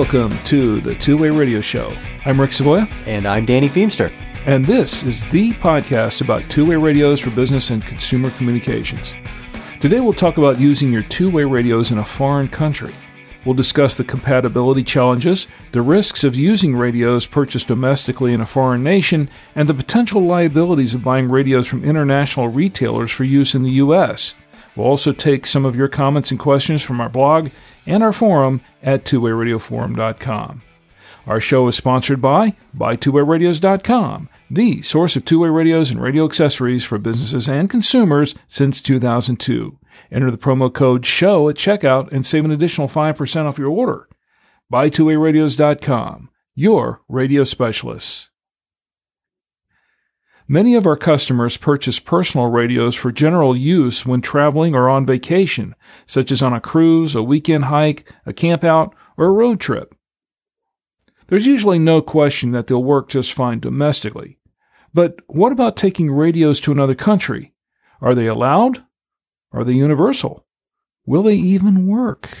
Welcome 0.00 0.34
to 0.44 0.80
the 0.80 0.94
Two 0.94 1.18
Way 1.18 1.28
Radio 1.28 1.60
Show. 1.60 1.94
I'm 2.24 2.40
Rick 2.40 2.52
Savoya, 2.52 2.90
And 3.04 3.26
I'm 3.26 3.44
Danny 3.44 3.68
Feemster. 3.68 4.10
and 4.46 4.64
this 4.64 5.02
is 5.02 5.28
the 5.28 5.52
podcast 5.52 6.22
about 6.22 6.48
two 6.48 6.64
way 6.64 6.76
radios 6.76 7.20
for 7.20 7.28
business 7.28 7.68
and 7.68 7.84
consumer 7.84 8.30
communications. 8.30 9.14
Today 9.78 10.00
we'll 10.00 10.14
talk 10.14 10.38
about 10.38 10.58
using 10.58 10.90
your 10.90 11.02
two 11.02 11.30
way 11.30 11.44
radios 11.44 11.90
in 11.90 11.98
a 11.98 12.04
foreign 12.04 12.48
country. 12.48 12.94
We'll 13.44 13.54
discuss 13.54 13.98
the 13.98 14.04
compatibility 14.04 14.84
challenges, 14.84 15.46
the 15.72 15.82
risks 15.82 16.24
of 16.24 16.34
using 16.34 16.74
radios 16.74 17.26
purchased 17.26 17.68
domestically 17.68 18.32
in 18.32 18.40
a 18.40 18.46
foreign 18.46 18.82
nation, 18.82 19.28
and 19.54 19.68
the 19.68 19.74
potential 19.74 20.22
liabilities 20.22 20.94
of 20.94 21.04
buying 21.04 21.28
radios 21.28 21.66
from 21.66 21.84
international 21.84 22.48
retailers 22.48 23.10
for 23.10 23.24
use 23.24 23.54
in 23.54 23.64
the 23.64 23.72
U.S. 23.72 24.34
We'll 24.80 24.88
also 24.88 25.12
take 25.12 25.46
some 25.46 25.66
of 25.66 25.76
your 25.76 25.88
comments 25.88 26.30
and 26.30 26.40
questions 26.40 26.82
from 26.82 27.02
our 27.02 27.10
blog 27.10 27.50
and 27.86 28.02
our 28.02 28.14
forum 28.14 28.62
at 28.82 29.04
twowayradioforum.com. 29.04 30.62
Our 31.26 31.38
show 31.38 31.68
is 31.68 31.76
sponsored 31.76 32.22
by 32.22 32.56
BuyTwoWayRadios.com, 32.74 34.30
the 34.50 34.80
source 34.80 35.16
of 35.16 35.26
two-way 35.26 35.50
radios 35.50 35.90
and 35.90 36.00
radio 36.00 36.24
accessories 36.24 36.82
for 36.82 36.96
businesses 36.96 37.46
and 37.46 37.68
consumers 37.68 38.34
since 38.48 38.80
2002. 38.80 39.76
Enter 40.10 40.30
the 40.30 40.38
promo 40.38 40.72
code 40.72 41.04
SHOW 41.04 41.50
at 41.50 41.56
checkout 41.56 42.10
and 42.10 42.24
save 42.24 42.46
an 42.46 42.50
additional 42.50 42.88
5% 42.88 43.44
off 43.44 43.58
your 43.58 43.68
order. 43.68 44.08
BuyTwoWayRadios.com, 44.72 46.30
your 46.54 47.02
radio 47.06 47.44
specialists. 47.44 48.29
Many 50.52 50.74
of 50.74 50.84
our 50.84 50.96
customers 50.96 51.56
purchase 51.56 52.00
personal 52.00 52.48
radios 52.48 52.96
for 52.96 53.12
general 53.12 53.56
use 53.56 54.04
when 54.04 54.20
traveling 54.20 54.74
or 54.74 54.88
on 54.88 55.06
vacation, 55.06 55.76
such 56.06 56.32
as 56.32 56.42
on 56.42 56.52
a 56.52 56.60
cruise, 56.60 57.14
a 57.14 57.22
weekend 57.22 57.66
hike, 57.66 58.12
a 58.26 58.32
campout, 58.32 58.92
or 59.16 59.26
a 59.26 59.32
road 59.32 59.60
trip. 59.60 59.94
There's 61.28 61.46
usually 61.46 61.78
no 61.78 62.02
question 62.02 62.50
that 62.50 62.66
they'll 62.66 62.82
work 62.82 63.08
just 63.08 63.32
fine 63.32 63.60
domestically. 63.60 64.40
But 64.92 65.20
what 65.28 65.52
about 65.52 65.76
taking 65.76 66.10
radios 66.10 66.58
to 66.62 66.72
another 66.72 66.96
country? 66.96 67.54
Are 68.00 68.16
they 68.16 68.26
allowed? 68.26 68.84
Are 69.52 69.62
they 69.62 69.74
universal? 69.74 70.44
Will 71.06 71.22
they 71.22 71.36
even 71.36 71.86
work? 71.86 72.36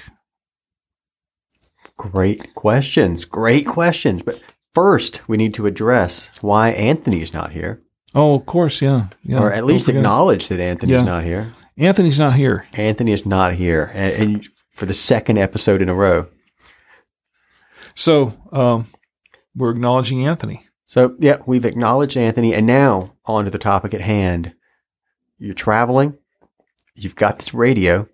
Great 1.96 2.56
questions. 2.56 3.24
Great 3.24 3.68
questions. 3.68 4.24
But 4.24 4.42
first, 4.74 5.20
we 5.28 5.36
need 5.36 5.54
to 5.54 5.66
address 5.66 6.32
why 6.40 6.70
Anthony's 6.70 7.32
not 7.32 7.52
here, 7.52 7.84
Oh, 8.14 8.34
of 8.34 8.46
course, 8.46 8.82
yeah. 8.82 9.06
yeah. 9.22 9.38
or 9.38 9.52
at 9.52 9.64
least 9.64 9.88
acknowledge 9.88 10.48
that 10.48 10.60
Anthony's 10.60 10.94
Yeah. 10.94 11.02
not 11.04 11.24
here. 11.24 11.52
Anthony's 11.76 12.18
not 12.18 12.34
here. 12.34 12.66
Anthony 12.72 13.12
is 13.12 13.24
not 13.24 13.54
here. 13.54 13.90
And, 13.94 14.14
and 14.14 14.48
for 14.74 14.86
the 14.86 14.94
second 14.94 15.38
episode 15.38 15.80
in 15.80 15.88
a 15.88 15.94
row. 15.94 16.26
So, 17.94 18.34
um, 18.52 18.86
we're 19.54 19.70
acknowledging 19.70 20.26
Anthony. 20.26 20.66
So, 20.86 21.16
yeah, 21.18 21.38
we've 21.46 21.64
acknowledged 21.64 22.16
Anthony. 22.16 22.54
And 22.54 22.66
now, 22.66 23.14
on 23.26 23.44
to 23.44 23.50
the 23.50 23.58
topic 23.58 23.94
at 23.94 24.00
hand. 24.00 24.54
You're 25.38 25.54
traveling. 25.54 26.18
You've 26.94 27.16
got 27.16 27.38
this 27.38 27.54
radio. 27.54 28.08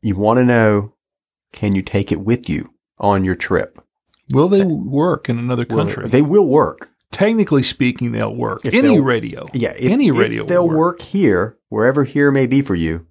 You 0.00 0.16
want 0.16 0.38
to 0.38 0.44
know 0.44 0.94
can 1.52 1.74
you 1.74 1.82
take 1.82 2.10
it 2.10 2.20
with 2.20 2.48
you 2.48 2.74
on 2.98 3.24
your 3.24 3.34
trip? 3.36 3.80
Will 4.30 4.48
they 4.48 4.64
work 4.64 5.28
in 5.28 5.38
another 5.38 5.66
Will- 5.68 5.76
country? 5.76 6.08
They 6.08 6.22
will 6.22 6.46
work. 6.46 6.90
Technically 7.14 7.62
speaking, 7.62 8.10
they'll 8.10 8.34
work. 8.34 8.62
If 8.64 8.74
Any 8.74 8.88
they'll- 8.88 9.02
radio. 9.02 9.46
Yeah, 9.54 9.72
if, 9.78 9.90
Any 9.92 10.08
if 10.08 10.18
radio 10.18 10.42
will 10.42 10.48
they'll 10.48 10.68
work. 10.68 10.76
work. 10.76 11.00
here, 11.02 11.56
wherever 11.68 12.02
here 12.02 12.32
may 12.32 12.46
be 12.48 12.60
for 12.60 12.74
you. 12.74 13.06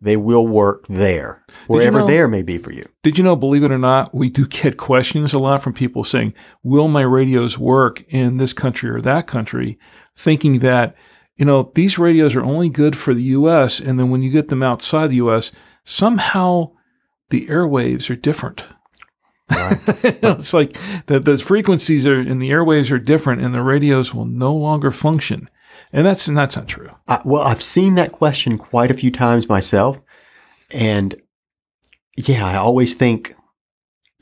They 0.00 0.16
will 0.16 0.46
work 0.46 0.86
there, 0.88 1.44
wherever 1.66 1.98
know- 1.98 2.06
there 2.06 2.26
may 2.28 2.42
be 2.42 2.56
for 2.58 2.72
you. 2.72 2.84
Did 3.02 3.18
you 3.18 3.24
know, 3.24 3.34
believe 3.36 3.64
it 3.64 3.72
or 3.72 3.76
not, 3.76 4.14
we 4.14 4.30
do 4.30 4.46
get 4.46 4.76
questions 4.78 5.34
a 5.34 5.38
lot 5.38 5.62
from 5.62 5.72
people 5.74 6.04
saying, 6.04 6.32
Will 6.62 6.86
my 6.88 7.02
radios 7.02 7.58
work 7.58 8.02
in 8.08 8.36
this 8.38 8.52
country 8.54 8.88
or 8.88 9.00
that 9.02 9.26
country? 9.26 9.78
Thinking 10.16 10.60
that, 10.60 10.94
you 11.36 11.44
know, 11.44 11.72
these 11.74 11.98
radios 11.98 12.36
are 12.36 12.44
only 12.44 12.68
good 12.70 12.96
for 12.96 13.12
the 13.14 13.22
US. 13.24 13.80
And 13.80 13.98
then 13.98 14.10
when 14.10 14.22
you 14.22 14.30
get 14.30 14.48
them 14.48 14.62
outside 14.62 15.08
the 15.10 15.16
US, 15.16 15.50
somehow 15.84 16.70
the 17.30 17.46
airwaves 17.48 18.08
are 18.10 18.16
different. 18.16 18.66
it's 20.02 20.52
like 20.54 20.76
the, 21.06 21.20
the 21.20 21.38
frequencies 21.38 22.06
are 22.06 22.18
and 22.18 22.40
the 22.40 22.50
airwaves 22.50 22.90
are 22.92 22.98
different 22.98 23.42
and 23.42 23.54
the 23.54 23.62
radios 23.62 24.14
will 24.14 24.24
no 24.26 24.54
longer 24.54 24.90
function. 24.90 25.48
And 25.92 26.06
that's, 26.06 26.28
and 26.28 26.36
that's 26.36 26.56
not 26.56 26.68
true. 26.68 26.90
I, 27.08 27.20
well, 27.24 27.42
I've 27.42 27.62
seen 27.62 27.94
that 27.96 28.12
question 28.12 28.58
quite 28.58 28.90
a 28.90 28.94
few 28.94 29.10
times 29.10 29.48
myself, 29.48 30.00
and 30.70 31.20
yeah, 32.16 32.44
I 32.46 32.56
always 32.56 32.94
think, 32.94 33.34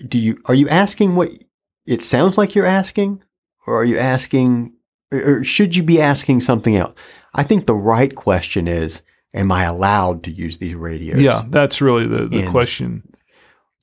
do 0.07 0.17
you 0.19 0.41
are 0.47 0.55
you 0.55 0.69
asking 0.69 1.15
what 1.17 1.31
it 1.87 2.05
sounds 2.05 2.39
like 2.39 2.55
you're 2.55 2.65
asking, 2.65 3.23
or 3.67 3.81
are 3.81 3.85
you 3.85 3.99
asking, 3.99 4.73
or 5.13 5.43
should 5.45 5.77
you 5.77 5.83
be 5.83 6.01
asking 6.01 6.41
something 6.41 6.77
else? 6.77 6.99
I 7.35 7.43
think 7.43 7.67
the 7.67 7.75
right 7.75 8.15
question 8.15 8.67
is, 8.69 9.03
am 9.35 9.53
I 9.53 9.65
allowed 9.65 10.23
to 10.25 10.31
use 10.31 10.59
these 10.59 10.75
radios? 10.75 11.21
Yeah, 11.21 11.43
that's 11.49 11.81
really 11.83 12.07
the, 12.07 12.29
the 12.29 12.43
And- 12.43 12.51
question. 12.51 13.03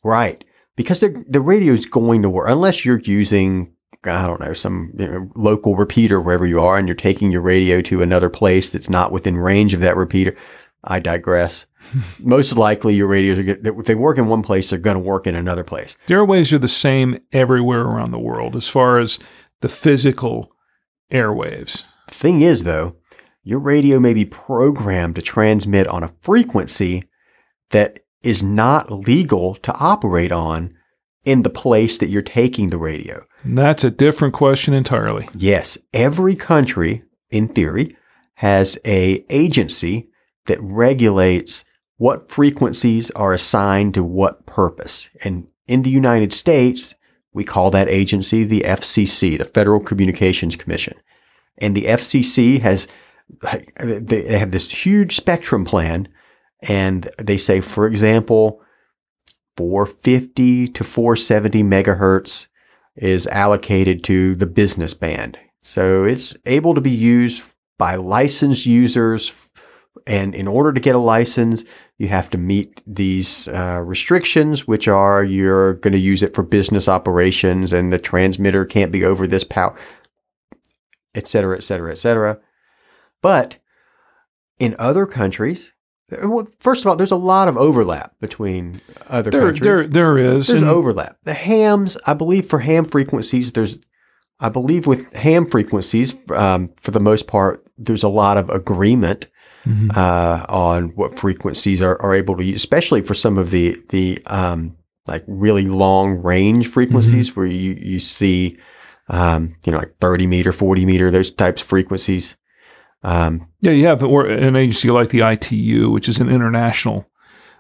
Right. 0.03 0.43
Because 0.75 0.99
the 0.99 1.23
the 1.27 1.41
radio 1.41 1.73
is 1.73 1.85
going 1.85 2.21
to 2.21 2.29
work 2.29 2.49
unless 2.49 2.85
you're 2.85 2.99
using 2.99 3.75
I 4.03 4.27
don't 4.27 4.39
know 4.39 4.53
some 4.53 4.93
you 4.97 5.07
know, 5.07 5.31
local 5.35 5.75
repeater 5.75 6.21
wherever 6.21 6.45
you 6.45 6.59
are, 6.59 6.77
and 6.77 6.87
you're 6.87 6.95
taking 6.95 7.31
your 7.31 7.41
radio 7.41 7.81
to 7.81 8.01
another 8.01 8.29
place 8.29 8.71
that's 8.71 8.89
not 8.89 9.11
within 9.11 9.37
range 9.37 9.73
of 9.73 9.81
that 9.81 9.95
repeater. 9.97 10.35
I 10.83 10.99
digress. 10.99 11.65
Most 12.19 12.55
likely, 12.55 12.93
your 12.93 13.07
radios 13.07 13.39
are 13.39 13.43
good. 13.43 13.65
If 13.65 13.85
they 13.85 13.95
work 13.95 14.17
in 14.17 14.27
one 14.27 14.43
place, 14.43 14.69
they're 14.69 14.79
going 14.79 14.95
to 14.95 14.99
work 14.99 15.25
in 15.25 15.35
another 15.35 15.63
place. 15.63 15.95
The 16.05 16.13
airwaves 16.13 16.53
are 16.53 16.59
the 16.59 16.67
same 16.67 17.19
everywhere 17.31 17.81
around 17.81 18.11
the 18.11 18.19
world 18.19 18.55
as 18.55 18.67
far 18.67 18.99
as 18.99 19.17
the 19.61 19.69
physical 19.69 20.51
airwaves. 21.11 21.83
Thing 22.11 22.41
is, 22.41 22.63
though, 22.63 22.97
your 23.43 23.59
radio 23.59 23.99
may 23.99 24.13
be 24.13 24.25
programmed 24.25 25.15
to 25.15 25.21
transmit 25.21 25.87
on 25.87 26.03
a 26.03 26.13
frequency 26.21 27.03
that 27.71 27.99
is 28.25 28.43
not 28.43 28.91
legal 28.91 29.55
to 29.55 29.73
operate 29.79 30.31
on 30.31 30.73
in 31.23 31.43
the 31.43 31.49
place 31.49 31.97
that 31.97 32.09
you're 32.09 32.21
taking 32.21 32.69
the 32.69 32.77
radio. 32.77 33.23
And 33.43 33.57
that's 33.57 33.83
a 33.83 33.91
different 33.91 34.33
question 34.33 34.73
entirely. 34.73 35.29
Yes, 35.33 35.77
every 35.93 36.35
country, 36.35 37.03
in 37.29 37.47
theory, 37.47 37.95
has 38.35 38.77
a 38.85 39.25
agency 39.29 40.09
that 40.45 40.61
regulates 40.61 41.65
what 41.97 42.29
frequencies 42.29 43.09
are 43.11 43.33
assigned 43.33 43.93
to 43.93 44.03
what 44.03 44.45
purpose. 44.45 45.09
And 45.23 45.47
in 45.67 45.83
the 45.83 45.89
United 45.89 46.33
States, 46.33 46.95
we 47.33 47.43
call 47.43 47.71
that 47.71 47.89
agency 47.89 48.43
the 48.43 48.61
FCC, 48.61 49.37
the 49.37 49.45
Federal 49.45 49.79
Communications 49.79 50.55
Commission. 50.55 50.97
And 51.57 51.75
the 51.75 51.85
FCC 51.85 52.61
has 52.61 52.87
they 53.79 54.37
have 54.37 54.51
this 54.51 54.85
huge 54.85 55.15
spectrum 55.15 55.65
plan 55.65 56.07
and 56.61 57.09
they 57.19 57.37
say 57.37 57.61
for 57.61 57.87
example 57.87 58.61
450 59.57 60.69
to 60.69 60.83
470 60.83 61.63
megahertz 61.63 62.47
is 62.95 63.27
allocated 63.27 64.03
to 64.05 64.35
the 64.35 64.45
business 64.45 64.93
band. 64.93 65.37
So 65.61 66.03
it's 66.03 66.35
able 66.45 66.73
to 66.75 66.81
be 66.81 66.91
used 66.91 67.43
by 67.77 67.95
licensed 67.95 68.65
users. 68.65 69.33
And 70.07 70.35
in 70.35 70.47
order 70.47 70.71
to 70.71 70.79
get 70.79 70.95
a 70.95 70.99
license, 70.99 71.63
you 71.97 72.09
have 72.09 72.29
to 72.31 72.37
meet 72.37 72.81
these 72.85 73.47
uh, 73.47 73.81
restrictions, 73.83 74.67
which 74.67 74.87
are 74.87 75.23
you're 75.23 75.75
going 75.75 75.93
to 75.93 75.99
use 75.99 76.21
it 76.21 76.35
for 76.35 76.43
business 76.43 76.87
operations 76.87 77.73
and 77.73 77.91
the 77.91 77.99
transmitter 77.99 78.65
can't 78.65 78.91
be 78.91 79.03
over 79.03 79.25
this 79.25 79.43
power, 79.43 79.77
et 81.15 81.27
cetera, 81.27 81.57
et 81.57 81.63
cetera, 81.63 81.91
et 81.91 81.97
cetera. 81.97 82.39
But 83.21 83.57
in 84.59 84.75
other 84.77 85.05
countries, 85.05 85.73
well, 86.23 86.47
first 86.59 86.81
of 86.81 86.87
all, 86.87 86.95
there's 86.95 87.11
a 87.11 87.15
lot 87.15 87.47
of 87.47 87.57
overlap 87.57 88.13
between 88.19 88.81
other 89.07 89.31
There, 89.31 89.41
countries. 89.41 89.61
there, 89.61 89.87
there 89.87 90.17
is. 90.17 90.47
There's 90.47 90.61
and- 90.61 90.69
overlap. 90.69 91.17
The 91.23 91.33
hams, 91.33 91.97
I 92.05 92.13
believe, 92.13 92.47
for 92.49 92.59
ham 92.59 92.85
frequencies, 92.85 93.51
there's, 93.53 93.79
I 94.39 94.49
believe, 94.49 94.85
with 94.87 95.11
ham 95.13 95.45
frequencies, 95.45 96.13
um, 96.31 96.69
for 96.81 96.91
the 96.91 96.99
most 96.99 97.27
part, 97.27 97.65
there's 97.77 98.03
a 98.03 98.09
lot 98.09 98.37
of 98.37 98.49
agreement. 98.49 99.27
uh, 99.95 100.45
on 100.47 100.89
what 100.89 101.17
frequencies 101.17 101.81
are, 101.81 101.99
are 101.99 102.13
able 102.13 102.37
to 102.37 102.43
use, 102.43 102.55
especially 102.57 103.01
for 103.01 103.15
some 103.15 103.35
of 103.35 103.49
the 103.49 103.75
the 103.89 104.21
um, 104.27 104.77
like 105.07 105.23
really 105.27 105.65
long 105.65 106.21
range 106.21 106.67
frequencies 106.67 107.35
where 107.35 107.47
you 107.47 107.71
you 107.81 107.97
see 107.97 108.59
um, 109.09 109.55
you 109.65 109.71
know 109.71 109.79
like 109.79 109.95
thirty 109.99 110.27
meter, 110.27 110.51
forty 110.51 110.85
meter, 110.85 111.09
those 111.09 111.31
types 111.31 111.63
of 111.63 111.67
frequencies. 111.67 112.35
Um, 113.05 113.47
Yeah, 113.61 113.71
you 113.71 113.85
have 113.85 114.03
or 114.03 114.25
an 114.25 114.55
agency 114.55 114.89
like 114.89 115.09
the 115.09 115.21
ITU, 115.21 115.91
which 115.91 116.09
is 116.09 116.19
an 116.19 116.29
international 116.29 117.07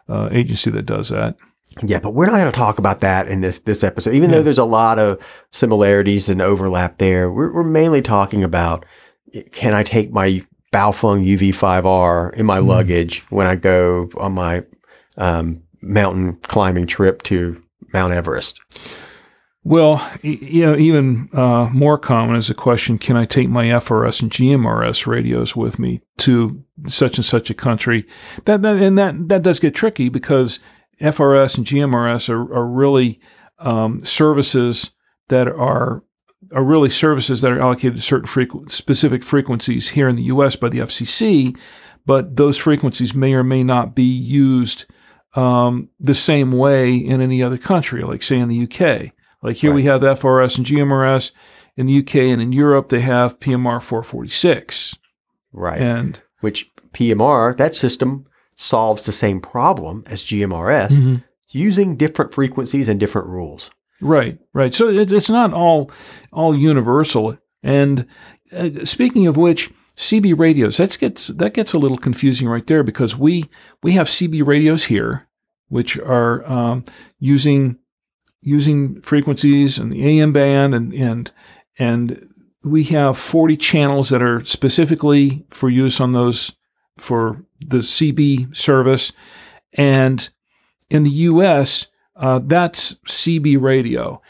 uh, 0.09 0.27
agency 0.31 0.71
that 0.71 0.85
does 0.85 1.09
that. 1.09 1.35
Yeah, 1.83 1.99
but 1.99 2.13
we're 2.13 2.25
not 2.25 2.37
going 2.37 2.45
to 2.45 2.51
talk 2.51 2.79
about 2.79 3.01
that 3.01 3.27
in 3.27 3.41
this 3.41 3.59
this 3.59 3.83
episode. 3.83 4.13
Even 4.13 4.31
though 4.31 4.41
there's 4.41 4.57
a 4.57 4.65
lot 4.65 4.97
of 4.97 5.19
similarities 5.51 6.29
and 6.29 6.41
overlap 6.41 6.97
there, 6.97 7.31
we're, 7.31 7.53
we're 7.53 7.63
mainly 7.63 8.01
talking 8.01 8.43
about 8.43 8.85
can 9.51 9.73
I 9.73 9.83
take 9.83 10.11
my 10.11 10.41
Baofeng 10.71 11.25
UV5R 11.25 12.33
in 12.35 12.45
my 12.45 12.59
luggage 12.59 13.19
when 13.29 13.45
I 13.45 13.55
go 13.55 14.09
on 14.17 14.33
my 14.33 14.63
um, 15.17 15.61
mountain 15.81 16.37
climbing 16.43 16.87
trip 16.87 17.21
to 17.23 17.61
Mount 17.93 18.13
Everest? 18.13 18.59
Well, 19.67 20.07
you 20.21 20.63
know, 20.63 20.77
even 20.77 21.27
uh, 21.33 21.69
more 21.73 21.97
common 21.97 22.35
is 22.35 22.49
the 22.49 22.53
question: 22.53 22.99
Can 22.99 23.17
I 23.17 23.25
take 23.25 23.49
my 23.49 23.65
FRS 23.65 24.21
and 24.21 24.29
GMRS 24.29 25.07
radios 25.07 25.55
with 25.55 25.79
me 25.79 26.01
to 26.19 26.63
such 26.85 27.17
and 27.17 27.25
such 27.25 27.49
a 27.49 27.55
country? 27.55 28.05
That, 28.45 28.61
that 28.61 28.75
and 28.75 28.95
that 28.99 29.27
that 29.27 29.41
does 29.41 29.59
get 29.59 29.73
tricky 29.73 30.07
because 30.07 30.59
FRS 31.01 31.57
and 31.57 31.65
GMRS 31.65 32.29
are, 32.29 32.41
are 32.53 32.67
really 32.67 33.19
um, 33.57 33.99
services 34.01 34.91
that 35.29 35.47
are 35.47 36.03
are 36.53 36.63
really 36.63 36.91
services 36.91 37.41
that 37.41 37.51
are 37.51 37.59
allocated 37.59 37.95
to 37.95 38.03
certain 38.03 38.27
frequ- 38.27 38.69
specific 38.69 39.23
frequencies 39.23 39.89
here 39.89 40.07
in 40.07 40.15
the 40.15 40.23
U.S. 40.23 40.55
by 40.55 40.69
the 40.69 40.77
FCC, 40.77 41.57
but 42.05 42.35
those 42.35 42.59
frequencies 42.59 43.15
may 43.15 43.33
or 43.33 43.43
may 43.43 43.63
not 43.63 43.95
be 43.95 44.03
used 44.03 44.85
um, 45.33 45.89
the 45.99 46.13
same 46.13 46.51
way 46.51 46.93
in 46.93 47.19
any 47.19 47.41
other 47.41 47.57
country, 47.57 48.03
like 48.03 48.21
say 48.21 48.37
in 48.37 48.47
the 48.47 48.61
UK. 48.61 49.14
Like 49.45 49.57
here 49.57 49.73
we 49.73 49.83
have 49.83 50.01
FRS 50.01 50.57
and 50.57 50.65
GMRS. 50.65 51.31
In 51.77 51.87
the 51.87 51.99
UK 51.99 52.15
and 52.15 52.41
in 52.41 52.51
Europe, 52.51 52.89
they 52.89 53.01
have 53.01 53.39
PMR 53.39 53.81
446. 53.81 54.95
Right. 55.51 55.81
And 55.81 56.21
Which 56.39 56.71
PMR, 56.93 57.55
that 57.57 57.75
system 57.75 58.25
solves 58.55 59.05
the 59.05 59.11
same 59.11 59.41
problem 59.41 60.03
as 60.07 60.23
GMRS 60.23 61.21
using 61.49 61.95
different 61.95 62.33
frequencies 62.33 62.87
and 62.87 62.99
different 62.99 63.27
rules. 63.27 63.69
Right, 64.01 64.39
right. 64.53 64.73
So 64.73 64.89
it's 64.89 65.11
it's 65.11 65.29
not 65.29 65.53
all 65.53 65.91
all 66.31 66.55
universal. 66.55 67.37
And 67.61 68.07
uh, 68.51 68.83
speaking 68.83 69.27
of 69.27 69.37
which, 69.37 69.71
CB 69.95 70.37
radios 70.37 70.77
that 70.77 70.97
gets 70.99 71.27
that 71.27 71.53
gets 71.53 71.73
a 71.73 71.79
little 71.79 71.97
confusing 71.97 72.47
right 72.47 72.65
there 72.65 72.83
because 72.83 73.17
we 73.17 73.45
we 73.83 73.93
have 73.93 74.07
CB 74.07 74.45
radios 74.45 74.85
here, 74.85 75.27
which 75.67 75.97
are 75.97 76.45
um, 76.49 76.83
using 77.19 77.77
using 78.45 79.01
frequencies 79.01 79.77
and 79.77 79.91
the 79.91 80.05
AM 80.07 80.31
band 80.31 80.73
and 80.73 80.93
and 80.93 81.31
and 81.77 82.29
we 82.63 82.83
have 82.85 83.17
40 83.17 83.57
channels 83.57 84.09
that 84.09 84.21
are 84.21 84.45
specifically 84.45 85.45
for 85.49 85.69
use 85.69 85.99
on 85.99 86.13
those 86.13 86.53
for 86.97 87.43
the 87.59 87.79
CB 87.79 88.55
service 88.55 89.11
and 89.73 90.29
in 90.89 91.03
the 91.03 91.09
US 91.09 91.87
uh, 92.15 92.39
that's 92.43 92.93
CB 93.07 93.61
radio. 93.61 94.21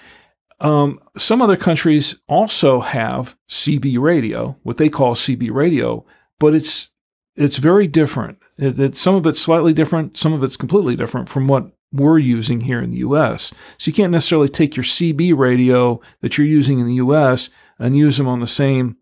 Um, 0.60 1.00
some 1.18 1.42
other 1.42 1.58
countries 1.58 2.16
also 2.28 2.80
have 2.80 3.38
CB 3.50 4.00
radio, 4.00 4.58
what 4.64 4.78
they 4.78 4.90
call 4.90 5.14
CB 5.14 5.52
radio, 5.52 6.06
but 6.40 6.56
it's 6.56 6.90
it's 7.36 7.58
very 7.58 7.86
different. 7.86 8.40
It, 8.58 8.80
it, 8.80 8.96
some 8.96 9.16
of 9.16 9.28
it's 9.28 9.42
slightly 9.42 9.74
different, 9.74 10.18
some 10.18 10.32
of 10.32 10.44
it's 10.44 10.56
completely 10.56 10.96
different 10.96 11.28
from 11.28 11.48
what 11.48 11.75
we're 11.92 12.18
using 12.20 12.62
here 12.62 12.82
in 12.82 12.92
the 12.92 12.98
U.S. 12.98 13.54
So 13.78 13.90
you 13.90 13.94
can't 13.94 14.12
necessarily 14.12 14.50
take 14.50 14.76
your 14.76 14.84
CB 14.84 15.38
radio 15.38 16.02
that 16.22 16.38
you're 16.38 16.48
using 16.48 16.80
in 16.80 16.88
the 16.88 16.96
U.S. 16.96 17.50
and 17.80 17.96
use 17.98 18.18
them 18.18 18.28
on 18.28 18.40
the 18.42 18.48
same 18.48 18.98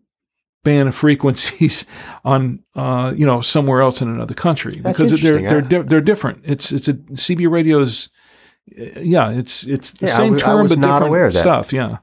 band 0.62 0.88
of 0.88 0.94
frequencies 0.94 1.84
on 2.24 2.62
uh, 2.74 3.12
you 3.16 3.26
know 3.26 3.40
somewhere 3.40 3.80
else 3.82 4.00
in 4.00 4.08
another 4.08 4.34
country 4.34 4.80
That's 4.80 4.98
because 4.98 5.20
they're 5.20 5.40
they're 5.40 5.60
di- 5.60 5.82
they're 5.82 6.00
different. 6.00 6.42
It's 6.44 6.72
it's 6.72 6.88
a 6.88 6.94
CB 6.94 7.50
radio 7.50 7.80
is 7.80 8.08
uh, 8.78 9.00
yeah 9.00 9.30
it's 9.30 9.66
it's 9.66 9.92
the 9.94 10.06
Yeah, 10.06 10.16
same 10.16 10.32
was- 10.34 10.42
term 10.42 10.66
but 10.68 10.78
not 10.78 10.86
different 11.00 11.06
aware 11.08 11.26
of 11.26 11.32
that. 11.34 11.40
stuff. 11.40 11.72
Yeah. 11.72 11.98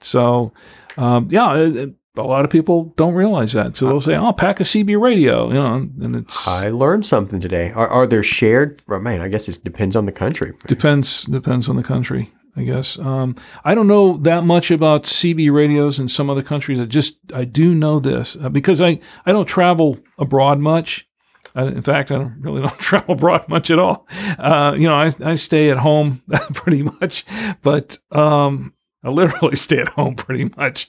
So 0.00 0.52
um, 0.96 1.28
yeah, 1.30 1.54
it- 1.56 1.94
a 2.16 2.22
lot 2.22 2.44
of 2.44 2.50
people 2.50 2.92
don't 2.96 3.14
realize 3.14 3.52
that. 3.52 3.76
So 3.76 3.86
they'll 3.86 4.00
say, 4.00 4.16
"Oh, 4.16 4.32
pack 4.32 4.60
a 4.60 4.64
CB 4.64 5.00
radio," 5.00 5.48
you 5.48 5.54
know, 5.54 5.74
and 6.00 6.16
it's 6.16 6.46
I 6.46 6.70
learned 6.70 7.06
something 7.06 7.40
today. 7.40 7.72
Are, 7.72 7.88
are 7.88 8.06
there 8.06 8.22
shared? 8.22 8.82
Well, 8.86 9.00
man, 9.00 9.20
I 9.20 9.28
guess 9.28 9.48
it 9.48 9.62
depends 9.64 9.96
on 9.96 10.06
the 10.06 10.12
country. 10.12 10.52
Depends 10.66 11.24
depends 11.24 11.68
on 11.68 11.76
the 11.76 11.82
country, 11.82 12.32
I 12.56 12.62
guess. 12.62 12.98
Um, 12.98 13.34
I 13.64 13.74
don't 13.74 13.88
know 13.88 14.16
that 14.18 14.44
much 14.44 14.70
about 14.70 15.04
CB 15.04 15.52
radios 15.52 15.98
in 15.98 16.08
some 16.08 16.30
other 16.30 16.42
countries. 16.42 16.80
I 16.80 16.84
just 16.84 17.16
I 17.34 17.44
do 17.44 17.74
know 17.74 17.98
this 17.98 18.36
uh, 18.40 18.48
because 18.48 18.80
I 18.80 19.00
I 19.26 19.32
don't 19.32 19.46
travel 19.46 19.98
abroad 20.18 20.60
much. 20.60 21.08
I, 21.56 21.64
in 21.64 21.82
fact, 21.82 22.10
I 22.10 22.18
don't 22.18 22.40
really 22.40 22.60
don't 22.66 22.78
travel 22.78 23.14
abroad 23.14 23.48
much 23.48 23.70
at 23.70 23.78
all. 23.78 24.06
Uh, 24.38 24.74
you 24.76 24.86
know, 24.86 24.94
I 24.94 25.10
I 25.20 25.34
stay 25.34 25.70
at 25.70 25.78
home 25.78 26.22
pretty 26.54 26.82
much, 26.82 27.24
but 27.62 27.98
um, 28.12 28.73
I 29.04 29.10
literally 29.10 29.56
stay 29.66 29.78
at 29.78 29.88
home 29.88 30.14
pretty 30.14 30.50
much. 30.56 30.88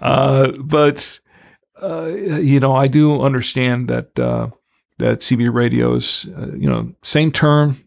Uh, 0.00 0.52
but 0.58 1.20
uh, 1.82 2.06
you 2.06 2.60
know, 2.60 2.74
I 2.74 2.88
do 2.88 3.22
understand 3.22 3.88
that 3.88 4.18
uh, 4.18 4.48
that 4.98 5.20
CB 5.20 5.52
radios, 5.52 6.26
uh, 6.36 6.52
you 6.56 6.68
know, 6.68 6.92
same 7.02 7.32
term, 7.32 7.82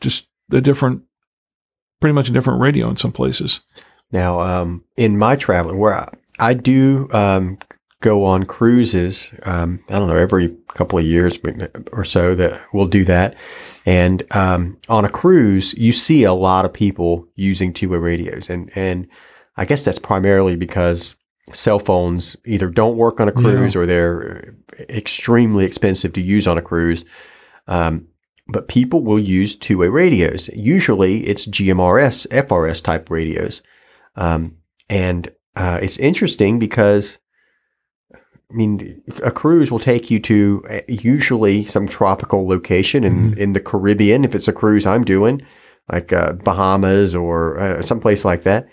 just 0.00 0.28
a 0.52 0.60
different, 0.60 1.02
pretty 2.00 2.12
much 2.12 2.28
a 2.28 2.32
different 2.32 2.60
radio 2.60 2.88
in 2.90 2.96
some 2.96 3.12
places. 3.12 3.60
Now, 4.12 4.40
um, 4.40 4.84
in 4.96 5.18
my 5.18 5.36
traveling, 5.36 5.78
where 5.78 5.94
I, 5.94 6.08
I 6.38 6.54
do 6.54 7.08
um, 7.12 7.58
go 8.00 8.24
on 8.24 8.44
cruises, 8.44 9.32
um, 9.44 9.80
I 9.88 9.98
don't 9.98 10.08
know, 10.08 10.16
every 10.16 10.54
couple 10.74 10.98
of 10.98 11.04
years 11.04 11.38
or 11.92 12.04
so 12.04 12.34
that 12.34 12.62
we'll 12.72 12.86
do 12.86 13.04
that. 13.04 13.34
And 13.86 14.22
um, 14.32 14.78
on 14.88 15.04
a 15.04 15.08
cruise, 15.08 15.72
you 15.74 15.92
see 15.92 16.24
a 16.24 16.34
lot 16.34 16.64
of 16.64 16.72
people 16.72 17.26
using 17.36 17.72
two-way 17.72 17.98
radios, 17.98 18.50
and 18.50 18.70
and 18.76 19.06
I 19.56 19.64
guess 19.64 19.84
that's 19.84 19.98
primarily 19.98 20.56
because 20.56 21.16
cell 21.52 21.78
phones 21.78 22.36
either 22.44 22.68
don't 22.68 22.96
work 22.96 23.20
on 23.20 23.28
a 23.28 23.32
cruise 23.32 23.76
or 23.76 23.86
they're 23.86 24.56
extremely 24.88 25.64
expensive 25.64 26.12
to 26.14 26.20
use 26.20 26.46
on 26.46 26.58
a 26.58 26.62
cruise. 26.62 27.04
Um, 27.68 28.08
but 28.48 28.68
people 28.68 29.02
will 29.02 29.18
use 29.18 29.56
two-way 29.56 29.88
radios. 29.88 30.48
Usually, 30.48 31.26
it's 31.26 31.46
GMRS, 31.46 32.26
FRS 32.28 32.82
type 32.82 33.10
radios. 33.10 33.62
Um, 34.14 34.56
and 34.88 35.32
uh, 35.56 35.80
it's 35.82 35.98
interesting 35.98 36.58
because, 36.58 37.18
I 38.50 38.54
mean, 38.54 39.02
a 39.24 39.32
cruise 39.32 39.70
will 39.70 39.80
take 39.80 40.10
you 40.10 40.20
to 40.20 40.62
uh, 40.70 40.80
usually 40.88 41.66
some 41.66 41.88
tropical 41.88 42.46
location 42.46 43.02
in, 43.02 43.36
in 43.36 43.52
the 43.54 43.60
Caribbean, 43.60 44.24
if 44.24 44.34
it's 44.36 44.46
a 44.46 44.52
cruise 44.52 44.86
I'm 44.86 45.04
doing, 45.04 45.42
like 45.90 46.12
uh, 46.12 46.34
Bahamas 46.34 47.14
or 47.14 47.58
uh, 47.58 47.82
someplace 47.82 48.24
like 48.24 48.44
that. 48.44 48.68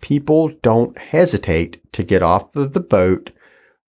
People 0.00 0.50
don't 0.62 0.96
hesitate 0.98 1.80
to 1.92 2.02
get 2.02 2.22
off 2.22 2.56
of 2.56 2.72
the 2.72 2.80
boat 2.80 3.30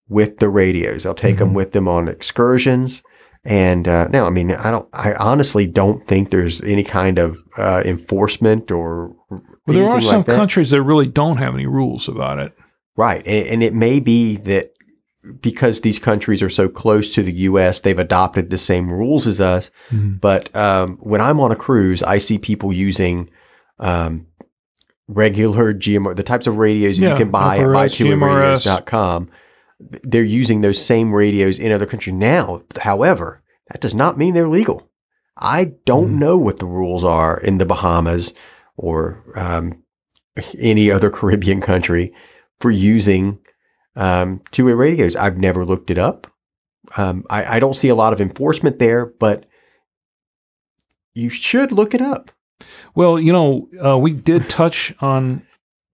with 0.08 0.38
the 0.38 0.48
radios. 0.48 1.02
They'll 1.02 1.14
take 1.14 1.38
them 1.38 1.54
with 1.54 1.72
them 1.72 1.88
on 1.88 2.08
excursions. 2.08 3.02
And 3.44 3.86
uh, 3.86 4.08
now, 4.08 4.26
I 4.26 4.30
mean, 4.30 4.50
I 4.50 4.70
don't. 4.70 4.88
I 4.92 5.14
honestly 5.14 5.66
don't 5.66 6.02
think 6.02 6.30
there's 6.30 6.60
any 6.62 6.82
kind 6.82 7.18
of 7.18 7.38
uh, 7.56 7.82
enforcement 7.84 8.72
or. 8.72 9.14
Well, 9.30 9.42
there 9.66 9.88
are 9.88 10.00
some 10.00 10.24
like 10.26 10.36
countries 10.36 10.70
that 10.70 10.82
really 10.82 11.06
don't 11.06 11.36
have 11.36 11.54
any 11.54 11.66
rules 11.66 12.08
about 12.08 12.40
it. 12.40 12.56
Right. 12.96 13.26
And, 13.26 13.46
and 13.46 13.62
it 13.62 13.74
may 13.74 14.00
be 14.00 14.36
that 14.38 14.72
because 15.40 15.80
these 15.80 15.98
countries 15.98 16.42
are 16.42 16.50
so 16.50 16.68
close 16.68 17.12
to 17.14 17.22
the 17.22 17.32
U.S., 17.32 17.80
they've 17.80 17.98
adopted 17.98 18.50
the 18.50 18.58
same 18.58 18.90
rules 18.90 19.26
as 19.26 19.40
us. 19.40 19.70
But 20.20 20.54
um, 20.54 20.98
when 20.98 21.20
I'm 21.20 21.40
on 21.40 21.52
a 21.52 21.56
cruise, 21.56 22.02
I 22.02 22.18
see 22.18 22.38
people 22.38 22.72
using 22.72 23.30
um, 23.78 24.26
regular 25.08 25.74
GMR, 25.74 26.16
the 26.16 26.22
types 26.22 26.46
of 26.46 26.56
radios 26.56 26.98
Yeah, 26.98 27.10
you 27.10 27.16
can 27.16 27.30
buy 27.30 27.56
at 27.58 27.62
FRS, 27.62 28.18
buy2radios.com. 28.18 29.30
They're 29.78 30.22
using 30.22 30.60
those 30.60 30.82
same 30.82 31.12
radios 31.12 31.58
in 31.58 31.72
other 31.72 31.86
countries. 31.86 32.14
Now, 32.14 32.62
however, 32.80 33.42
that 33.70 33.80
does 33.80 33.94
not 33.94 34.16
mean 34.16 34.34
they're 34.34 34.48
legal. 34.48 34.90
I 35.36 35.74
don't 35.84 36.18
know 36.18 36.38
what 36.38 36.58
the 36.58 36.66
rules 36.66 37.04
are 37.04 37.38
in 37.38 37.58
the 37.58 37.66
Bahamas 37.66 38.32
or 38.76 39.22
um, 39.36 39.82
any 40.58 40.90
other 40.90 41.10
Caribbean 41.10 41.60
country 41.60 42.14
for 42.60 42.70
using 42.70 43.38
um, 43.94 44.42
two-way 44.50 44.72
radios. 44.72 45.16
I've 45.16 45.38
never 45.38 45.64
looked 45.64 45.90
it 45.90 45.98
up. 45.98 46.26
Um, 46.96 47.24
I, 47.30 47.56
I 47.56 47.60
don't 47.60 47.74
see 47.76 47.88
a 47.88 47.94
lot 47.94 48.12
of 48.12 48.20
enforcement 48.20 48.78
there, 48.78 49.06
but 49.06 49.46
you 51.14 51.30
should 51.30 51.72
look 51.72 51.94
it 51.94 52.00
up. 52.00 52.30
Well, 52.94 53.18
you 53.18 53.32
know, 53.32 53.68
uh, 53.84 53.98
we 53.98 54.12
did 54.12 54.48
touch 54.48 54.94
on 55.00 55.46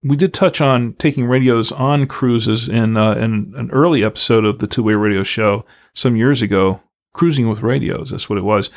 we 0.05 0.17
did 0.17 0.35
touch 0.35 0.61
on 0.61 0.95
taking 0.95 1.27
radios 1.27 1.71
on 1.71 2.07
cruises 2.07 2.69
in 2.69 2.97
uh, 2.97 3.13
in 3.13 3.53
an 3.57 3.71
early 3.71 4.05
episode 4.05 4.45
of 4.45 4.59
the 4.59 4.67
Two 4.67 4.83
Way 4.83 4.95
Radio 4.95 5.23
Show 5.23 5.65
some 5.95 6.17
years 6.17 6.43
ago. 6.43 6.81
Cruising 7.15 7.49
with 7.49 7.61
radios, 7.61 8.11
that's 8.11 8.31
what 8.31 8.39
it 8.39 8.45
was. 8.45 8.71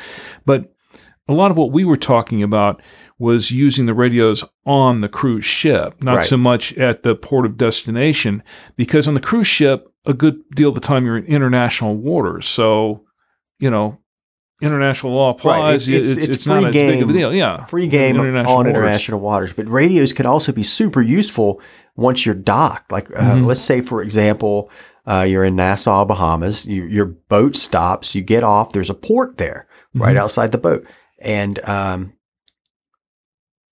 But 0.44 0.74
a 1.26 1.32
lot 1.32 1.50
of 1.50 1.56
what 1.56 1.72
we 1.72 1.84
were 1.84 1.96
talking 1.96 2.42
about 2.42 2.82
was 3.18 3.50
using 3.50 3.86
the 3.86 3.94
radios 3.94 4.44
on 4.66 5.00
the 5.00 5.08
cruise 5.08 5.44
ship, 5.44 5.94
not 6.02 6.16
Right. 6.16 6.26
so 6.26 6.36
much 6.36 6.72
at 6.74 7.02
the 7.02 7.14
port 7.14 7.46
of 7.46 7.56
destination, 7.56 8.42
because 8.76 9.08
on 9.08 9.14
the 9.14 9.20
cruise 9.20 9.46
ship, 9.46 9.88
a 10.04 10.12
good 10.12 10.40
deal 10.54 10.68
of 10.68 10.74
the 10.74 10.80
time 10.80 11.04
you're 11.06 11.16
in 11.16 11.24
international 11.24 11.96
waters. 11.96 12.46
So, 12.46 13.02
you 13.58 13.70
know, 13.70 13.98
international 14.62 15.12
law 15.14 15.30
applies. 15.30 15.88
It's- 15.88 16.00
It's, 16.00 16.08
it's- 16.12 16.26
it's, 16.28 16.36
it's 16.36 16.46
not 16.46 16.60
free 16.60 16.68
as 16.68 16.72
big 16.74 17.02
of 17.02 17.10
a 17.10 17.12
game. 17.12 17.18
deal. 17.20 17.34
Yeah. 17.34 17.64
free 17.66 17.88
game 17.88 18.16
International 18.16 18.52
on 18.52 18.56
waters. 18.58 18.70
international 18.70 19.20
waters. 19.20 19.52
But 19.52 19.68
radios 19.68 20.12
could 20.12 20.26
also 20.26 20.52
be 20.52 20.62
super 20.62 21.00
useful 21.02 21.60
once 21.96 22.24
you're 22.26 22.34
docked. 22.34 22.92
Like, 22.92 23.10
uh, 23.18 23.36
Mhm. 23.36 23.46
let's 23.46 23.60
say, 23.60 23.80
for 23.80 24.02
example, 24.02 24.70
uh, 25.06 25.26
you're 25.28 25.44
in 25.44 25.56
Nassau, 25.56 26.04
Bahamas. 26.04 26.66
You, 26.66 26.84
your 26.84 27.06
boat 27.06 27.54
stops. 27.56 28.14
You 28.14 28.22
get 28.22 28.42
off. 28.44 28.72
There's 28.72 28.90
a 28.90 28.94
port 28.94 29.38
there, 29.38 29.66
right 29.94 30.16
Mhm. 30.16 30.20
outside 30.20 30.52
the 30.52 30.58
boat. 30.58 30.84
And 31.20 31.58
um, 31.68 32.12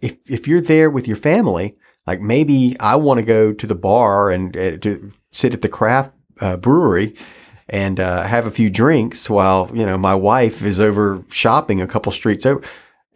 if 0.01 0.17
if 0.27 0.47
you're 0.49 0.61
there 0.61 0.91
with 0.91 1.07
your 1.09 1.17
family, 1.17 1.77
like 2.07 2.21
maybe 2.21 2.77
I 2.81 2.97
want 2.97 3.19
to 3.19 3.25
go 3.25 3.53
to 3.53 3.67
the 3.67 3.75
bar 3.75 4.31
and 4.31 4.57
uh, 4.57 4.77
to 4.79 5.13
sit 5.33 5.55
at 5.55 5.63
the 5.63 5.69
craft 5.69 6.13
uh, 6.41 6.57
brewery 6.57 7.15
and 7.69 7.99
uh, 7.99 8.23
have 8.25 8.47
a 8.47 8.51
few 8.51 8.69
drinks 8.71 9.31
while 9.31 9.71
you 9.75 9.87
know 9.87 9.97
my 9.99 10.15
wife 10.15 10.63
is 10.63 10.81
over 10.81 11.25
shopping 11.31 11.81
a 11.81 11.87
couple 11.87 12.13
streets 12.13 12.45
over. 12.47 12.63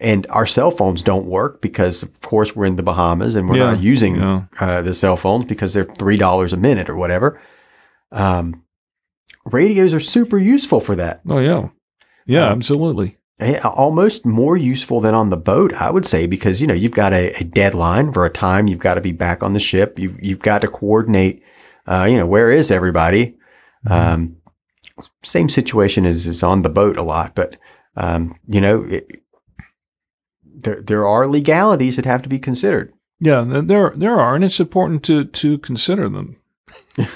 And 0.01 0.29
our 0.31 0.47
cell 0.47 0.71
phones 0.71 1.03
don't 1.03 1.27
work 1.27 1.61
because, 1.61 2.05
of 2.05 2.21
course, 2.21 2.55
we're 2.55 2.67
in 2.67 2.77
the 2.77 2.85
Bahamas 2.85 3.35
and 3.35 3.49
we're 3.49 3.57
Yeah, 3.57 3.73
not 3.73 3.81
using 3.81 4.15
yeah. 4.15 4.43
uh, 4.61 4.81
the 4.81 4.95
cell 4.95 5.17
phones 5.17 5.47
because 5.47 5.75
they're 5.75 5.93
three 5.99 6.17
dollars 6.17 6.53
a 6.53 6.57
minute 6.57 6.89
or 6.89 6.95
whatever. 6.95 7.41
Um, 8.13 8.63
radios 9.45 9.93
are 9.95 9.99
super 10.01 10.39
useful 10.39 10.81
for 10.81 10.95
that. 10.95 11.23
Oh, 11.29 11.41
yeah. 11.41 11.71
Yeah, 12.27 12.47
Um, 12.47 12.53
absolutely. 12.53 13.18
Eh, 13.41 13.59
Almost 13.63 14.27
more 14.27 14.57
useful 14.57 15.01
than 15.01 15.15
on 15.15 15.31
the 15.31 15.37
boat, 15.37 15.73
I 15.75 15.91
would 15.91 16.05
say, 16.05 16.27
because 16.27 16.61
you 16.61 16.67
know 16.67 16.75
you've 16.75 16.93
got 16.93 17.13
a, 17.13 17.33
a 17.41 17.45
deadline 17.45 18.13
for 18.13 18.25
a 18.25 18.31
time. 18.31 18.67
You've 18.67 18.81
got 18.81 18.95
to 18.95 19.01
be 19.01 19.13
back 19.13 19.43
on 19.43 19.53
the 19.53 19.61
ship. 19.61 19.99
You 19.99 20.17
you've 20.21 20.41
got 20.41 20.61
to 20.63 20.69
coordinate. 20.69 21.43
Uh, 21.87 22.07
you 22.11 22.17
know 22.17 22.27
where 22.27 22.51
is 22.51 22.71
everybody? 22.71 23.37
Um, 23.89 24.37
same 25.23 25.49
situation 25.49 26.05
as 26.05 26.27
is 26.27 26.43
on 26.43 26.63
the 26.63 26.69
boat 26.69 26.97
a 26.97 27.03
lot, 27.05 27.35
but 27.37 27.57
um, 27.97 28.37
you 28.49 28.61
know 28.61 28.83
it, 28.83 29.23
there 30.45 30.83
there 30.83 31.07
are 31.07 31.29
legalities 31.29 31.95
that 31.97 32.07
have 32.07 32.23
to 32.23 32.29
be 32.29 32.41
considered. 32.41 32.93
Yeah, 33.21 33.43
there 33.43 33.93
there 33.97 34.19
are, 34.21 34.35
and 34.35 34.43
it's 34.45 34.59
important 34.61 35.05
to 35.05 35.25
to 35.25 35.59
consider 35.59 36.09
them. 36.09 36.37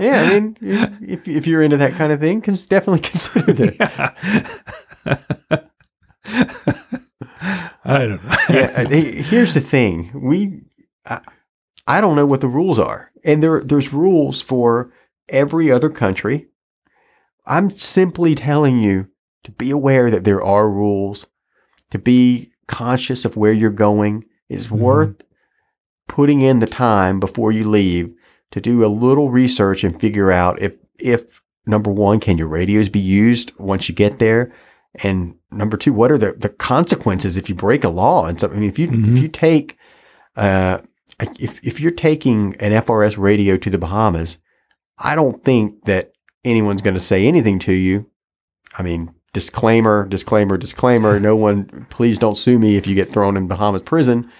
Yeah, 0.00 0.22
I 0.22 0.40
mean, 0.40 0.56
if 0.60 1.28
if 1.28 1.46
you're 1.46 1.62
into 1.62 1.76
that 1.76 1.92
kind 1.94 2.12
of 2.12 2.20
thing, 2.20 2.40
cons- 2.42 2.66
definitely 2.66 3.00
consider 3.10 3.52
that. 3.52 4.16
I 7.84 7.98
don't 8.06 8.24
know. 8.24 8.36
yeah, 8.50 8.84
here's 8.88 9.54
the 9.54 9.60
thing. 9.60 10.10
We, 10.14 10.62
I, 11.06 11.20
I 11.86 12.00
don't 12.00 12.16
know 12.16 12.26
what 12.26 12.40
the 12.40 12.48
rules 12.48 12.78
are, 12.78 13.12
and 13.24 13.42
there 13.42 13.62
there's 13.62 13.92
rules 13.92 14.42
for 14.42 14.92
every 15.28 15.70
other 15.70 15.88
country. 15.90 16.48
I'm 17.46 17.70
simply 17.70 18.34
telling 18.34 18.80
you 18.80 19.08
to 19.44 19.52
be 19.52 19.70
aware 19.70 20.10
that 20.10 20.24
there 20.24 20.42
are 20.42 20.68
rules, 20.70 21.26
to 21.90 21.98
be 21.98 22.50
conscious 22.66 23.24
of 23.24 23.36
where 23.36 23.52
you're 23.52 23.70
going. 23.70 24.24
It's 24.48 24.66
Mhm. 24.68 24.78
worth 24.78 25.22
putting 26.08 26.40
in 26.40 26.58
the 26.58 26.66
time 26.66 27.20
before 27.20 27.52
you 27.52 27.68
leave 27.68 28.12
to 28.50 28.60
do 28.60 28.84
a 28.84 28.88
little 28.88 29.30
research 29.30 29.84
and 29.84 29.98
figure 30.00 30.32
out 30.32 30.60
if 30.60 30.72
if 30.98 31.42
number 31.66 31.90
one, 31.90 32.18
can 32.20 32.38
your 32.38 32.48
radios 32.48 32.88
be 32.88 32.98
used 33.00 33.52
once 33.58 33.88
you 33.88 33.94
get 33.94 34.18
there? 34.18 34.52
And 35.02 35.34
number 35.50 35.76
two, 35.76 35.92
what 35.92 36.10
are 36.10 36.18
the, 36.18 36.32
the 36.32 36.48
consequences 36.48 37.36
if 37.36 37.48
you 37.48 37.54
break 37.54 37.84
a 37.84 37.88
law? 37.88 38.26
And 38.26 38.40
so, 38.40 38.48
I 38.48 38.54
mean, 38.54 38.68
if 38.68 38.78
you 38.78 38.88
Mhm. 38.88 39.12
if 39.16 39.18
you 39.22 39.28
take, 39.28 39.76
uh, 40.36 40.78
if 41.38 41.60
if 41.62 41.80
you're 41.80 41.90
taking 41.90 42.56
an 42.60 42.72
FRS 42.72 43.16
radio 43.18 43.56
to 43.56 43.70
the 43.70 43.78
Bahamas, 43.78 44.38
I 44.98 45.14
don't 45.14 45.44
think 45.44 45.84
that 45.84 46.12
anyone's 46.44 46.82
going 46.82 46.94
to 46.94 47.00
say 47.00 47.26
anything 47.26 47.58
to 47.60 47.72
you. 47.72 48.06
I 48.78 48.82
mean, 48.82 49.10
disclaimer, 49.32 50.06
disclaimer, 50.06 50.56
disclaimer. 50.56 51.18
No 51.30 51.36
one, 51.36 51.86
please 51.90 52.18
don't 52.18 52.36
sue 52.36 52.58
me 52.58 52.76
if 52.76 52.86
you 52.86 52.94
get 52.94 53.12
thrown 53.12 53.36
in 53.36 53.46
Bahamas 53.48 53.82
prison. 53.82 54.30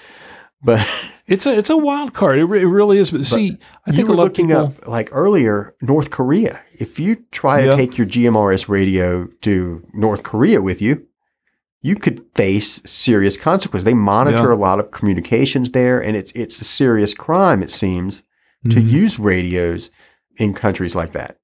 But 0.66 0.87
It's 1.28 1.44
a 1.44 1.58
it's 1.58 1.70
a 1.70 1.76
wild 1.76 2.14
card. 2.14 2.38
It, 2.38 2.44
re- 2.44 2.62
it 2.62 2.66
really 2.66 2.99
is. 2.99 3.11
But 3.11 3.26
see, 3.26 3.58
I 3.85 3.90
you 3.90 3.96
think 3.96 4.06
were 4.08 4.14
a 4.14 4.16
lot 4.16 4.23
of 4.23 4.28
looking 4.28 4.46
people. 4.49 4.66
up 4.66 4.87
like 4.87 5.08
earlier 5.11 5.75
North 5.82 6.11
Korea. 6.11 6.62
If 6.78 7.00
you 7.00 7.25
try 7.32 7.62
to 7.62 7.75
take 7.76 7.99
your 7.99 8.06
GMRS 8.06 8.68
radio 8.68 9.26
to 9.42 9.82
North 9.92 10.23
Korea 10.23 10.62
with 10.62 10.80
you, 10.80 11.04
you 11.82 11.96
could 11.96 12.25
face 12.37 12.80
serious 12.85 13.37
consequences. 13.37 13.85
They 13.85 13.92
monitor 13.94 14.50
Yeah. 14.50 14.54
a 14.54 14.62
lot 14.68 14.78
of 14.78 14.92
communications 14.92 15.73
there, 15.73 16.00
and 16.00 16.16
it's 16.16 16.30
it's 16.37 16.61
a 16.61 16.64
serious 16.64 17.12
crime. 17.12 17.61
It 17.61 17.73
seems 17.73 18.23
to 18.70 18.76
Mhm. 18.80 18.88
use 18.88 19.18
radios 19.18 19.90
in 20.38 20.54
countries 20.54 20.94
like 20.94 21.12
that. 21.12 21.36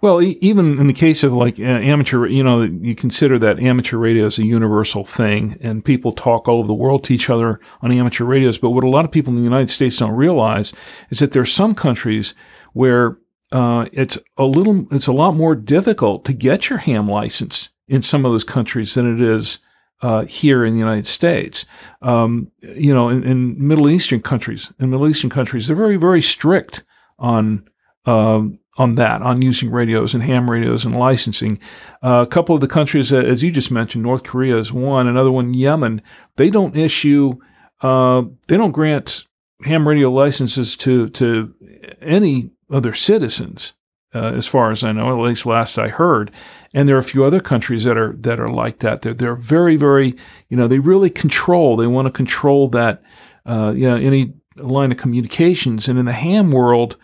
Well, 0.00 0.20
even 0.20 0.78
in 0.78 0.86
the 0.86 0.92
case 0.92 1.22
of 1.22 1.32
like 1.32 1.58
amateur, 1.58 2.26
you 2.26 2.42
know, 2.42 2.62
you 2.62 2.94
consider 2.94 3.38
that 3.38 3.58
amateur 3.58 3.96
radio 3.96 4.26
is 4.26 4.38
a 4.38 4.44
universal 4.44 5.04
thing, 5.04 5.56
and 5.60 5.84
people 5.84 6.12
talk 6.12 6.48
all 6.48 6.58
over 6.58 6.66
the 6.66 6.74
world 6.74 7.04
to 7.04 7.14
each 7.14 7.30
other 7.30 7.60
on 7.80 7.90
amateur 7.90 8.24
radios. 8.24 8.58
But 8.58 8.70
what 8.70 8.84
a 8.84 8.88
lot 8.88 9.04
of 9.04 9.10
people 9.10 9.32
in 9.32 9.36
the 9.36 9.42
United 9.42 9.70
States 9.70 9.98
don't 9.98 10.12
realize 10.12 10.74
is 11.10 11.20
that 11.20 11.32
there 11.32 11.42
are 11.42 11.46
some 11.46 11.74
countries 11.74 12.34
where 12.74 13.18
uh, 13.52 13.86
it's 13.92 14.18
a 14.36 14.44
little, 14.44 14.86
it's 14.90 15.06
a 15.06 15.12
lot 15.12 15.34
more 15.34 15.54
difficult 15.54 16.24
to 16.26 16.32
get 16.32 16.68
your 16.68 16.80
ham 16.80 17.08
license 17.08 17.70
in 17.88 18.02
some 18.02 18.24
of 18.26 18.32
those 18.32 18.44
countries 18.44 18.94
than 18.94 19.14
it 19.14 19.20
is 19.20 19.60
uh, 20.02 20.24
here 20.26 20.64
in 20.66 20.74
the 20.74 20.78
United 20.78 21.06
States. 21.06 21.64
Um, 22.02 22.50
you 22.60 22.92
know, 22.92 23.08
in, 23.08 23.24
in 23.24 23.66
Middle 23.66 23.88
Eastern 23.88 24.20
countries, 24.20 24.72
in 24.78 24.90
Middle 24.90 25.08
Eastern 25.08 25.30
countries, 25.30 25.66
they're 25.66 25.76
very, 25.76 25.96
very 25.96 26.20
strict 26.20 26.84
on 27.18 27.66
um, 28.04 28.58
on 28.76 28.96
that, 28.96 29.22
on 29.22 29.42
using 29.42 29.70
radios 29.70 30.14
and 30.14 30.22
ham 30.24 30.50
radios 30.50 30.84
and 30.84 30.96
licensing. 30.98 31.58
Uh, 32.02 32.24
a 32.26 32.30
couple 32.30 32.54
of 32.54 32.60
the 32.60 32.66
countries, 32.66 33.12
uh, 33.12 33.18
as 33.18 33.42
you 33.42 33.50
just 33.50 33.70
mentioned, 33.70 34.02
North 34.02 34.24
Korea 34.24 34.58
is 34.58 34.72
one, 34.72 35.06
another 35.06 35.30
one, 35.30 35.54
Yemen, 35.54 36.02
they 36.36 36.50
don't 36.50 36.76
issue, 36.76 37.34
uh, 37.82 38.22
they 38.48 38.56
don't 38.56 38.72
grant 38.72 39.26
ham 39.62 39.86
radio 39.86 40.10
licenses 40.10 40.76
to, 40.78 41.08
to 41.10 41.54
any 42.00 42.50
other 42.70 42.92
citizens. 42.92 43.74
Uh, 44.16 44.32
as 44.36 44.46
far 44.46 44.70
as 44.70 44.84
I 44.84 44.92
know, 44.92 45.08
at 45.08 45.26
least 45.26 45.44
last 45.44 45.76
I 45.76 45.88
heard, 45.88 46.30
and 46.72 46.86
there 46.86 46.94
are 46.94 47.00
a 47.00 47.02
few 47.02 47.24
other 47.24 47.40
countries 47.40 47.82
that 47.82 47.98
are 47.98 48.12
that 48.20 48.38
are 48.38 48.48
like 48.48 48.78
that. 48.78 49.02
They're 49.02 49.12
they're 49.12 49.34
very 49.34 49.74
very 49.74 50.14
you 50.48 50.56
know 50.56 50.68
they 50.68 50.78
really 50.78 51.10
control. 51.10 51.76
They 51.76 51.88
want 51.88 52.06
to 52.06 52.12
control 52.12 52.68
that 52.68 53.02
uh, 53.44 53.72
you 53.74 53.88
know 53.88 53.96
any 53.96 54.34
line 54.54 54.92
of 54.92 54.98
communications. 54.98 55.88
And 55.88 55.98
in 55.98 56.04
the 56.04 56.12
ham 56.12 56.52
world, 56.52 56.96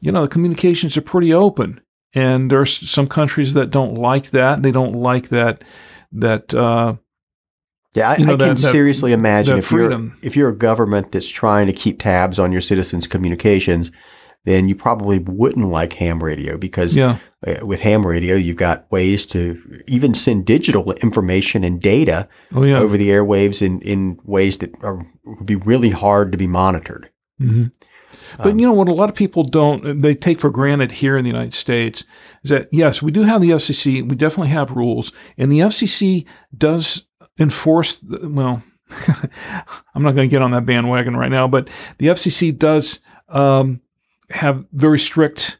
you 0.00 0.10
know, 0.12 0.22
the 0.22 0.28
communications 0.28 0.96
are 0.96 1.02
pretty 1.02 1.32
open. 1.32 1.80
And 2.12 2.50
there 2.50 2.60
are 2.60 2.66
some 2.66 3.06
countries 3.06 3.54
that 3.54 3.70
don't 3.70 3.94
like 3.94 4.30
that. 4.30 4.62
They 4.62 4.72
don't 4.72 4.94
like 4.94 5.28
that 5.28 5.62
that 6.12 6.52
uh, 6.54 6.96
Yeah, 7.94 8.10
I, 8.10 8.16
You 8.16 8.24
know, 8.26 8.34
I 8.34 8.36
can 8.36 8.48
that- 8.54 8.58
seriously 8.58 9.12
imagine 9.12 9.58
if 9.58 9.66
freedom. 9.66 10.16
you're 10.20 10.26
if 10.26 10.36
you're 10.36 10.48
a 10.48 10.56
government 10.56 11.12
that's 11.12 11.28
trying 11.28 11.66
to 11.68 11.72
keep 11.72 12.00
tabs 12.00 12.38
on 12.38 12.50
your 12.50 12.60
citizens' 12.60 13.06
communications, 13.06 13.92
then 14.44 14.68
you 14.68 14.74
probably 14.74 15.18
wouldn't 15.20 15.68
like 15.68 15.92
ham 15.94 16.20
radio 16.22 16.56
because 16.56 16.96
yeah, 16.96 17.18
uh, 17.46 17.64
with 17.64 17.80
ham 17.80 18.04
radio 18.06 18.34
you've 18.34 18.56
got 18.56 18.90
ways 18.90 19.24
to 19.26 19.60
even 19.86 20.14
send 20.14 20.46
digital 20.46 20.90
information 20.94 21.62
and 21.62 21.80
data 21.80 22.26
oh 22.54 22.64
yeah, 22.64 22.78
over 22.78 22.96
the 22.96 23.10
airwaves 23.10 23.62
in 23.62 23.80
in 23.82 24.18
ways 24.24 24.58
that 24.58 24.72
are 24.82 25.06
would 25.24 25.46
be 25.46 25.56
really 25.56 25.90
hard 25.90 26.32
to 26.32 26.38
be 26.38 26.46
monitored. 26.48 27.08
hmm 27.38 27.66
But 28.38 28.48
Um, 28.52 28.58
you 28.58 28.66
know 28.66 28.72
what? 28.72 28.88
A 28.88 28.92
lot 28.92 29.08
of 29.08 29.14
people 29.14 29.42
don't. 29.44 30.00
They 30.00 30.14
take 30.14 30.38
for 30.40 30.50
granted 30.50 30.92
here 30.92 31.16
in 31.16 31.24
the 31.24 31.30
United 31.30 31.54
States 31.54 32.04
is 32.44 32.50
that 32.50 32.68
yes, 32.72 33.02
we 33.02 33.10
do 33.10 33.22
have 33.22 33.40
the 33.42 33.50
FCC. 33.50 34.02
We 34.08 34.16
definitely 34.16 34.52
have 34.52 34.70
rules, 34.72 35.12
and 35.38 35.50
the 35.50 35.60
FCC 35.60 36.24
does 36.56 37.06
enforce. 37.38 37.94
the- 37.96 38.28
Well, 38.28 38.62
I'm 39.94 40.02
not 40.02 40.14
going 40.14 40.28
to 40.28 40.30
get 40.30 40.42
on 40.42 40.50
that 40.52 40.66
bandwagon 40.66 41.16
right 41.16 41.30
now, 41.30 41.46
but 41.48 41.68
the 41.98 42.06
FCC 42.08 42.56
does 42.56 43.00
um, 43.28 43.80
have 44.30 44.64
very 44.72 44.98
strict 44.98 45.58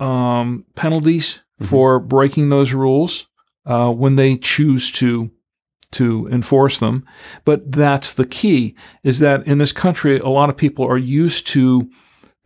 um, 0.00 0.64
penalties 0.74 1.40
Mhm. 1.60 1.66
for 1.68 1.98
breaking 1.98 2.50
those 2.50 2.74
rules 2.74 3.26
uh, 3.64 3.90
when 3.90 4.16
they 4.16 4.36
choose 4.36 4.90
to 4.92 5.30
to 5.92 6.28
enforce 6.28 6.78
them. 6.78 7.06
But 7.46 7.72
that's 7.72 8.12
the 8.12 8.26
key 8.26 8.74
is 9.02 9.20
that 9.20 9.46
in 9.46 9.56
this 9.56 9.72
country, 9.72 10.18
a 10.18 10.28
lot 10.28 10.50
of 10.50 10.56
people 10.58 10.84
are 10.84 10.98
used 10.98 11.46
to 11.54 11.88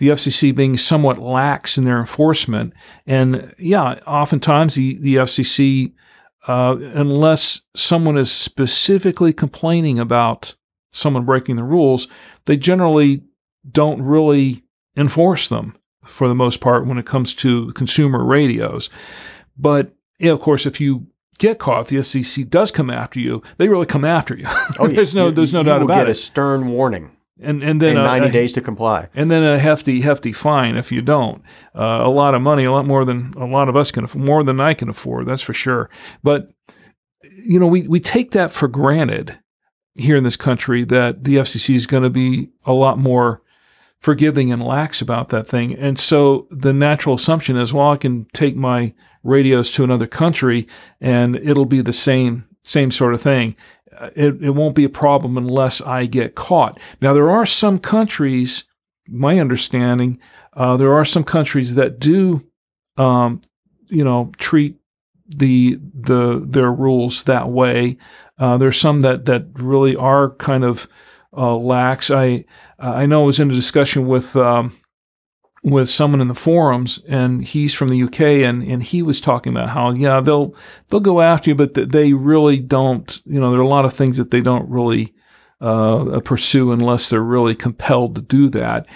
the 0.00 0.08
FCC 0.08 0.52
being 0.54 0.76
somewhat 0.76 1.18
lax 1.18 1.78
in 1.78 1.84
their 1.84 2.00
enforcement. 2.00 2.72
And 3.06 3.54
yeah, 3.58 4.00
oftentimes 4.06 4.74
the, 4.74 4.96
the 4.98 5.14
FCC, 5.16 5.92
uh, 6.48 6.76
unless 6.94 7.60
someone 7.76 8.16
is 8.18 8.32
specifically 8.32 9.32
complaining 9.32 9.98
about 9.98 10.56
someone 10.92 11.24
breaking 11.24 11.56
the 11.56 11.62
rules, 11.64 12.08
they 12.46 12.56
generally 12.56 13.22
don't 13.70 14.02
really 14.02 14.64
enforce 14.96 15.48
them 15.48 15.76
for 16.04 16.28
the 16.28 16.34
most 16.34 16.60
part 16.60 16.86
when 16.86 16.98
it 16.98 17.06
comes 17.06 17.34
to 17.34 17.70
consumer 17.74 18.24
radios. 18.24 18.88
But 19.56 19.92
you 20.18 20.26
know, 20.28 20.34
of 20.34 20.40
course, 20.40 20.64
if 20.66 20.80
you 20.80 21.06
get 21.38 21.58
caught, 21.58 21.82
if 21.82 21.88
the 21.88 21.96
FCC 21.96 22.48
does 22.48 22.70
come 22.70 22.90
after 22.90 23.20
you, 23.20 23.42
they 23.58 23.68
really 23.68 23.86
come 23.86 24.04
after 24.04 24.36
you. 24.36 24.46
Oh, 24.78 24.86
yeah. 24.88 24.94
there's 24.94 25.14
no 25.14 25.26
You- 25.26 25.32
there's 25.32 25.52
no 25.52 25.60
you 25.60 25.64
doubt 25.66 25.80
will 25.80 25.86
about 25.86 25.98
get 25.98 26.08
it. 26.08 26.12
a 26.12 26.14
stern 26.14 26.68
warning 26.70 27.10
and 27.42 27.62
and 27.62 27.80
then 27.80 27.92
in 27.92 27.98
a- 27.98 28.04
90 28.04 28.28
a- 28.28 28.32
days 28.32 28.52
to 28.54 28.60
comply. 28.60 29.08
and 29.14 29.30
then 29.30 29.42
a 29.42 29.58
hefty, 29.58 30.00
hefty 30.00 30.32
fine 30.32 30.76
if 30.76 30.90
you 30.92 31.00
don't. 31.02 31.42
Uh, 31.74 32.00
a 32.02 32.10
lot 32.10 32.34
of 32.34 32.42
money, 32.42 32.64
a 32.64 32.72
lot 32.72 32.86
more 32.86 33.04
than 33.04 33.32
a 33.36 33.46
lot 33.46 33.68
of 33.68 33.76
us 33.76 33.90
can, 33.90 34.06
more 34.14 34.42
than 34.44 34.60
I 34.60 34.74
can 34.74 34.88
afford. 34.88 35.26
That's 35.26 35.42
for 35.42 35.52
sure. 35.54 35.88
But 36.22 36.50
you 37.44 37.58
know, 37.60 37.66
we 37.66 37.86
we 37.88 38.00
take 38.00 38.30
that 38.32 38.50
for 38.50 38.68
granted 38.68 39.38
here 39.98 40.16
in 40.16 40.24
this 40.24 40.36
country 40.36 40.84
that 40.84 41.24
the 41.24 41.36
FCC 41.36 41.74
is 41.74 41.86
going 41.86 42.02
to 42.04 42.10
be 42.10 42.50
a 42.64 42.72
lot 42.72 42.98
more 42.98 43.42
forgiving 43.98 44.50
and 44.50 44.62
lax 44.62 45.02
about 45.02 45.28
that 45.28 45.46
thing. 45.46 45.74
And 45.74 45.98
so 45.98 46.46
the 46.50 46.72
natural 46.72 47.16
assumption 47.16 47.56
is, 47.58 47.74
well, 47.74 47.90
I 47.90 47.96
can 47.98 48.26
take 48.32 48.56
my 48.56 48.94
radios 49.22 49.70
to 49.72 49.84
another 49.84 50.06
country 50.06 50.66
and 51.00 51.36
it'll 51.36 51.66
be 51.66 51.82
the 51.82 51.92
same 51.92 52.46
same 52.62 52.90
sort 52.90 53.14
of 53.14 53.20
thing. 53.22 53.56
Uh, 54.00 54.10
It, 54.16 54.42
it 54.42 54.50
won't 54.50 54.74
be 54.74 54.84
a 54.84 54.88
problem 54.88 55.36
unless 55.36 55.80
I 55.82 56.06
get 56.06 56.34
caught. 56.34 56.80
Now 57.00 57.12
there 57.12 57.30
are 57.30 57.46
some 57.46 57.78
countries, 57.78 58.64
my 59.08 59.38
understanding, 59.38 60.18
uh, 60.56 60.76
there 60.76 60.92
are 60.92 61.04
some 61.04 61.24
countries 61.24 61.74
that 61.74 62.00
do, 62.00 62.46
um, 62.96 63.40
you 63.88 64.04
know, 64.04 64.32
treat 64.38 64.76
the 65.28 65.78
the 65.94 66.44
their 66.44 66.72
rules 66.72 67.24
that 67.24 67.48
way. 67.48 67.96
Uh, 68.38 68.58
there's 68.58 68.80
some 68.80 69.00
that 69.02 69.24
that 69.26 69.46
really 69.54 69.94
are 69.94 70.30
kind 70.30 70.64
of 70.64 70.88
uh, 71.36 71.56
lax. 71.56 72.10
I 72.10 72.44
I 72.78 73.06
know 73.06 73.22
I 73.22 73.26
was 73.26 73.40
in 73.40 73.50
a 73.50 73.54
discussion 73.54 74.08
with 74.08 74.34
um, 74.34 74.72
with 75.62 75.90
someone 75.90 76.20
in 76.20 76.28
the 76.28 76.34
forums, 76.34 77.00
and 77.06 77.44
he's 77.44 77.74
from 77.74 77.88
the 77.88 78.02
UK, 78.02 78.20
and 78.20 78.62
and 78.62 78.82
he 78.82 79.02
was 79.02 79.20
talking 79.20 79.52
about 79.52 79.70
how 79.70 79.92
yeah 79.92 80.20
they'll 80.20 80.54
they'll 80.88 81.00
go 81.00 81.20
after 81.20 81.50
you, 81.50 81.54
but 81.54 81.74
th- 81.74 81.88
they 81.88 82.12
really 82.12 82.58
don't. 82.58 83.20
You 83.24 83.40
know, 83.40 83.50
there 83.50 83.60
are 83.60 83.64
a 83.64 83.68
lot 83.68 83.84
of 83.84 83.92
things 83.92 84.16
that 84.16 84.30
they 84.30 84.40
don't 84.40 84.68
really 84.70 85.14
uh, 85.60 86.20
pursue 86.24 86.72
unless 86.72 87.10
they're 87.10 87.22
really 87.22 87.54
compelled 87.54 88.14
to 88.14 88.22
do 88.22 88.48
that, 88.50 88.86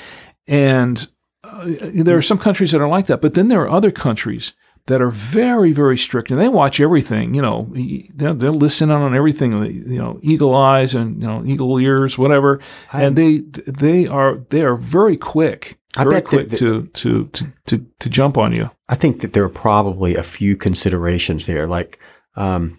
and 0.47 1.07
uh, 1.43 1.65
there 1.67 2.17
are 2.17 2.23
some 2.23 2.39
countries 2.39 2.73
that 2.73 2.81
are 2.81 2.89
like 2.89 3.07
that, 3.07 3.21
but 3.21 3.35
then 3.35 3.49
there 3.49 3.63
are 3.63 3.71
other 3.71 3.91
countries 3.91 4.55
that 4.87 5.01
are 5.01 5.11
very, 5.11 5.73
very 5.73 5.97
strict, 5.97 6.31
and 6.31 6.39
they 6.39 6.49
watch 6.49 6.79
everything. 6.79 7.35
You 7.35 7.43
know, 7.43 7.73
they're, 8.15 8.35
they're 8.35 8.51
listening 8.51 8.95
on 8.95 9.15
everything. 9.15 9.53
You 9.91 9.99
know, 9.99 10.19
eagle 10.23 10.55
eyes 10.55 10.95
and 10.95 11.21
you 11.21 11.27
know 11.27 11.45
eagle 11.45 11.79
ears, 11.79 12.19
whatever. 12.19 12.61
and 12.93 13.17
they 13.17 13.39
they 13.67 14.07
are 14.07 14.39
they 14.51 14.63
are 14.63 14.77
very 14.77 15.17
quick, 15.17 15.79
I 15.97 16.03
very 16.05 16.17
bet 16.17 16.25
that 16.25 16.29
quick 16.31 16.49
the- 16.51 16.57
to, 16.59 16.87
to 16.87 17.25
to 17.29 17.53
to 17.67 17.87
to 18.01 18.09
jump 18.09 18.37
on 18.39 18.53
you. 18.53 18.71
I 18.89 18.95
think 18.97 19.21
that 19.21 19.33
there 19.33 19.45
are 19.45 19.49
probably 19.49 20.17
a 20.17 20.23
few 20.23 20.57
considerations 20.57 21.47
there, 21.47 21.67
like 21.67 21.99
um, 22.37 22.79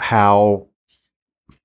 how 0.00 0.66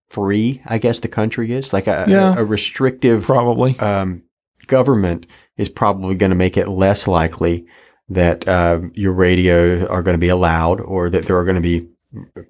free, 0.10 0.62
I 0.66 0.78
guess, 0.78 1.00
the 1.00 1.08
country 1.08 1.52
is. 1.52 1.74
Like 1.74 1.88
a, 1.88 2.06
Yeah. 2.08 2.36
a, 2.38 2.42
a 2.42 2.46
restrictive 2.46 3.24
Probably, 3.24 3.78
um, 3.80 4.24
government 4.68 5.26
is 5.58 5.70
probably 5.70 6.16
going 6.16 6.30
to 6.30 6.36
make 6.36 6.56
it 6.58 6.68
less 6.68 7.08
likely 7.08 7.66
that 8.10 8.48
uh, 8.48 8.80
your 8.94 9.12
radio 9.14 9.86
are 9.88 10.02
going 10.04 10.14
to 10.16 10.20
be 10.20 10.30
allowed 10.30 10.80
or 10.82 11.10
that 11.10 11.26
there 11.26 11.38
are 11.38 11.44
going 11.44 11.56
to 11.56 11.62
be 11.62 11.88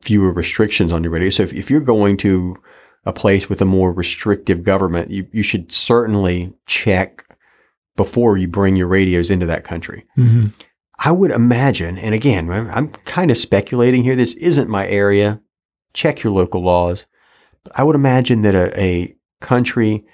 fewer 0.03 0.31
restrictions 0.31 0.91
on 0.91 1.03
your 1.03 1.11
radio. 1.11 1.29
So 1.29 1.43
if, 1.43 1.53
if 1.53 1.71
you're 1.71 1.79
going 1.81 2.17
to 2.17 2.55
a 3.05 3.13
place 3.13 3.49
with 3.49 3.61
a 3.61 3.65
more 3.65 3.91
restrictive 3.93 4.63
government, 4.63 5.09
you, 5.09 5.27
you 5.31 5.41
should 5.41 5.71
certainly 5.71 6.53
check 6.67 7.23
before 7.97 8.37
you 8.37 8.47
bring 8.47 8.77
your 8.77 8.87
radios 8.87 9.29
into 9.29 9.45
that 9.47 9.65
country. 9.65 10.05
mm-hmm. 10.17 10.47
I 10.99 11.11
would 11.11 11.29
imagine, 11.29 11.97
and 11.99 12.15
again, 12.15 12.49
I'm- 12.49 12.91
kind 13.05 13.29
of 13.29 13.37
speculating 13.37 14.03
here. 14.03 14.15
This 14.15 14.33
isn't 14.33 14.67
my 14.67 14.87
area. 14.87 15.41
Check 15.93 16.23
your 16.23 16.33
local 16.33 16.63
laws. 16.63 17.05
But 17.63 17.77
I 17.77 17.83
would 17.83 17.95
imagine 17.95 18.41
that 18.41 18.55
a, 18.55 18.81
a 18.81 19.15
country 19.39 20.05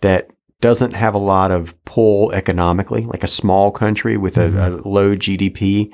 that 0.00 0.30
doesn't 0.62 0.94
have 0.94 1.12
a 1.14 1.18
lot 1.18 1.50
of 1.50 1.74
pull 1.84 2.32
economically, 2.32 3.04
like 3.04 3.22
a 3.22 3.28
small 3.28 3.70
country 3.70 4.16
with 4.16 4.38
a, 4.38 4.46
a 4.66 4.88
low 4.88 5.14
GDP, 5.14 5.90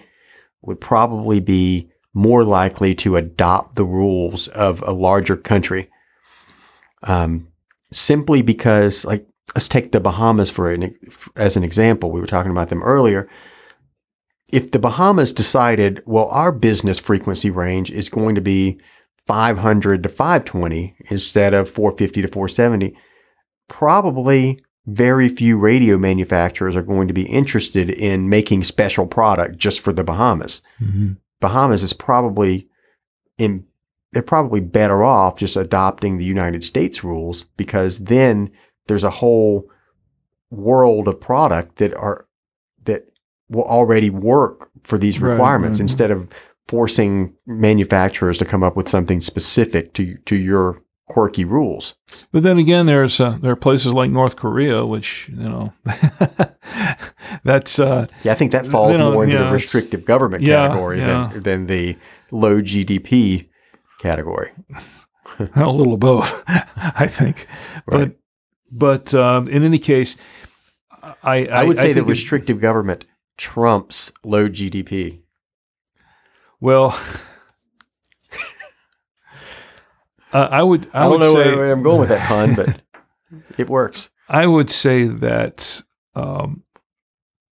would 0.62 0.81
probably 0.81 1.40
be 1.40 1.90
more 2.14 2.44
likely 2.44 2.94
to 2.94 3.16
adopt 3.16 3.75
the 3.75 3.85
rules 3.85 4.49
of 4.49 4.81
a 4.83 4.92
larger 4.92 5.37
country. 5.37 5.90
Um, 7.03 7.49
simply 7.92 8.42
because, 8.42 9.05
like, 9.05 9.27
let's 9.54 9.68
take 9.68 9.92
the 9.92 10.00
Bahamas 10.00 10.50
for 10.50 10.70
an, 10.70 10.94
as 11.37 11.56
an 11.56 11.62
example. 11.62 12.11
We 12.11 12.20
were 12.20 12.26
talking 12.26 12.50
about 12.50 12.68
them 12.68 12.82
earlier 12.82 13.28
if 14.52 14.70
the 14.70 14.78
Bahamas 14.78 15.32
decided, 15.32 16.02
well, 16.06 16.28
our 16.28 16.52
business 16.52 16.98
frequency 16.98 17.50
range 17.50 17.90
is 17.90 18.09
going 18.09 18.35
to 18.37 18.40
be 18.40 18.78
500 19.26 20.02
to 20.04 20.09
520 20.09 20.96
instead 21.11 21.52
of 21.52 21.70
450 21.70 22.22
to 22.22 22.28
470, 22.28 22.96
probably 23.68 24.62
very 24.87 25.28
few 25.28 25.59
radio 25.59 25.98
manufacturers 25.98 26.76
are 26.76 26.82
going 26.82 27.09
to 27.09 27.14
be 27.14 27.26
interested 27.26 27.90
in 27.90 28.28
making 28.28 28.62
special 28.62 29.06
product 29.06 29.56
just 29.56 29.80
for 29.80 29.92
the 29.92 30.04
Bahamas. 30.04 30.62
Mm-hmm. 30.80 31.14
Bahamas 31.40 31.82
is 31.82 31.92
probably 31.92 32.68
in 33.37 33.66
they're 34.12 34.22
probably 34.22 34.61
better 34.61 35.04
off 35.04 35.40
just 35.40 35.56
adopting 35.56 36.16
the 36.16 36.24
United 36.24 36.64
States 36.64 37.04
rules 37.04 37.44
because 37.56 37.98
then 37.98 38.50
there's 38.87 39.05
a 39.05 39.11
whole 39.11 39.68
world 40.51 41.09
of 41.09 41.20
product 41.20 41.77
that 41.77 41.94
are 41.94 42.27
that 42.85 43.05
will 43.49 43.64
already 43.64 44.11
work 44.11 44.70
for 44.83 44.99
these 44.99 45.20
requirements 45.20 45.77
right. 45.77 45.83
instead 45.83 46.11
of 46.11 46.29
forcing 46.68 47.35
manufacturers 47.46 48.38
to 48.38 48.44
come 48.44 48.62
up 48.62 48.77
with 48.77 48.88
something 48.88 49.20
specific 49.20 49.92
to 49.94 50.16
to 50.18 50.37
your 50.37 50.83
quirky 51.09 51.44
rules. 51.44 51.94
But 52.33 52.42
then 52.42 52.59
again, 52.59 52.87
there's 52.87 53.20
uh, 53.20 53.38
there 53.40 53.53
are 53.53 53.57
places 53.57 53.92
like 53.92 54.11
North 54.11 54.37
Korea, 54.37 54.85
which 54.85 55.29
you 55.29 55.49
know, 55.49 55.72
that's 57.44 57.79
uh, 57.79 58.07
Yeah, 58.25 58.33
I 58.33 58.35
think 58.35 58.53
that 58.53 58.66
falls 58.66 58.92
You 58.92 58.99
know, 58.99 59.12
more 59.12 59.25
into 59.25 59.37
yeah, 59.37 59.44
the 59.44 59.53
restrictive 59.53 60.05
government 60.05 60.42
yeah, 60.42 60.66
category 60.66 60.99
yeah. 60.99 61.29
than 61.33 61.42
than 61.42 61.66
the 61.66 61.96
low 62.31 62.61
GDP 62.61 63.49
category. 64.01 64.51
a 65.57 65.70
little 65.70 65.94
of 65.94 66.01
both, 66.01 66.44
I 66.49 67.07
think. 67.07 67.46
Right. 67.87 68.16
But 68.70 69.14
um, 69.14 69.48
in 69.48 69.62
any 69.62 69.79
case, 69.79 70.16
I 71.22 71.46
I, 71.46 71.64
would 71.64 71.79
say 71.79 71.88
the 71.88 72.00
think 72.00 72.09
it- 72.09 72.11
restrictive 72.11 72.61
government 72.61 73.05
trumps 73.37 74.12
low 74.24 74.48
GDP. 74.48 75.22
well. 76.61 76.98
Uh, 80.33 80.48
I 80.50 80.62
would. 80.62 80.90
I, 80.92 80.98
I, 80.98 81.02
don't 81.05 81.12
would 81.12 81.20
know 81.20 81.35
say, 81.35 81.55
where 81.55 81.72
I'm 81.72 81.83
going 81.83 82.00
with 82.00 82.09
that 82.11 82.29
pun, 82.29 82.55
but 82.55 82.83
it 83.59 83.70
works. 83.70 84.11
I 84.29 84.44
would 84.44 84.68
say 84.68 85.05
that 85.05 85.83
um, 86.14 86.64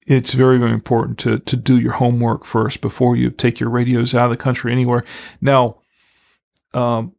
it's 0.07 0.33
very, 0.33 0.59
very 0.59 0.73
important 0.73 1.19
to 1.21 1.39
to 1.39 1.57
do 1.57 1.79
your 1.79 1.93
homework 1.93 2.45
first 2.45 2.81
before 2.81 3.15
you 3.15 3.31
take 3.31 3.61
your 3.61 3.71
radios 3.71 4.15
out 4.15 4.25
of 4.25 4.31
the 4.31 4.43
country 4.43 4.73
anywhere. 4.73 5.05
Now, 5.41 5.77
um, 6.75 7.15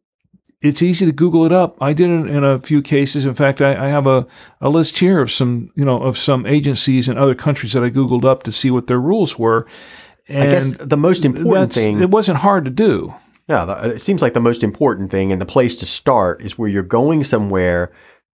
it's 0.64 0.82
easy 0.82 1.04
to 1.06 1.12
Google 1.12 1.44
it 1.44 1.52
up. 1.52 1.76
I 1.80 1.92
did 1.92 2.10
it 2.10 2.26
in 2.30 2.42
a 2.42 2.58
few 2.58 2.80
cases. 2.82 3.24
In 3.24 3.34
fact, 3.34 3.60
I, 3.60 3.86
I 3.86 3.88
have 3.88 4.06
a, 4.06 4.26
a 4.60 4.68
list 4.68 4.98
here 4.98 5.20
of 5.20 5.30
some 5.30 5.70
you 5.76 5.84
know 5.84 6.02
of 6.02 6.16
some 6.18 6.46
agencies 6.46 7.08
in 7.08 7.18
other 7.18 7.34
countries 7.34 7.74
that 7.74 7.84
I 7.84 7.90
Googled 7.90 8.24
up 8.24 8.42
to 8.44 8.52
see 8.52 8.70
what 8.70 8.86
their 8.86 9.00
rules 9.00 9.38
were. 9.38 9.66
And 10.26 10.42
I 10.42 10.46
guess 10.46 10.72
the 10.78 10.96
most 10.96 11.24
important 11.24 11.72
thing. 11.72 12.00
It 12.00 12.10
wasn't 12.10 12.38
hard 12.38 12.64
to 12.64 12.70
do. 12.70 13.14
Yeah, 13.46 13.66
the, 13.66 13.94
it 13.96 13.98
seems 14.00 14.22
like 14.22 14.32
the 14.32 14.40
most 14.40 14.62
important 14.62 15.10
thing 15.10 15.30
and 15.30 15.40
the 15.40 15.46
place 15.46 15.76
to 15.76 15.86
start 15.86 16.42
is 16.42 16.56
where 16.56 16.68
you're 16.68 16.82
going 16.82 17.24
somewhere. 17.24 17.92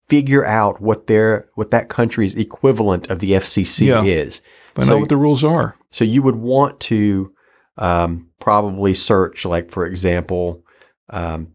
Figure 0.09 0.45
out 0.45 0.81
what 0.81 1.07
their 1.07 1.49
what 1.55 1.71
that 1.71 1.87
country's 1.89 2.35
equivalent 2.35 3.09
of 3.09 3.19
the 3.19 3.31
FCC 3.31 3.87
Yeah. 3.87 4.03
is. 4.03 4.41
Find 4.75 4.87
So- 4.87 4.95
out 4.95 4.99
what 4.99 5.09
the 5.09 5.17
rules 5.17 5.43
are. 5.43 5.75
So 5.89 6.03
you 6.03 6.21
would 6.23 6.35
want 6.35 6.79
to 6.81 7.31
um, 7.77 8.27
probably 8.39 8.93
search, 8.93 9.45
like 9.45 9.71
for 9.71 9.85
example, 9.85 10.63
um, 11.09 11.49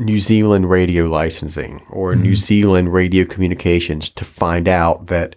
New 0.00 0.18
Zealand 0.18 0.68
radio 0.70 1.06
licensing 1.06 1.82
or 1.90 2.14
New 2.16 2.32
Mhm. 2.32 2.36
Zealand 2.36 2.92
radio 2.92 3.24
communications 3.24 4.08
to 4.10 4.24
find 4.24 4.66
out 4.66 5.06
that, 5.08 5.36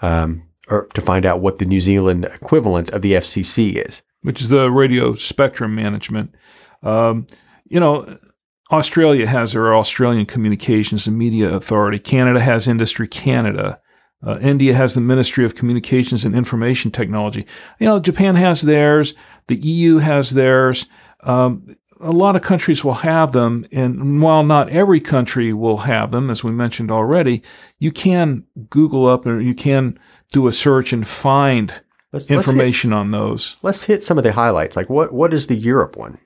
um, 0.00 0.42
or 0.68 0.86
to 0.94 1.00
find 1.00 1.26
out 1.26 1.40
what 1.40 1.58
the 1.58 1.64
New 1.66 1.80
Zealand 1.80 2.24
equivalent 2.24 2.90
of 2.90 3.02
the 3.02 3.14
FCC 3.16 3.72
is. 3.76 4.02
which 4.22 4.40
is 4.40 4.48
the 4.48 4.70
radio 4.70 5.14
spectrum 5.14 5.74
management. 5.74 6.34
Um, 6.82 7.26
you 7.68 7.78
know, 7.78 8.16
Australia 8.72 9.26
has 9.26 9.52
their 9.52 9.74
Australian 9.74 10.24
Communications 10.24 11.06
and 11.06 11.18
Media 11.18 11.52
Authority. 11.54 11.98
Canada 11.98 12.40
has 12.40 12.66
Industry 12.66 13.06
Canada. 13.06 13.78
Uh, 14.26 14.38
India 14.40 14.72
has 14.72 14.94
the 14.94 15.02
Ministry 15.02 15.44
of 15.44 15.54
Communications 15.54 16.24
and 16.24 16.34
Information 16.34 16.90
Technology. 16.90 17.44
You 17.78 17.86
know, 17.86 18.00
Japan 18.00 18.36
has 18.36 18.62
theirs. 18.62 19.12
The 19.48 19.56
EU 19.56 19.98
has 19.98 20.30
theirs. 20.30 20.86
Um, 21.24 21.76
a 22.04 22.12
lot 22.12 22.36
of 22.36 22.42
countries 22.42 22.84
will 22.84 22.94
have 22.94 23.32
them, 23.32 23.66
and 23.72 24.20
while 24.20 24.44
not 24.44 24.68
every 24.68 25.00
country 25.00 25.52
will 25.52 25.78
have 25.78 26.10
them, 26.10 26.30
as 26.30 26.44
we 26.44 26.52
mentioned 26.52 26.90
already, 26.90 27.42
you 27.78 27.90
can 27.90 28.44
Google 28.68 29.06
up 29.06 29.26
or 29.26 29.40
you 29.40 29.54
can 29.54 29.98
do 30.30 30.46
a 30.46 30.52
search 30.52 30.92
and 30.92 31.08
find 31.08 31.82
Let's, 32.12 32.30
information 32.30 32.90
Let's 32.90 32.98
hit, 32.98 33.00
on 33.00 33.10
those. 33.10 33.56
let's 33.62 33.82
hit 33.84 34.04
some 34.04 34.18
of 34.18 34.24
the 34.24 34.32
highlights. 34.32 34.76
Like 34.76 34.88
what 34.88 35.12
what 35.12 35.34
is 35.34 35.46
the 35.48 35.56
Europe 35.56 35.96
one? 35.96 36.18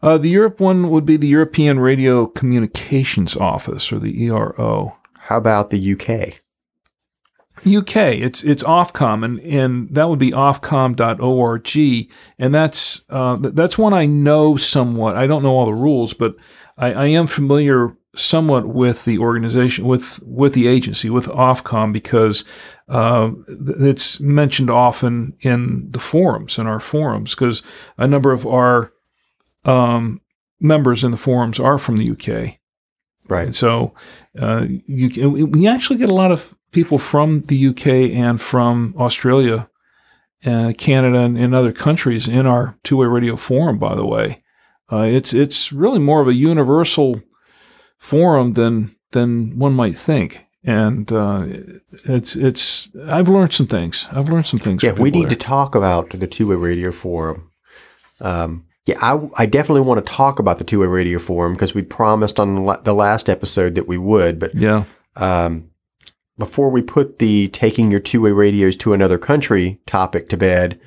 Uh, 0.00 0.18
the 0.18 0.30
Europe 0.30 0.60
one 0.60 0.90
would 0.90 1.04
be 1.04 1.16
the 1.16 1.28
European 1.28 1.78
Radio 1.78 2.26
Communications 2.26 3.36
Office, 3.36 3.92
or 3.92 3.98
the 3.98 4.24
ERO. 4.24 4.96
How 5.14 5.36
about 5.36 5.70
the 5.70 5.92
UK? 5.92 6.41
UK, 7.60 7.96
it's 7.96 8.42
it's 8.42 8.62
Ofcom, 8.64 9.24
and, 9.24 9.38
and 9.40 9.94
that 9.94 10.08
would 10.08 10.18
be 10.18 10.32
ofcom.org, 10.32 12.10
and 12.38 12.54
that's 12.54 13.02
uh, 13.08 13.36
that's 13.40 13.78
one 13.78 13.94
I 13.94 14.06
know 14.06 14.56
somewhat. 14.56 15.16
I 15.16 15.26
don't 15.26 15.42
know 15.42 15.52
all 15.52 15.66
the 15.66 15.72
rules, 15.72 16.12
but 16.14 16.34
I, 16.76 16.92
I 16.92 17.06
am 17.06 17.26
familiar 17.26 17.96
somewhat 18.14 18.66
with 18.66 19.04
the 19.04 19.18
organization, 19.18 19.86
with 19.86 20.20
with 20.22 20.54
the 20.54 20.66
agency, 20.66 21.08
with 21.08 21.26
Ofcom, 21.26 21.92
because 21.92 22.44
uh, 22.88 23.30
it's 23.46 24.18
mentioned 24.18 24.70
often 24.70 25.36
in 25.40 25.90
the 25.90 26.00
forums, 26.00 26.58
in 26.58 26.66
our 26.66 26.80
forums, 26.80 27.34
because 27.34 27.62
a 27.96 28.08
number 28.08 28.32
of 28.32 28.46
our 28.46 28.92
um, 29.64 30.20
members 30.60 31.04
in 31.04 31.10
the 31.10 31.16
forums 31.16 31.60
are 31.60 31.78
from 31.78 31.96
the 31.96 32.10
UK. 32.10 32.58
Right. 33.28 33.46
And 33.46 33.56
so 33.56 33.94
uh, 34.38 34.66
you 34.68 35.10
can, 35.10 35.50
we 35.50 35.66
actually 35.66 35.98
get 35.98 36.08
a 36.08 36.14
lot 36.14 36.32
of 36.32 36.56
people 36.72 36.98
from 36.98 37.42
the 37.42 37.68
UK 37.68 37.86
and 37.86 38.40
from 38.40 38.94
Australia, 38.98 39.68
uh, 40.44 40.72
Canada, 40.76 41.18
and, 41.20 41.38
and 41.38 41.54
other 41.54 41.72
countries 41.72 42.26
in 42.26 42.46
our 42.46 42.76
two 42.82 42.96
way 42.96 43.06
radio 43.06 43.36
forum. 43.36 43.78
By 43.78 43.94
the 43.94 44.04
way, 44.06 44.42
uh, 44.90 45.02
it's 45.02 45.32
it's 45.32 45.72
really 45.72 45.98
more 46.00 46.20
of 46.20 46.28
a 46.28 46.34
universal 46.34 47.22
forum 47.98 48.54
than 48.54 48.96
than 49.12 49.58
one 49.58 49.74
might 49.74 49.96
think. 49.96 50.46
And 50.64 51.10
uh, 51.12 51.44
it's 52.04 52.36
it's 52.36 52.88
I've 53.08 53.28
learned 53.28 53.52
some 53.52 53.66
things. 53.66 54.06
I've 54.12 54.28
learned 54.28 54.46
some 54.46 54.60
things. 54.60 54.82
Yeah, 54.82 54.92
we 54.92 55.10
need 55.10 55.28
to 55.28 55.36
talk 55.36 55.74
about 55.74 56.10
the 56.10 56.26
two 56.26 56.46
way 56.48 56.56
radio 56.56 56.92
forum. 56.92 57.50
Um, 58.20 58.66
yeah, 58.86 58.96
I, 59.00 59.28
I 59.36 59.46
definitely 59.46 59.80
want 59.82 60.04
to 60.04 60.12
talk 60.12 60.38
about 60.38 60.58
the 60.58 60.64
two 60.64 60.80
way 60.80 60.86
radio 60.86 61.18
forum 61.18 61.54
because 61.54 61.74
we 61.74 61.82
promised 61.82 62.38
on 62.38 62.54
the 62.54 62.80
the 62.84 62.94
last 62.94 63.28
episode 63.28 63.74
that 63.74 63.88
we 63.88 63.98
would. 63.98 64.38
But 64.38 64.54
Yeah. 64.54 64.84
um, 65.16 65.70
before 66.38 66.70
we 66.70 66.82
put 66.82 67.18
the 67.18 67.48
taking 67.48 67.90
your 67.90 68.00
two 68.00 68.22
way 68.22 68.32
radios 68.32 68.76
to 68.76 68.92
another 68.92 69.18
country 69.18 69.80
topic 69.86 70.28
to 70.30 70.36
bed, 70.36 70.80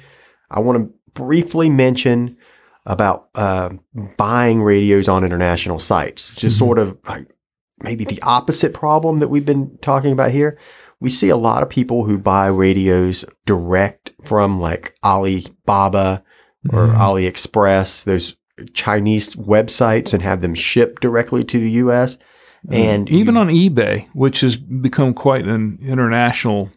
I 0.52 0.60
want 0.60 0.78
to 0.80 0.94
briefly 1.14 1.70
mention 1.70 2.38
about 2.86 3.30
uh, 3.36 3.70
buying 4.18 4.62
radios 4.62 5.08
on 5.08 5.24
international 5.24 5.80
sites. 5.80 6.30
It's 6.32 6.42
just 6.42 6.58
sort 6.60 6.78
of 6.78 6.98
like 7.08 7.28
maybe 7.82 8.06
the 8.06 8.22
opposite 8.22 8.74
problem 8.74 9.18
that 9.18 9.28
we've 9.30 9.46
been 9.46 9.78
talking 9.82 10.12
about 10.12 10.32
here. 10.32 10.58
We 11.00 11.10
see 11.10 11.30
a 11.30 11.38
lot 11.38 11.62
of 11.64 11.70
people 11.70 12.06
who 12.06 12.18
buy 12.18 12.48
radios 12.48 13.26
direct 13.46 14.12
from 14.24 14.60
like 14.62 14.96
Alibaba 15.04 16.24
or 16.72 16.88
Mhm. 16.88 16.98
AliExpress, 16.98 18.04
those 18.06 18.36
Chinese 18.74 19.36
websites, 19.36 20.14
and 20.14 20.24
have 20.24 20.42
them 20.42 20.56
shipped 20.56 21.02
directly 21.02 21.44
to 21.44 21.60
the 21.60 21.72
U.S. 21.72 22.18
And 22.72 23.10
even 23.10 23.36
you- 23.36 23.42
on 23.42 23.48
eBay, 23.50 24.08
which 24.14 24.42
has 24.42 24.56
become 24.58 25.14
quite 25.14 25.46
an 25.46 25.78
international 25.82 26.72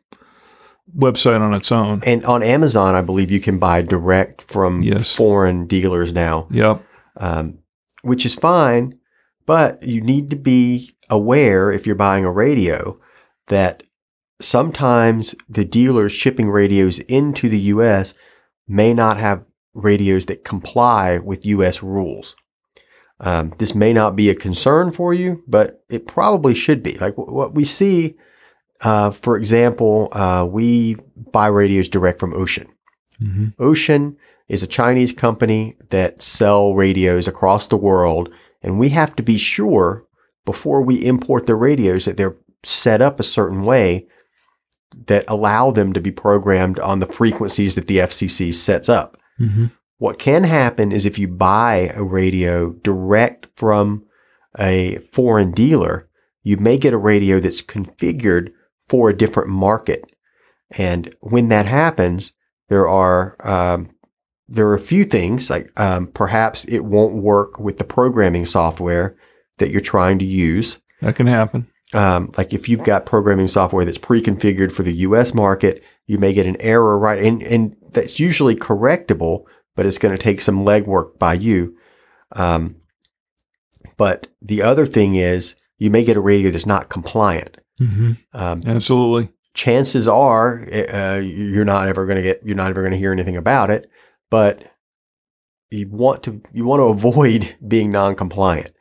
website 0.96 1.40
on 1.40 1.54
its 1.54 1.70
own. 1.70 2.00
and 2.06 2.24
on 2.24 2.42
Amazon, 2.42 2.94
I 2.94 3.02
believe 3.02 3.30
you 3.30 3.40
can 3.40 3.58
buy 3.58 3.82
direct 3.82 4.42
from 4.50 4.80
Yes. 4.82 5.14
foreign 5.14 5.66
dealers 5.66 6.12
now. 6.12 6.46
Yep. 6.50 6.82
um, 7.20 7.58
which 8.02 8.24
is 8.24 8.34
fine, 8.36 8.94
but 9.44 9.82
you 9.82 10.00
need 10.00 10.30
to 10.30 10.36
be 10.36 10.90
aware 11.10 11.70
if 11.72 11.84
you're 11.84 11.96
buying 11.96 12.24
a 12.24 12.30
radio 12.30 12.96
that 13.48 13.82
sometimes 14.40 15.34
the 15.48 15.64
dealers 15.64 16.12
shipping 16.12 16.48
radios 16.48 17.00
into 17.00 17.48
the 17.48 17.58
US 17.74 18.14
may 18.68 18.94
not 18.94 19.16
have 19.18 19.42
radios 19.74 20.26
that 20.26 20.44
comply 20.44 21.18
with 21.18 21.44
US 21.44 21.82
rules. 21.82 22.36
Um, 23.20 23.52
this 23.58 23.74
may 23.74 23.92
not 23.92 24.14
be 24.14 24.30
a 24.30 24.34
concern 24.34 24.92
for 24.92 25.12
you, 25.12 25.42
but 25.46 25.82
it 25.88 26.06
probably 26.06 26.54
should 26.54 26.82
be. 26.82 26.96
Like 26.98 27.14
wh- 27.14 27.32
what 27.32 27.54
we 27.54 27.64
see, 27.64 28.16
uh, 28.80 29.10
for 29.10 29.36
example, 29.36 30.08
uh, 30.12 30.46
we 30.48 30.96
buy 31.32 31.48
radios 31.48 31.88
direct 31.88 32.20
from 32.20 32.34
Ocean. 32.34 32.72
Ocean 33.58 34.16
is 34.48 34.62
a 34.62 34.68
Chinese 34.68 35.12
company 35.12 35.76
that 35.90 36.22
sell 36.22 36.74
radios 36.74 37.26
across 37.26 37.66
the 37.66 37.76
world, 37.76 38.32
and 38.62 38.78
we 38.78 38.90
have 38.90 39.16
to 39.16 39.22
be 39.22 39.36
sure 39.36 40.04
before 40.44 40.80
we 40.82 41.04
import 41.04 41.46
the 41.46 41.56
radios 41.56 42.04
that 42.04 42.16
they're 42.16 42.36
set 42.62 43.02
up 43.02 43.18
a 43.18 43.24
certain 43.24 43.62
way 43.62 44.06
that 45.06 45.24
allow 45.28 45.70
them 45.70 45.92
to 45.92 46.00
be 46.00 46.10
programmed 46.10 46.78
on 46.80 47.00
the 47.00 47.06
frequencies 47.06 47.74
that 47.74 47.86
the 47.88 47.98
FCC 47.98 48.54
sets 48.54 48.88
up. 48.88 49.16
Mm-hmm. 49.40 49.66
What 49.98 50.18
can 50.18 50.44
happen 50.44 50.92
is 50.92 51.04
if 51.04 51.18
you 51.18 51.28
buy 51.28 51.92
a 51.94 52.02
radio 52.02 52.72
direct 52.72 53.48
from 53.56 54.04
a 54.58 54.98
foreign 55.12 55.52
dealer, 55.52 56.08
you 56.42 56.56
may 56.56 56.78
get 56.78 56.94
a 56.94 56.98
radio 56.98 57.40
that's 57.40 57.62
configured 57.62 58.52
for 58.88 59.10
a 59.10 59.16
different 59.16 59.50
market. 59.50 60.04
And 60.70 61.14
when 61.20 61.48
that 61.48 61.66
happens, 61.66 62.32
there 62.68 62.88
are 62.88 63.36
um, 63.40 63.90
there 64.48 64.66
are 64.68 64.74
a 64.74 64.80
few 64.80 65.04
things 65.04 65.50
like 65.50 65.68
um, 65.78 66.06
perhaps 66.06 66.64
it 66.64 66.84
won't 66.84 67.22
work 67.22 67.58
with 67.58 67.76
the 67.76 67.84
programming 67.84 68.46
software 68.46 69.16
that 69.58 69.70
you're 69.70 69.80
trying 69.80 70.18
to 70.20 70.24
use. 70.24 70.78
That 71.02 71.16
can 71.16 71.26
happen. 71.26 71.68
Um, 71.94 72.32
like 72.36 72.52
if 72.52 72.68
you've 72.68 72.84
got 72.84 73.06
programming 73.06 73.48
software 73.48 73.84
that's 73.84 73.98
pre-configured 73.98 74.72
for 74.72 74.82
the 74.82 74.94
U.S. 74.96 75.32
market, 75.32 75.82
you 76.06 76.18
may 76.18 76.34
get 76.34 76.46
an 76.46 76.56
error, 76.60 76.98
right? 76.98 77.22
And 77.22 77.42
and 77.42 77.76
that's 77.90 78.20
usually 78.20 78.56
correctable, 78.56 79.44
but 79.78 79.86
it's 79.86 79.96
going 79.96 80.10
to 80.10 80.20
take 80.20 80.40
some 80.40 80.64
legwork 80.64 81.20
by 81.20 81.34
you. 81.34 81.76
Um, 82.32 82.78
but 83.96 84.26
the 84.42 84.60
other 84.60 84.86
thing 84.86 85.14
is, 85.14 85.54
you 85.78 85.88
may 85.88 86.02
get 86.02 86.16
a 86.16 86.20
radio 86.20 86.50
that's 86.50 86.66
not 86.66 86.88
compliant. 86.88 87.58
Mm-hmm. 87.80 88.14
Um, 88.32 88.62
Absolutely. 88.66 89.30
chances 89.54 90.08
are 90.08 90.66
uh, 90.92 91.20
you're 91.20 91.64
not 91.64 91.86
ever 91.86 92.06
going 92.06 92.16
to 92.16 92.22
get 92.22 92.40
you're 92.44 92.56
not 92.56 92.70
ever 92.70 92.82
going 92.82 92.90
to 92.90 92.98
hear 92.98 93.12
anything 93.12 93.36
about 93.36 93.70
it 93.70 93.88
but 94.30 94.64
you 95.70 95.88
want 95.88 96.24
to 96.24 96.42
you 96.52 96.64
want 96.64 96.80
to 96.80 96.86
avoid 96.86 97.54
being 97.68 97.92
non-compliant 97.92 98.72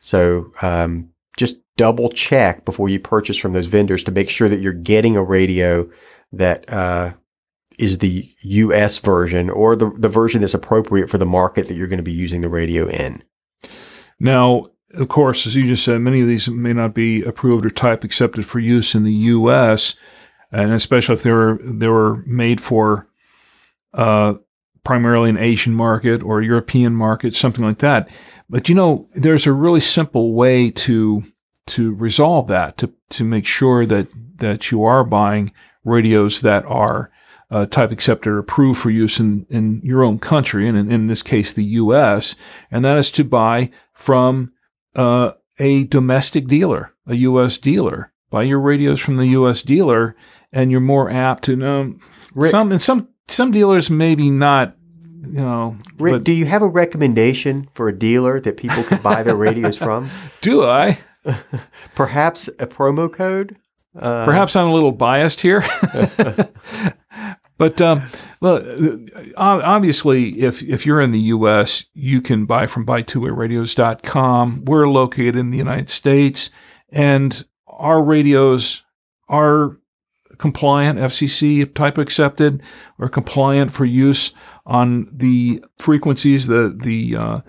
so 0.00 0.50
um, 0.62 1.10
just 1.36 1.58
double 1.76 2.10
check 2.10 2.64
before 2.64 2.88
you 2.88 2.98
purchase 2.98 3.36
from 3.36 3.52
those 3.52 3.66
vendors 3.68 4.02
to 4.02 4.10
make 4.10 4.28
sure 4.28 4.48
that 4.48 4.58
you're 4.58 4.72
getting 4.72 5.14
a 5.14 5.22
radio 5.22 5.88
that 6.32 6.68
uh, 6.72 7.12
is 7.80 7.98
the 7.98 8.30
US 8.42 8.98
version 8.98 9.48
or 9.48 9.74
the, 9.74 9.90
the 9.96 10.08
version 10.08 10.40
that's 10.40 10.54
appropriate 10.54 11.08
for 11.08 11.18
the 11.18 11.26
market 11.26 11.66
that 11.68 11.74
you're 11.74 11.88
going 11.88 11.96
to 11.96 12.02
be 12.02 12.12
using 12.12 12.42
the 12.42 12.48
radio 12.48 12.88
in 12.88 13.22
Now, 14.18 14.66
of 14.94 15.08
course, 15.08 15.46
as 15.46 15.56
you 15.56 15.66
just 15.66 15.84
said, 15.84 16.00
many 16.00 16.20
of 16.20 16.28
these 16.28 16.48
may 16.48 16.72
not 16.72 16.94
be 16.94 17.22
approved 17.22 17.64
or 17.64 17.70
type 17.70 18.04
accepted 18.04 18.44
for 18.44 18.58
use 18.58 18.94
in 18.94 19.04
the 19.04 19.12
U.S., 19.12 19.94
and 20.52 20.72
especially 20.72 21.14
if 21.14 21.22
they 21.22 21.30
were 21.30 21.60
they 21.62 21.86
were 21.86 22.24
made 22.26 22.60
for 22.60 23.06
uh, 23.94 24.34
primarily 24.82 25.30
an 25.30 25.38
Asian 25.38 25.72
market 25.72 26.22
or 26.24 26.42
European 26.42 26.94
market, 26.94 27.36
something 27.36 27.64
like 27.64 27.78
that. 27.78 28.08
But 28.48 28.68
you 28.68 28.74
know, 28.74 29.08
there's 29.14 29.46
a 29.46 29.52
really 29.52 29.80
simple 29.80 30.32
way 30.34 30.70
to 30.72 31.22
to 31.68 31.94
resolve 31.94 32.48
that 32.48 32.76
to 32.78 32.92
to 33.10 33.24
make 33.24 33.46
sure 33.46 33.86
that 33.86 34.08
that 34.38 34.72
you 34.72 34.82
are 34.82 35.04
buying 35.04 35.52
radios 35.84 36.40
that 36.40 36.64
are 36.66 37.12
uh, 37.50 37.66
type 37.66 37.90
accepted 37.90 38.30
or 38.30 38.38
approved 38.38 38.80
for 38.80 38.90
use 38.90 39.18
in, 39.18 39.46
in 39.50 39.80
your 39.82 40.02
own 40.04 40.18
country, 40.18 40.68
and 40.68 40.78
in, 40.78 40.90
in 40.90 41.06
this 41.08 41.22
case, 41.22 41.52
the 41.52 41.64
U.S., 41.64 42.34
and 42.70 42.84
that 42.84 42.96
is 42.96 43.10
to 43.12 43.24
buy 43.24 43.70
from 43.92 44.52
uh, 44.94 45.32
a 45.58 45.84
domestic 45.84 46.46
dealer, 46.46 46.94
a 47.06 47.16
U.S. 47.16 47.58
dealer. 47.58 48.12
Buy 48.30 48.44
your 48.44 48.60
radios 48.60 49.00
from 49.00 49.16
the 49.16 49.26
U.S. 49.26 49.62
dealer, 49.62 50.14
and 50.52 50.70
you're 50.70 50.80
more 50.80 51.10
apt 51.10 51.44
to 51.44 51.56
know 51.56 51.96
Rick- 52.34 52.52
some. 52.52 52.70
And 52.70 52.80
some 52.80 53.08
some 53.26 53.50
dealers 53.50 53.90
maybe 53.90 54.30
not, 54.30 54.76
you 55.22 55.40
know. 55.40 55.76
Rick, 55.98 56.12
but 56.12 56.24
do 56.24 56.32
you 56.32 56.46
have 56.46 56.62
a 56.62 56.68
recommendation 56.68 57.68
for 57.74 57.88
a 57.88 57.96
dealer 57.96 58.40
that 58.40 58.56
people 58.56 58.82
could 58.84 59.02
buy 59.02 59.22
their 59.22 59.36
radios 59.36 59.76
from? 59.76 60.10
do 60.40 60.64
I? 60.64 61.00
Perhaps 61.94 62.48
a 62.48 62.66
promo 62.66 63.12
code? 63.12 63.56
Uh, 63.96 64.24
Perhaps 64.24 64.54
I'm 64.54 64.68
a 64.68 64.72
little 64.72 64.92
biased 64.92 65.40
here. 65.40 65.64
but 67.60 67.80
um, 67.82 68.02
well, 68.40 68.56
uh, 69.36 69.60
obviously, 69.62 70.40
if 70.40 70.62
if 70.62 70.84
you're 70.86 71.00
in 71.00 71.12
the 71.12 71.20
U.S., 71.36 71.84
you 71.94 72.20
can 72.22 72.46
buy 72.46 72.66
from 72.66 72.84
buy2wayradios.com. 72.86 74.64
We're 74.64 74.88
located 74.88 75.36
in 75.36 75.50
the 75.50 75.58
United 75.58 75.90
States, 75.90 76.50
and 76.90 77.44
our 77.68 78.02
radios 78.02 78.82
are 79.28 79.76
compliant, 80.38 80.98
FCC 80.98 81.72
type 81.74 81.98
accepted, 81.98 82.62
or 82.98 83.08
compliant 83.08 83.72
for 83.72 83.84
use 83.84 84.32
on 84.66 85.08
the 85.12 85.62
frequencies, 85.78 86.46
the 86.46 86.74
the 86.76 87.16
uh, 87.16 87.40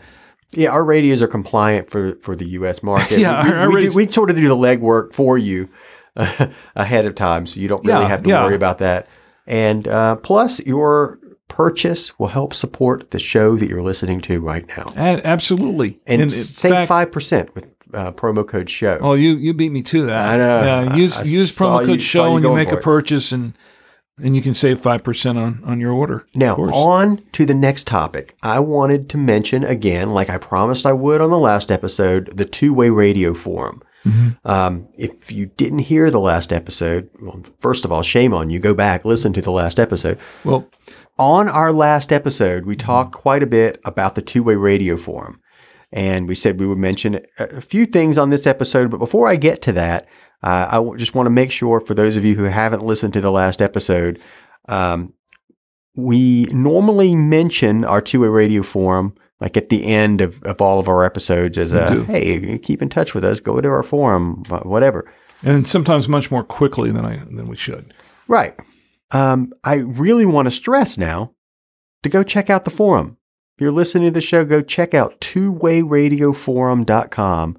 Yeah, 0.52 0.72
our 0.72 0.84
radios 0.84 1.22
are 1.22 1.28
compliant 1.28 1.90
for 1.90 2.16
for 2.22 2.36
the 2.36 2.46
U.S. 2.60 2.84
market. 2.84 3.18
Yeah, 3.18 3.44
we, 3.44 3.50
our- 3.52 3.58
our 3.60 3.70
we, 3.74 3.82
do, 3.82 3.92
we 3.94 4.08
sort 4.08 4.30
of 4.30 4.36
do 4.36 4.48
the 4.48 4.56
legwork 4.58 5.14
for 5.14 5.38
you 5.38 5.70
uh, 6.18 6.48
ahead 6.76 7.06
of 7.06 7.16
time, 7.16 7.46
so 7.46 7.60
you 7.60 7.68
don't 7.68 7.84
really 7.86 8.02
Yeah, 8.02 8.08
have 8.10 8.24
to 8.24 8.30
yeah. 8.30 8.44
worry 8.44 8.56
about 8.56 8.80
that. 8.80 9.08
And 9.48 9.88
uh, 9.88 10.16
plus, 10.18 10.60
your 10.66 11.20
purchase 11.48 12.18
will 12.18 12.30
help 12.30 12.54
support 12.54 13.12
the 13.12 13.20
show 13.20 13.58
that 13.58 13.68
you're 13.68 13.84
listening 13.84 14.22
to 14.22 14.40
right 14.40 14.66
now, 14.70 14.86
a- 14.96 15.26
absolutely. 15.26 16.00
and, 16.08 16.22
in 16.22 16.30
save 16.30 16.72
fact- 16.72 16.88
five 16.88 17.12
percent 17.12 17.54
with 17.56 17.68
uh, 17.94 18.12
promo 18.14 18.48
code 18.48 18.70
show. 18.70 18.98
Oh, 19.02 19.14
you 19.14 19.36
you 19.36 19.54
beat 19.54 19.72
me 19.72 19.82
to 19.84 20.06
that. 20.06 20.30
I 20.30 20.38
know. 20.38 20.64
Yeah, 20.64 20.96
use 20.96 21.22
I 21.22 21.26
use 21.26 21.52
promo 21.52 21.86
code 21.86 22.00
saw 22.02 22.06
show 22.06 22.30
you 22.30 22.36
and 22.38 22.46
you 22.46 22.56
make 22.56 22.72
a 22.72 22.78
purchase 22.78 23.32
and 23.32 23.54
and 24.24 24.36
you 24.36 24.42
can 24.42 24.54
save 24.54 24.80
five 24.80 25.04
percent 25.04 25.38
on 25.38 25.62
on 25.66 25.80
your 25.82 25.92
order. 25.92 26.26
Now, 26.34 26.56
on 26.56 27.22
to 27.34 27.46
the 27.46 27.54
next 27.54 27.88
topic. 27.88 28.38
I 28.42 28.60
wanted 28.60 29.10
to 29.10 29.18
mention 29.18 29.64
again, 29.64 30.12
like 30.12 30.30
I 30.30 30.38
promised 30.38 30.86
I 30.86 30.94
would 30.94 31.20
on 31.22 31.32
the 31.32 31.38
last 31.40 31.70
episode, 31.72 32.38
the 32.38 32.46
two 32.46 32.74
way 32.74 32.90
radio 32.90 33.34
forum. 33.34 33.82
Um, 34.46 34.88
if 34.98 35.32
you 35.32 35.46
didn't 35.46 35.80
hear 35.80 36.10
the 36.10 36.20
last 36.20 36.52
episode, 36.52 37.10
well, 37.22 37.42
first 37.60 37.86
of 37.86 37.92
all, 37.92 38.02
shame 38.02 38.34
on 38.34 38.50
you. 38.50 38.60
Go 38.60 38.74
back, 38.74 39.06
listen 39.06 39.34
to 39.34 39.42
the 39.42 39.52
last 39.52 39.80
episode. 39.80 40.18
well, 40.44 40.68
On 41.20 41.48
our 41.48 41.72
last 41.72 42.12
episode, 42.12 42.66
we 42.66 42.76
talked 42.76 43.14
quite 43.14 43.44
a 43.44 43.48
bit 43.48 43.80
about 43.86 44.16
the 44.16 44.22
two 44.22 44.44
way 44.44 44.56
radio 44.56 44.98
forum. 44.98 45.40
And 45.92 46.28
we 46.28 46.36
said 46.36 46.60
we 46.60 46.68
would 46.68 46.78
mention 46.78 47.20
a 47.38 47.62
few 47.62 47.86
things 47.86 48.18
on 48.18 48.30
this 48.30 48.48
episode. 48.48 48.90
But 48.90 48.98
before 48.98 49.28
I 49.28 49.36
get 49.36 49.62
to 49.64 49.74
that, 49.74 50.08
uh, 50.42 50.68
I 50.72 50.98
just 50.98 51.14
want 51.14 51.28
to 51.28 51.32
make 51.32 51.52
sure 51.52 51.80
for 51.80 51.94
those 51.94 52.16
of 52.16 52.26
you 52.26 52.36
who 52.36 52.46
haven't 52.46 52.84
listened 52.84 53.14
to 53.14 53.22
the 53.22 53.32
last 53.32 53.62
episode, 53.62 54.20
um, 54.70 55.14
we 55.96 56.46
normally 56.46 57.16
mention 57.16 57.84
our 57.84 58.02
two 58.02 58.22
way 58.22 58.30
radio 58.30 58.64
forum 58.64 59.14
like 59.42 59.58
at 59.58 59.68
the 59.70 59.86
end 59.88 60.22
of, 60.22 60.42
of 60.44 60.62
all 60.62 60.80
of 60.80 60.88
our 60.88 61.04
episodes 61.04 61.58
as 61.58 61.74
a 61.74 62.06
hey, 62.06 62.58
keep 62.60 62.82
in 62.82 62.88
touch 62.90 63.14
with 63.14 63.26
us, 63.26 63.42
go 63.42 63.60
to 63.60 63.68
our 63.68 63.84
forum, 63.84 64.44
whatever. 64.64 65.12
and 65.44 65.68
sometimes 65.68 66.08
much 66.08 66.32
more 66.32 66.44
quickly 66.44 66.92
than 66.92 67.04
I 67.04 67.18
than 67.18 67.48
we 67.48 67.58
should. 67.58 67.94
Right. 68.28 68.54
Um, 69.10 69.52
I 69.64 69.76
really 69.76 70.26
want 70.26 70.46
to 70.46 70.52
stress 70.52 70.98
now 70.98 71.34
to 72.04 72.10
go 72.10 72.24
check 72.24 72.50
out 72.50 72.64
the 72.64 72.70
forum. 72.70 73.18
If 73.58 73.62
you're 73.62 73.72
listening 73.72 74.06
to 74.06 74.12
the 74.12 74.22
show, 74.22 74.46
go 74.46 74.62
check 74.62 74.94
out 74.94 75.20
twowayradioforum.com 75.20 77.58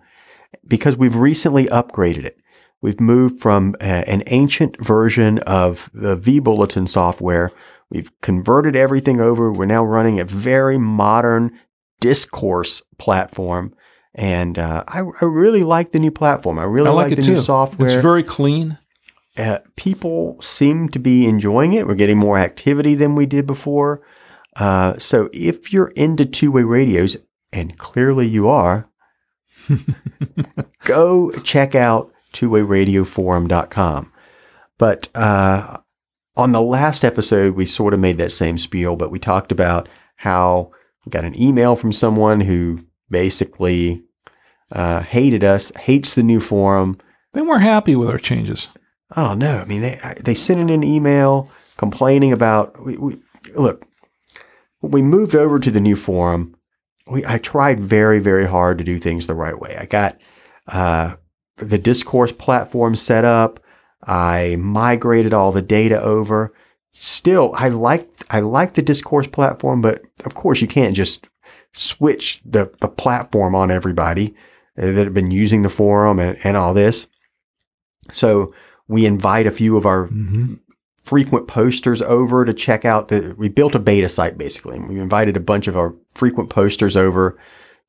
because 0.66 0.96
we've 0.96 1.16
recently 1.16 1.66
upgraded 1.66 2.24
it. 2.24 2.38
We've 2.80 3.00
moved 3.00 3.40
from 3.40 3.74
uh, 3.80 4.04
an 4.06 4.22
ancient 4.26 4.82
version 4.82 5.38
of 5.40 5.90
the 5.92 6.16
vBulletin 6.16 6.88
software. 6.88 7.50
We've 7.90 8.10
converted 8.22 8.74
everything 8.74 9.20
over. 9.20 9.52
We're 9.52 9.66
now 9.66 9.84
running 9.84 10.18
a 10.18 10.24
very 10.24 10.78
modern 10.78 11.58
discourse 12.02 12.82
platform. 12.98 13.74
And 14.14 14.58
uh, 14.58 14.84
I, 14.88 15.00
I 15.20 15.24
really 15.24 15.64
like 15.64 15.92
the 15.92 15.98
new 15.98 16.10
platform. 16.10 16.58
I 16.58 16.64
really 16.64 16.88
I 16.88 16.92
like, 16.92 17.08
like, 17.08 17.16
the 17.16 17.22
too. 17.22 17.34
new 17.34 17.40
software 17.40 17.88
It's 17.88 18.02
very 18.02 18.22
clean. 18.22 18.76
uh, 19.38 19.60
people 19.76 20.36
seem 20.42 20.90
to 20.90 20.98
be 20.98 21.26
enjoying 21.26 21.72
it. 21.72 21.86
We're 21.86 21.94
getting 21.94 22.18
more 22.18 22.38
activity 22.38 22.94
than 22.94 23.14
we 23.14 23.24
did 23.24 23.46
before. 23.46 24.02
Uh, 24.56 24.98
so 24.98 25.30
if 25.32 25.72
you're 25.72 25.92
into 25.96 26.26
two-way 26.26 26.62
radios, 26.62 27.16
and 27.54 27.78
clearly 27.78 28.26
you 28.26 28.48
are, 28.48 28.90
go 30.84 31.30
check 31.42 31.74
out 31.74 32.12
twowayradioforum.com. 32.34 34.12
But 34.78 35.08
uh, 35.14 35.78
on 36.36 36.52
the 36.52 36.60
last 36.62 37.04
episode, 37.04 37.54
we 37.54 37.66
sort 37.66 37.94
of 37.94 38.00
made 38.00 38.18
that 38.18 38.32
same 38.32 38.58
spiel, 38.58 38.96
but 38.96 39.10
we 39.10 39.18
talked 39.18 39.52
about 39.52 39.88
how 40.16 40.70
got 41.10 41.24
an 41.24 41.40
email 41.40 41.76
from 41.76 41.92
someone 41.92 42.40
who 42.40 42.84
basically 43.10 44.02
uh, 44.70 45.02
hated 45.02 45.44
us, 45.44 45.70
hates 45.80 46.14
the 46.14 46.22
new 46.22 46.40
forum, 46.40 46.98
They 47.32 47.42
weren't 47.42 47.62
happy 47.62 47.96
with 47.96 48.08
our 48.08 48.18
changes. 48.18 48.68
Oh 49.16 49.34
no! 49.34 49.58
I 49.58 49.64
mean, 49.64 49.82
they 49.82 50.00
they 50.20 50.34
sent 50.34 50.60
in 50.60 50.70
an 50.70 50.84
email 50.84 51.50
complaining 51.76 52.32
about. 52.32 52.82
We, 52.82 52.96
we 52.96 53.18
look 53.54 53.86
when 54.80 54.92
we 54.92 55.02
moved 55.02 55.34
over 55.34 55.58
to 55.58 55.70
the 55.70 55.80
new 55.80 55.96
forum. 55.96 56.56
We 57.06 57.24
I 57.26 57.38
tried 57.38 57.80
very 57.80 58.20
very 58.20 58.46
hard 58.46 58.78
to 58.78 58.84
do 58.84 58.98
things 58.98 59.26
the 59.26 59.34
right 59.34 59.58
way. 59.58 59.76
I 59.78 59.86
got 59.86 60.18
uh, 60.68 61.16
the 61.56 61.78
discourse 61.78 62.32
platform 62.32 62.96
set 62.96 63.24
up. 63.24 63.60
I 64.04 64.56
migrated 64.58 65.32
all 65.32 65.52
the 65.52 65.62
data 65.62 66.00
over. 66.00 66.54
Still, 66.92 67.52
I 67.56 67.68
like 67.68 68.08
I 68.30 68.40
like 68.40 68.74
the 68.74 68.82
discourse 68.82 69.26
platform, 69.26 69.80
but 69.80 70.02
of 70.24 70.34
course 70.34 70.60
you 70.60 70.68
can't 70.68 70.94
just 70.94 71.26
switch 71.72 72.40
the 72.44 72.70
the 72.80 72.88
platform 72.88 73.54
on 73.54 73.70
everybody 73.70 74.34
that 74.76 74.96
have 74.96 75.14
been 75.14 75.30
using 75.30 75.62
the 75.62 75.70
forum 75.70 76.18
and, 76.18 76.38
and 76.44 76.56
all 76.56 76.74
this. 76.74 77.06
So 78.10 78.50
we 78.88 79.06
invite 79.06 79.46
a 79.46 79.50
few 79.52 79.76
of 79.76 79.86
our 79.86 80.08
Mm-hmm. 80.08 80.54
frequent 81.02 81.48
posters 81.48 82.02
over 82.02 82.44
to 82.44 82.52
check 82.54 82.84
out 82.84 83.08
the 83.08 83.34
we 83.38 83.48
built 83.48 83.74
a 83.74 83.78
beta 83.78 84.08
site 84.08 84.36
basically 84.38 84.76
and 84.76 84.88
we 84.88 85.00
invited 85.00 85.36
a 85.36 85.40
bunch 85.40 85.66
of 85.66 85.76
our 85.76 85.94
frequent 86.14 86.50
posters 86.50 86.96
over 86.96 87.38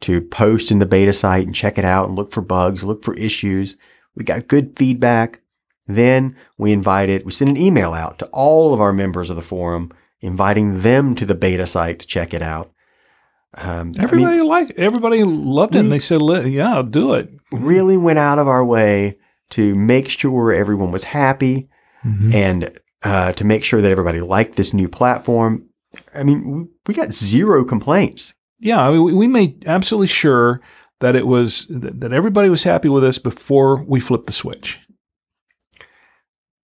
to 0.02 0.20
post 0.22 0.72
in 0.72 0.80
the 0.80 0.86
beta 0.86 1.14
site 1.14 1.46
and 1.46 1.54
check 1.56 1.78
it 1.78 1.86
out 1.86 2.08
and 2.08 2.16
look 2.16 2.32
for 2.32 2.42
bugs 2.42 2.84
look 2.84 3.04
for 3.04 3.14
issues 3.16 3.78
we 4.16 4.24
got 4.24 4.48
good 4.48 4.74
feedback 4.78 5.42
then 5.88 6.36
we 6.58 6.72
invited 6.72 7.26
we 7.26 7.32
sent 7.32 7.50
an 7.52 7.58
email 7.58 7.94
out 7.94 8.20
to 8.20 8.26
all 8.28 8.74
of 8.74 8.80
our 8.82 8.94
members 8.94 9.30
of 9.30 9.36
the 9.36 9.42
forum 9.42 9.92
inviting 10.22 10.82
them 10.82 11.14
to 11.16 11.26
the 11.26 11.36
beta 11.36 11.68
site 11.68 12.00
to 12.00 12.08
check 12.08 12.34
it 12.34 12.42
out 12.42 12.72
um, 13.56 13.70
I 13.70 13.84
mean, 13.84 14.02
Everybody 14.02 14.42
liked 14.42 14.72
everybody 14.78 15.24
loved 15.24 15.76
it. 15.76 15.80
and 15.80 15.92
they 15.92 16.00
said, 16.00 16.22
"Li- 16.24 16.50
"Yeah, 16.50 16.82
do 16.90 17.14
it." 17.14 17.30
really 17.52 17.98
went 17.98 18.18
out 18.18 18.40
of 18.40 18.48
our 18.48 18.66
way 18.66 19.18
to 19.52 19.76
make 19.76 20.10
sure 20.10 20.52
everyone 20.52 20.92
was 20.92 21.04
happy 21.04 21.70
Mhm. 22.04 22.34
and 22.34 22.80
uh, 23.04 23.32
to 23.34 23.44
make 23.44 23.64
sure 23.64 23.80
that 23.82 23.92
everybody 23.92 24.22
liked 24.22 24.56
this 24.56 24.74
new 24.74 24.88
platform. 24.90 25.66
I 26.16 26.24
mean, 26.24 26.70
we- 26.88 26.94
got 26.96 27.14
zero 27.14 27.64
complaints. 27.64 28.34
Yeah, 28.60 28.88
I 28.88 28.92
mean, 28.92 29.04
we- 29.04 29.14
we 29.14 29.28
made 29.28 29.66
absolutely 29.68 30.08
sure 30.08 30.60
that 31.02 31.16
it 31.16 31.28
was 31.28 31.68
that 31.70 32.12
everybody 32.12 32.50
was 32.50 32.64
happy 32.64 32.90
with 32.90 33.04
us 33.04 33.20
before 33.20 33.84
we 33.88 34.00
flipped 34.00 34.26
the 34.26 34.34
switch. 34.34 34.80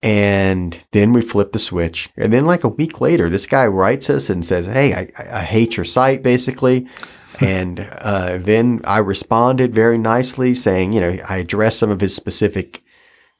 And 0.02 0.78
then 0.92 1.12
we 1.12 1.20
flip 1.20 1.52
the 1.52 1.58
switch. 1.58 2.08
And 2.16 2.32
then, 2.32 2.46
like 2.46 2.64
a 2.64 2.68
week 2.68 3.00
later, 3.00 3.28
this 3.28 3.44
guy 3.46 3.66
writes 3.66 4.08
us 4.08 4.30
and 4.30 4.44
says, 4.44 4.66
Hey, 4.66 4.94
I, 4.94 5.08
I 5.18 5.42
hate 5.42 5.76
your 5.76 5.84
site, 5.84 6.22
basically. 6.22 6.88
and 7.40 7.80
uh, 7.80 8.38
then 8.38 8.80
I 8.84 8.98
responded 8.98 9.74
very 9.74 9.98
nicely, 9.98 10.54
saying, 10.54 10.94
You 10.94 11.00
know, 11.00 11.18
I 11.28 11.38
addressed 11.38 11.78
some 11.78 11.90
of 11.90 12.00
his 12.00 12.16
specific 12.16 12.82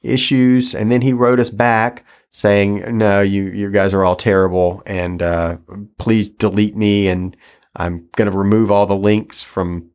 issues. 0.03 0.75
And 0.75 0.93
then 0.93 1.01
he 1.01 1.15
wrote 1.15 1.41
us 1.41 1.51
back 1.51 2.05
saying, 2.31 2.99
No, 2.99 3.23
you, 3.23 3.45
you 3.45 3.71
guys 3.71 3.95
are 3.95 4.05
all 4.05 4.17
terrible. 4.17 4.83
And 4.85 5.23
uh, 5.23 5.57
please 5.97 6.29
delete 6.29 6.77
me. 6.77 7.09
And 7.09 7.35
I'm 7.75 8.09
going 8.17 8.31
to 8.31 8.37
remove 8.37 8.71
all 8.71 8.85
the 8.85 8.97
links 8.97 9.43
from 9.43 9.91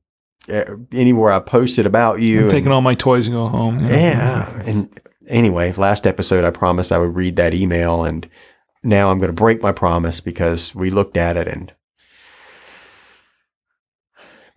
uh, 0.51 0.63
anywhere 0.91 1.31
I 1.31 1.39
posted 1.39 1.85
about 1.85 2.21
you. 2.21 2.45
I'm 2.45 2.51
taking 2.51 2.71
all 2.71 2.81
my 2.81 2.95
toys 2.95 3.27
and 3.27 3.35
go 3.35 3.47
home. 3.47 3.85
yeah. 3.85 4.61
And 4.65 4.99
anyway, 5.27 5.71
last 5.73 6.07
episode, 6.07 6.43
I 6.43 6.51
promised 6.51 6.91
I 6.91 6.97
would 6.97 7.15
read 7.15 7.35
that 7.35 7.53
email, 7.53 8.03
and 8.03 8.27
now 8.83 9.09
I'm 9.09 9.19
going 9.19 9.29
to 9.29 9.33
break 9.33 9.61
my 9.61 9.71
promise 9.71 10.21
because 10.21 10.73
we 10.75 10.89
looked 10.89 11.17
at 11.17 11.37
it 11.37 11.47
and 11.47 11.73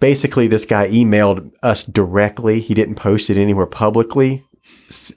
basically 0.01 0.47
this 0.47 0.65
guy 0.65 0.89
emailed 0.89 1.51
us 1.63 1.85
directly. 1.85 2.61
He 2.61 2.75
didn't 2.75 2.97
post 2.97 3.31
it 3.31 3.37
anywhere 3.37 3.67
publicly. 3.67 4.45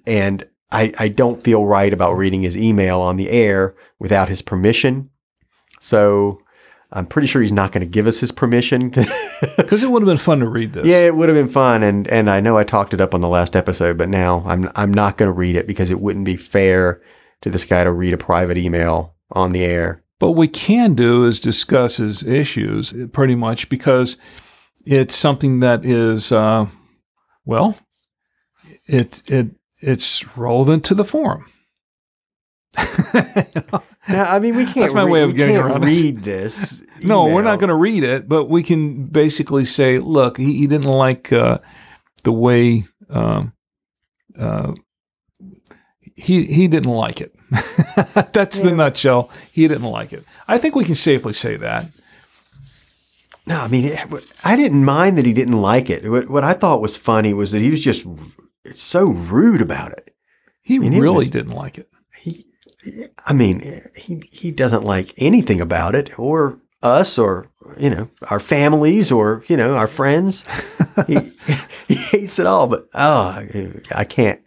And 0.05 0.43
I, 0.71 0.93
I 0.97 1.07
don't 1.09 1.43
feel 1.43 1.65
right 1.65 1.93
about 1.93 2.13
reading 2.13 2.43
his 2.43 2.57
email 2.57 2.99
on 3.01 3.17
the 3.17 3.29
air 3.29 3.75
without 3.99 4.29
his 4.29 4.41
permission. 4.41 5.09
So 5.79 6.40
I'm 6.93 7.05
pretty 7.05 7.27
sure 7.27 7.41
he's 7.41 7.51
not 7.51 7.71
going 7.71 7.81
to 7.81 7.89
give 7.89 8.05
us 8.05 8.19
his 8.19 8.31
permission. 8.31 8.89
because 9.57 9.81
it 9.81 9.89
would 9.89 10.01
have 10.01 10.07
been 10.07 10.17
fun 10.17 10.39
to 10.39 10.47
read 10.47 10.73
this. 10.73 10.85
Yeah, 10.85 10.99
it 10.99 11.15
would 11.15 11.29
have 11.29 11.37
been 11.37 11.49
fun, 11.49 11.83
and 11.83 12.07
and 12.07 12.29
I 12.29 12.39
know 12.41 12.57
I 12.57 12.63
talked 12.63 12.93
it 12.93 13.01
up 13.01 13.13
on 13.13 13.21
the 13.21 13.29
last 13.29 13.55
episode, 13.55 13.97
but 13.97 14.09
now 14.09 14.43
I'm 14.45 14.69
I'm 14.75 14.93
not 14.93 15.17
going 15.17 15.27
to 15.27 15.33
read 15.33 15.55
it 15.55 15.67
because 15.67 15.89
it 15.89 16.01
wouldn't 16.01 16.25
be 16.25 16.35
fair 16.35 17.01
to 17.41 17.49
this 17.49 17.65
guy 17.65 17.83
to 17.83 17.91
read 17.91 18.13
a 18.13 18.17
private 18.17 18.57
email 18.57 19.15
on 19.31 19.51
the 19.51 19.63
air. 19.63 20.03
But 20.19 20.29
what 20.29 20.37
we 20.37 20.47
can 20.47 20.93
do 20.93 21.23
is 21.25 21.39
discuss 21.39 21.97
his 21.97 22.23
issues 22.23 22.93
eh, 22.93 23.07
pretty 23.11 23.35
much 23.35 23.69
because 23.69 24.17
it's 24.85 25.15
something 25.15 25.61
that 25.61 25.83
is, 25.85 26.31
uh, 26.31 26.67
well, 27.45 27.77
it 28.85 29.23
it 29.29 29.55
it's 29.79 30.37
relevant 30.37 30.85
to 30.85 30.93
the 30.93 31.05
forum. 31.05 31.45
Now, 34.07 34.23
I 34.33 34.39
mean, 34.39 34.55
we 34.55 34.65
can't. 34.65 34.77
That's 34.77 34.93
my 34.93 35.03
read, 35.03 35.11
way 35.11 35.21
of 35.21 35.35
getting 35.35 35.57
around 35.57 35.83
it. 35.83 35.87
read 35.87 36.23
this. 36.23 36.81
no, 37.03 37.25
we're 37.25 37.43
not 37.43 37.59
going 37.59 37.69
to 37.69 37.75
read 37.75 38.03
it, 38.03 38.27
but 38.27 38.45
we 38.45 38.63
can 38.63 39.05
basically 39.05 39.65
say, 39.65 39.99
look, 39.99 40.37
he, 40.37 40.57
he 40.57 40.67
didn't 40.67 40.89
like 40.89 41.31
uh, 41.31 41.59
the 42.23 42.31
way 42.31 42.85
um, 43.09 43.53
uh, 44.37 44.73
he 46.15 46.45
he 46.45 46.67
didn't 46.67 46.91
like 46.91 47.21
it. 47.21 47.35
That's 48.33 48.61
the 48.61 48.71
nutshell. 48.71 49.29
He 49.51 49.67
didn't 49.67 49.89
like 49.89 50.13
it. 50.13 50.23
I 50.47 50.57
think 50.57 50.75
we 50.75 50.85
can 50.85 50.95
safely 50.95 51.33
say 51.33 51.57
that. 51.57 51.87
No, 53.45 53.59
I 53.59 53.67
mean, 53.67 53.85
it, 53.85 53.99
I 54.43 54.55
didn't 54.55 54.85
mind 54.85 55.17
that 55.17 55.25
he 55.25 55.33
didn't 55.33 55.59
like 55.61 55.89
it. 55.89 56.09
What, 56.09 56.29
what 56.29 56.43
I 56.43 56.53
thought 56.53 56.81
was 56.81 56.95
funny 56.95 57.33
was 57.33 57.51
that 57.51 57.59
he 57.59 57.71
was 57.71 57.83
just 57.83 58.05
so 58.73 59.05
rude 59.05 59.61
about 59.61 59.91
it. 59.91 60.15
He 60.61 60.79
mean, 60.79 60.93
it 60.93 60.99
really 60.99 61.17
was- 61.17 61.29
didn't 61.29 61.53
like 61.53 61.77
it. 61.77 61.89
I 63.25 63.33
mean, 63.33 63.81
he 63.95 64.23
he 64.31 64.51
doesn't 64.51 64.83
like 64.83 65.13
anything 65.17 65.61
about 65.61 65.95
it, 65.95 66.17
or 66.17 66.57
us, 66.81 67.17
or 67.17 67.49
you 67.77 67.89
know, 67.89 68.09
our 68.29 68.39
families, 68.39 69.11
or 69.11 69.43
you 69.47 69.57
know, 69.57 69.75
our 69.75 69.87
friends. 69.87 70.43
he, 71.07 71.31
he 71.87 71.95
hates 71.95 72.39
it 72.39 72.47
all. 72.47 72.67
But 72.67 72.87
oh, 72.93 73.45
I 73.93 74.03
can't, 74.05 74.41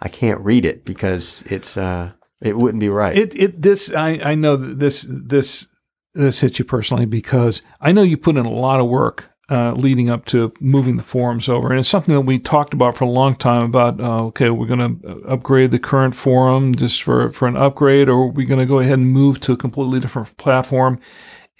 I 0.00 0.08
can't 0.08 0.40
read 0.40 0.66
it 0.66 0.84
because 0.84 1.42
it's 1.46 1.76
uh, 1.76 2.12
it 2.40 2.56
wouldn't 2.56 2.80
be 2.80 2.88
right. 2.88 3.16
It 3.16 3.34
it 3.34 3.62
this 3.62 3.92
I 3.92 4.20
I 4.22 4.34
know 4.34 4.56
this 4.56 5.06
this 5.08 5.68
this 6.14 6.40
hits 6.40 6.58
you 6.58 6.64
personally 6.64 7.06
because 7.06 7.62
I 7.80 7.92
know 7.92 8.02
you 8.02 8.16
put 8.16 8.36
in 8.36 8.46
a 8.46 8.50
lot 8.50 8.80
of 8.80 8.88
work 8.88 9.30
uh, 9.50 9.72
leading 9.72 10.10
up 10.10 10.26
to 10.26 10.52
moving 10.60 10.96
the 10.96 11.02
forums 11.02 11.48
over, 11.48 11.70
and 11.70 11.80
it's 11.80 11.88
something 11.88 12.14
that 12.14 12.22
we 12.22 12.38
talked 12.38 12.74
about 12.74 12.96
for 12.96 13.04
a 13.04 13.10
long 13.10 13.34
time. 13.34 13.64
About 13.64 14.00
uh, 14.00 14.24
okay, 14.26 14.50
we're 14.50 14.66
going 14.66 15.00
to 15.00 15.22
upgrade 15.26 15.70
the 15.70 15.78
current 15.78 16.14
forum 16.14 16.74
just 16.74 17.02
for 17.02 17.32
for 17.32 17.48
an 17.48 17.56
upgrade, 17.56 18.08
or 18.08 18.30
we're 18.30 18.46
going 18.46 18.60
to 18.60 18.66
go 18.66 18.80
ahead 18.80 18.98
and 18.98 19.12
move 19.12 19.40
to 19.40 19.52
a 19.52 19.56
completely 19.56 20.00
different 20.00 20.36
platform. 20.36 21.00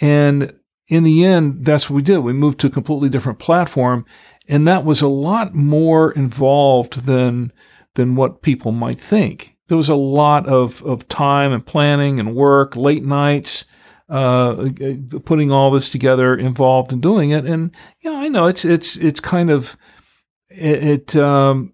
And 0.01 0.55
in 0.89 1.05
the 1.05 1.25
end, 1.25 1.65
that's 1.65 1.89
what 1.89 1.97
we 1.97 2.03
did. 2.03 2.19
We 2.19 2.33
moved 2.33 2.61
to 2.61 2.67
a 2.67 2.71
completely 2.71 3.09
different 3.09 3.39
platform, 3.39 4.05
and 4.47 4.67
that 4.67 4.85
was 4.85 5.01
a 5.01 5.09
lot 5.09 5.55
more 5.55 6.13
involved 6.13 7.07
than 7.07 7.53
than 7.95 8.15
what 8.15 8.43
people 8.43 8.73
might 8.73 9.01
think. 9.01 9.57
There 9.69 9.77
was 9.77 9.89
a 9.89 9.97
lot 9.97 10.47
of, 10.47 10.83
of 10.83 11.09
time 11.09 11.53
and 11.53 11.65
planning 11.65 12.19
and 12.19 12.35
work, 12.35 12.75
late 12.75 13.05
nights, 13.05 13.67
uh, 14.09 14.69
putting 15.25 15.51
all 15.53 15.71
this 15.71 15.89
together, 15.89 16.35
involved 16.35 16.93
in 16.93 17.01
doing 17.01 17.31
it. 17.31 17.45
And 17.45 17.75
you 18.01 18.11
know, 18.13 18.19
I 18.19 18.29
know 18.29 18.47
it's 18.47 18.65
it's 18.65 18.97
it's 18.97 19.21
kind 19.21 19.51
of 19.51 19.77
it. 20.49 20.85
it 20.85 21.17
um, 21.17 21.73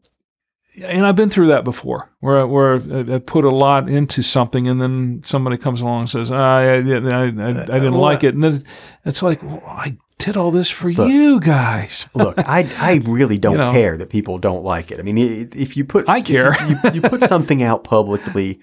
and 0.82 1.06
I've 1.06 1.14
been 1.14 1.30
through 1.30 1.46
that 1.48 1.62
before, 1.62 2.10
where 2.18 2.40
I, 2.40 2.44
where 2.44 2.74
I 3.14 3.18
put 3.18 3.44
a 3.44 3.50
lot 3.50 3.88
into 3.88 4.22
something, 4.22 4.66
and 4.66 4.80
then 4.82 5.22
somebody 5.24 5.56
comes 5.56 5.80
along 5.80 6.00
and 6.00 6.10
says, 6.10 6.32
"Ah, 6.32 6.56
I, 6.56 6.62
I, 6.64 6.78
I, 6.78 7.22
I, 7.26 7.26
I 7.28 7.78
didn't 7.78 7.94
like 7.94 8.24
it," 8.24 8.34
and 8.34 8.42
then 8.42 8.64
it's 9.04 9.22
like, 9.22 9.40
well, 9.44 9.62
I 9.64 9.96
did 10.18 10.36
all 10.36 10.50
this 10.50 10.70
for 10.70 10.90
Look. 10.90 11.08
you 11.08 11.38
guys. 11.38 12.08
Look, 12.14 12.36
I, 12.38 12.68
I 12.78 13.00
really 13.04 13.38
don't 13.38 13.52
You 13.52 13.58
know. 13.58 13.72
care 13.72 13.96
that 13.96 14.10
people 14.10 14.38
don't 14.38 14.64
like 14.64 14.90
it. 14.90 14.98
I 14.98 15.02
mean, 15.02 15.16
if 15.54 15.76
you 15.76 15.84
put 15.84 16.08
I 16.08 16.20
care. 16.20 16.56
you, 16.68 16.76
you, 16.84 16.90
you 16.94 17.00
put 17.02 17.22
something 17.22 17.62
out 17.62 17.84
publicly, 17.84 18.58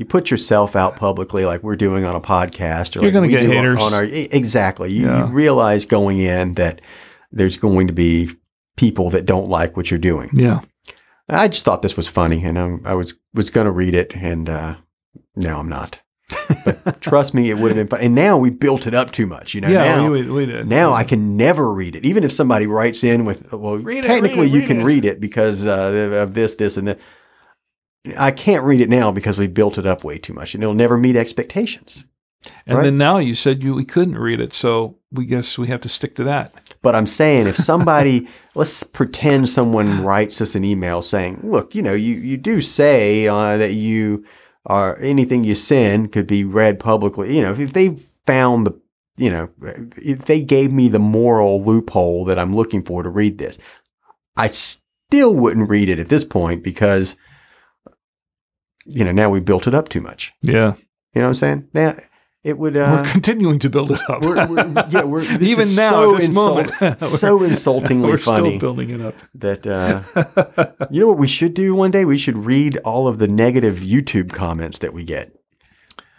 you 0.00 0.06
put 0.06 0.30
yourself 0.30 0.74
out 0.74 0.96
publicly, 0.96 1.44
like 1.44 1.62
we're 1.62 1.76
doing 1.76 2.06
on 2.06 2.16
a 2.16 2.20
podcast, 2.22 2.96
or 2.96 3.00
You're 3.00 3.08
like 3.10 3.12
gonna 3.12 3.26
we 3.26 3.32
get 3.34 3.42
do 3.42 3.50
haters. 3.50 3.80
on 3.82 3.92
our 3.92 4.04
exactly. 4.04 4.90
You, 4.90 5.06
Yeah. 5.06 5.26
you 5.26 5.32
realize 5.32 5.84
going 5.84 6.18
in 6.18 6.54
that 6.54 6.80
there's 7.30 7.58
going 7.58 7.86
to 7.86 7.92
be 7.92 8.30
people 8.76 9.10
that 9.10 9.26
don't 9.26 9.50
like 9.50 9.76
what 9.76 9.90
you're 9.90 10.00
doing. 10.00 10.30
Yeah. 10.32 10.60
I 11.28 11.48
just 11.48 11.64
thought 11.66 11.82
this 11.82 11.98
was 11.98 12.08
funny, 12.08 12.42
and 12.42 12.58
I'm, 12.58 12.80
I 12.86 12.94
was 12.94 13.12
was 13.34 13.50
going 13.50 13.66
to 13.66 13.70
read 13.70 13.94
it, 13.94 14.16
and 14.16 14.48
uh, 14.48 14.76
now 15.36 15.60
I'm 15.60 15.68
not. 15.68 15.98
But 16.64 17.00
trust 17.02 17.34
me, 17.34 17.50
it 17.50 17.58
would 17.58 17.68
have 17.68 17.76
been 17.76 17.88
fun. 17.88 18.00
And 18.00 18.14
now 18.14 18.38
we 18.38 18.48
built 18.48 18.86
it 18.86 18.94
up 18.94 19.12
too 19.12 19.26
much. 19.26 19.52
You 19.54 19.60
know, 19.60 19.68
Yeah, 19.68 19.96
now, 19.96 20.10
we, 20.10 20.22
we, 20.30 20.46
did. 20.46 20.66
now 20.66 20.94
I 20.94 21.04
can 21.04 21.36
never 21.36 21.70
read 21.72 21.94
it, 21.94 22.06
even 22.06 22.24
if 22.24 22.32
somebody 22.32 22.66
writes 22.66 23.04
in 23.04 23.26
with, 23.26 23.52
well, 23.52 23.76
Read 23.76 24.04
it, 24.04 24.08
technically 24.08 24.46
read 24.46 24.48
it, 24.48 24.54
you 24.54 24.60
read 24.60 24.68
can 24.68 24.80
it. 24.80 24.84
read 24.84 25.04
it 25.04 25.20
because 25.20 25.66
uh, 25.66 26.18
of 26.22 26.32
this, 26.34 26.54
this, 26.54 26.76
and 26.78 26.88
that. 26.88 26.98
I 28.18 28.30
can't 28.30 28.64
read 28.64 28.80
it 28.80 28.88
now 28.88 29.12
because 29.12 29.38
we 29.38 29.46
built 29.46 29.76
it 29.78 29.86
up 29.86 30.04
way 30.04 30.18
too 30.18 30.32
much, 30.32 30.54
and 30.54 30.62
it'll 30.62 30.74
never 30.74 30.96
meet 30.96 31.16
expectations. 31.16 32.06
And 32.66 32.78
Right. 32.78 32.84
then 32.84 32.96
now 32.96 33.18
you 33.18 33.34
said 33.34 33.62
you 33.62 33.74
we 33.74 33.84
couldn't 33.84 34.16
read 34.16 34.40
it, 34.40 34.54
so 34.54 34.96
we 35.12 35.26
guess 35.26 35.58
we 35.58 35.68
have 35.68 35.82
to 35.82 35.88
stick 35.90 36.14
to 36.16 36.24
that. 36.24 36.54
But 36.80 36.94
I'm 36.96 37.06
saying 37.06 37.46
if 37.46 37.56
somebody, 37.56 38.26
let's 38.54 38.82
pretend 38.82 39.50
someone 39.50 40.02
writes 40.02 40.40
us 40.40 40.54
an 40.54 40.64
email 40.64 41.02
saying, 41.02 41.40
look, 41.42 41.74
you 41.74 41.82
know, 41.82 41.92
you, 41.92 42.14
you 42.16 42.38
do 42.38 42.62
say 42.62 43.26
uh, 43.28 43.58
that 43.58 43.72
you 43.74 44.24
are 44.64 44.98
anything 45.00 45.44
you 45.44 45.54
send 45.54 46.12
could 46.12 46.26
be 46.26 46.44
read 46.44 46.78
publicly. 46.80 47.36
You 47.36 47.42
know, 47.42 47.52
if 47.52 47.74
they 47.74 47.96
found 48.24 48.66
the, 48.66 48.80
you 49.18 49.28
know, 49.30 49.50
if 49.98 50.24
they 50.24 50.40
gave 50.42 50.72
me 50.72 50.88
the 50.88 50.98
moral 50.98 51.62
loophole 51.62 52.24
that 52.24 52.38
I'm 52.38 52.56
looking 52.56 52.82
for 52.82 53.02
to 53.02 53.10
read 53.10 53.36
this, 53.36 53.58
I 54.38 54.48
still 54.48 55.34
wouldn't 55.34 55.68
read 55.68 55.90
it 55.90 55.98
at 55.98 56.08
this 56.08 56.24
point 56.24 56.62
because, 56.62 57.16
you 58.86 59.04
know, 59.04 59.12
now 59.12 59.30
we 59.30 59.40
built 59.40 59.66
it 59.66 59.74
up 59.74 59.88
too 59.88 60.00
much. 60.00 60.32
Yeah, 60.42 60.74
You 61.14 61.20
know 61.20 61.22
what 61.22 61.26
I'm 61.28 61.34
saying? 61.34 61.68
Now 61.74 61.96
it 62.42 62.58
would. 62.58 62.74
we're 62.74 62.84
Uh, 62.84 63.02
continuing 63.12 63.58
to 63.58 63.68
build 63.68 63.90
it 63.90 64.00
up. 64.08 64.22
we're, 64.24 64.46
we're, 64.46 64.86
yeah, 64.88 65.04
we're 65.04 65.20
this 65.22 65.50
Even 65.50 65.62
is 65.64 65.76
now, 65.76 65.90
so 65.90 66.16
this 66.16 66.26
insult- 66.28 66.54
moment, 66.56 66.80
we're- 67.00 67.16
so 67.18 67.42
insultingly 67.42 68.02
funny. 68.02 68.12
we're 68.12 68.18
funny 68.18 68.48
still 68.58 68.74
building 68.74 68.90
it 68.90 69.00
up. 69.00 69.14
that 69.34 69.66
uh, 69.66 70.86
you 70.90 71.00
know 71.00 71.06
what 71.08 71.18
we 71.18 71.28
should 71.28 71.52
do 71.54 71.74
one 71.74 71.90
day? 71.90 72.04
We 72.04 72.16
should 72.18 72.36
read 72.46 72.78
all 72.78 73.06
of 73.08 73.18
the 73.18 73.28
negative 73.28 73.76
YouTube 73.80 74.32
comments 74.32 74.78
that 74.78 74.92
we 74.94 75.04
get 75.04 75.32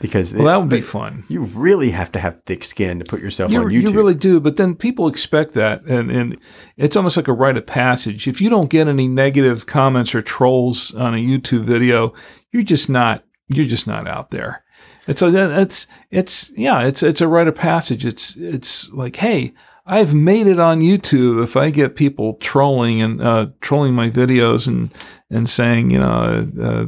because 0.01 0.33
Well, 0.33 0.45
that 0.45 0.59
would 0.59 0.69
be 0.69 0.81
fun. 0.81 1.23
You 1.29 1.43
really 1.43 1.91
have 1.91 2.11
to 2.13 2.19
have 2.19 2.41
thick 2.45 2.63
skin 2.63 2.99
to 2.99 3.05
put 3.05 3.21
yourself 3.21 3.51
You, 3.51 3.61
on 3.61 3.67
YouTube. 3.67 3.81
you 3.81 3.91
really 3.91 4.15
do, 4.15 4.39
but 4.39 4.57
then 4.57 4.75
people 4.75 5.07
expect 5.07 5.53
that, 5.53 5.83
and, 5.83 6.11
and 6.11 6.37
it's 6.77 6.95
almost 6.95 7.17
like 7.17 7.27
a 7.27 7.33
rite 7.33 7.57
of 7.57 7.65
passage. 7.65 8.27
If 8.27 8.41
you 8.41 8.49
don't 8.49 8.69
get 8.69 8.87
any 8.87 9.07
negative 9.07 9.65
comments 9.65 10.13
or 10.15 10.21
trolls 10.21 10.93
on 10.95 11.13
a 11.13 11.17
YouTube 11.17 11.65
video, 11.65 12.13
you're 12.51 12.63
just 12.63 12.89
not 12.89 13.23
you're 13.47 13.65
just 13.65 13.87
not 13.87 14.07
out 14.07 14.31
there. 14.31 14.63
It's 15.07 15.21
a 15.21 15.59
it's 15.61 15.87
it's 16.09 16.51
yeah, 16.57 16.81
it's 16.81 17.03
it's 17.03 17.21
a 17.21 17.27
rite 17.27 17.47
of 17.47 17.55
passage. 17.55 18.05
It's 18.05 18.35
it's 18.35 18.91
like, 18.91 19.17
hey, 19.17 19.53
I've 19.85 20.13
made 20.13 20.47
it 20.47 20.59
on 20.59 20.79
YouTube. 20.81 21.43
If 21.43 21.57
I 21.57 21.69
get 21.69 21.95
people 21.95 22.35
trolling 22.35 23.01
and 23.01 23.21
uh, 23.21 23.47
trolling 23.61 23.93
my 23.93 24.09
videos 24.09 24.67
and 24.67 24.93
and 25.29 25.49
saying, 25.49 25.89
you 25.89 25.99
know, 25.99 26.49
uh, 26.61 26.85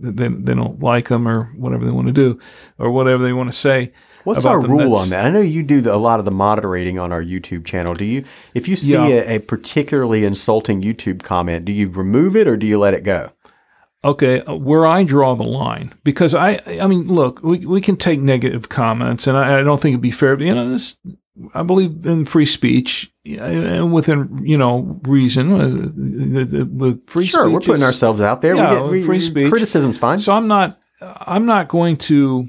they 0.00 0.28
they 0.28 0.54
don't 0.54 0.80
like 0.82 1.08
them 1.08 1.28
or 1.28 1.52
whatever 1.56 1.84
they 1.84 1.90
want 1.90 2.06
to 2.08 2.12
do 2.12 2.38
or 2.78 2.90
whatever 2.90 3.22
they 3.22 3.32
want 3.32 3.50
to 3.50 3.56
say. 3.56 3.92
What's 4.24 4.44
our 4.44 4.60
them, 4.60 4.70
rule 4.72 4.90
that's- 4.90 5.04
on 5.04 5.08
that? 5.10 5.24
I 5.26 5.30
know 5.30 5.40
you 5.40 5.62
do 5.62 5.80
the, 5.80 5.94
a 5.94 5.96
lot 5.96 6.18
of 6.18 6.24
the 6.24 6.30
moderating 6.30 6.98
on 6.98 7.12
our 7.12 7.22
YouTube 7.22 7.64
channel. 7.64 7.94
Do 7.94 8.04
you? 8.04 8.24
If 8.54 8.68
you 8.68 8.76
see 8.76 8.92
Yeah. 8.92 9.06
a, 9.06 9.36
a 9.36 9.38
particularly 9.38 10.24
insulting 10.24 10.82
YouTube 10.82 11.22
comment, 11.22 11.64
do 11.64 11.72
you 11.72 11.88
remove 11.88 12.36
it 12.36 12.46
or 12.48 12.56
do 12.56 12.66
you 12.66 12.78
let 12.78 12.94
it 12.94 13.04
go? 13.04 13.30
okay, 14.02 14.40
uh, 14.40 14.54
where 14.54 14.86
I 14.86 15.04
draw 15.04 15.34
the 15.34 15.42
line, 15.44 15.92
because 16.04 16.34
I, 16.34 16.62
I 16.80 16.86
mean, 16.86 17.04
look, 17.04 17.42
we, 17.42 17.66
we 17.66 17.82
can 17.82 17.96
take 17.96 18.18
negative 18.18 18.70
comments, 18.70 19.26
and 19.26 19.36
I, 19.36 19.58
I 19.58 19.62
don't 19.62 19.78
think 19.78 19.92
it'd 19.92 20.00
be 20.00 20.10
fair. 20.10 20.36
But, 20.36 20.46
you 20.46 20.54
know, 20.54 20.70
this, 20.70 20.96
I 21.54 21.62
believe 21.62 22.04
in 22.04 22.24
free 22.24 22.44
speech, 22.46 23.10
and 23.24 23.92
within 23.92 24.42
you 24.44 24.58
know 24.58 25.00
reason, 25.04 25.52
uh, 25.52 26.64
with 26.66 27.08
free 27.08 27.24
Sure, 27.24 27.42
speech. 27.44 27.52
we're 27.52 27.60
putting 27.60 27.76
is- 27.76 27.82
ourselves 27.82 28.20
out 28.20 28.40
there. 28.40 28.56
yeah, 28.56 28.74
we 28.74 28.80
get, 28.80 28.90
we, 28.90 29.02
free 29.04 29.20
speech. 29.20 29.48
Criticism's 29.50 29.96
fine. 29.98 30.18
So 30.18 30.32
I'm 30.34 30.48
not, 30.48 30.78
I'm 31.00 31.46
not 31.46 31.68
going 31.68 31.96
to, 31.98 32.48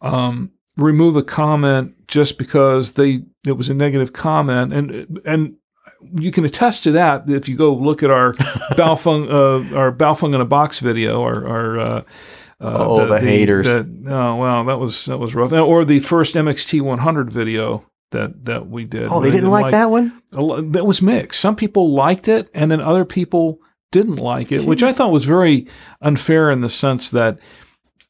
um, 0.00 0.50
remove 0.76 1.14
a 1.16 1.22
comment 1.22 1.92
just 2.08 2.36
because 2.38 2.92
they 2.94 3.22
it 3.46 3.52
was 3.52 3.68
a 3.68 3.74
negative 3.74 4.12
comment, 4.12 4.72
and 4.72 5.20
and 5.24 5.54
you 6.16 6.30
can 6.32 6.44
attest 6.44 6.84
to 6.84 6.92
that 6.92 7.28
if 7.30 7.48
you 7.48 7.56
go 7.56 7.72
look 7.74 8.02
at 8.02 8.10
our 8.10 8.32
Baofeng 8.72 9.28
uh, 9.30 9.76
our 9.76 9.92
Baofeng 9.92 10.34
in 10.34 10.40
a 10.40 10.44
box 10.44 10.80
video 10.80 11.20
or 11.20 11.46
our 11.46 11.78
uh, 11.78 12.02
uh, 12.64 12.76
Oh, 12.88 13.06
the 13.06 13.20
haters. 13.20 13.66
the- 13.66 13.88
oh 14.08 14.36
wow, 14.36 14.64
that 14.64 14.78
was 14.78 15.04
that 15.06 15.18
was 15.18 15.34
rough. 15.34 15.52
Or 15.52 15.84
the 15.84 15.98
first 16.00 16.34
MXT 16.34 16.80
100 16.80 17.30
video 17.30 17.84
that 18.10 18.44
that 18.46 18.68
we 18.68 18.84
did. 18.84 19.08
oh, 19.10 19.20
they 19.20 19.30
didn't 19.30 19.50
like 19.50 19.72
that 19.72 19.90
one. 19.90 20.22
that 20.30 20.86
was 20.86 21.02
mixed. 21.02 21.40
Some 21.40 21.56
people 21.56 21.92
liked 21.92 22.28
it, 22.28 22.48
and 22.54 22.70
then 22.70 22.80
other 22.80 23.04
people 23.04 23.58
didn't 23.92 24.16
like 24.16 24.50
it, 24.52 24.64
which 24.64 24.82
I 24.82 24.92
thought 24.92 25.12
was 25.12 25.24
very 25.24 25.68
unfair 26.00 26.50
in 26.50 26.60
the 26.60 26.68
sense 26.68 27.10
that 27.10 27.38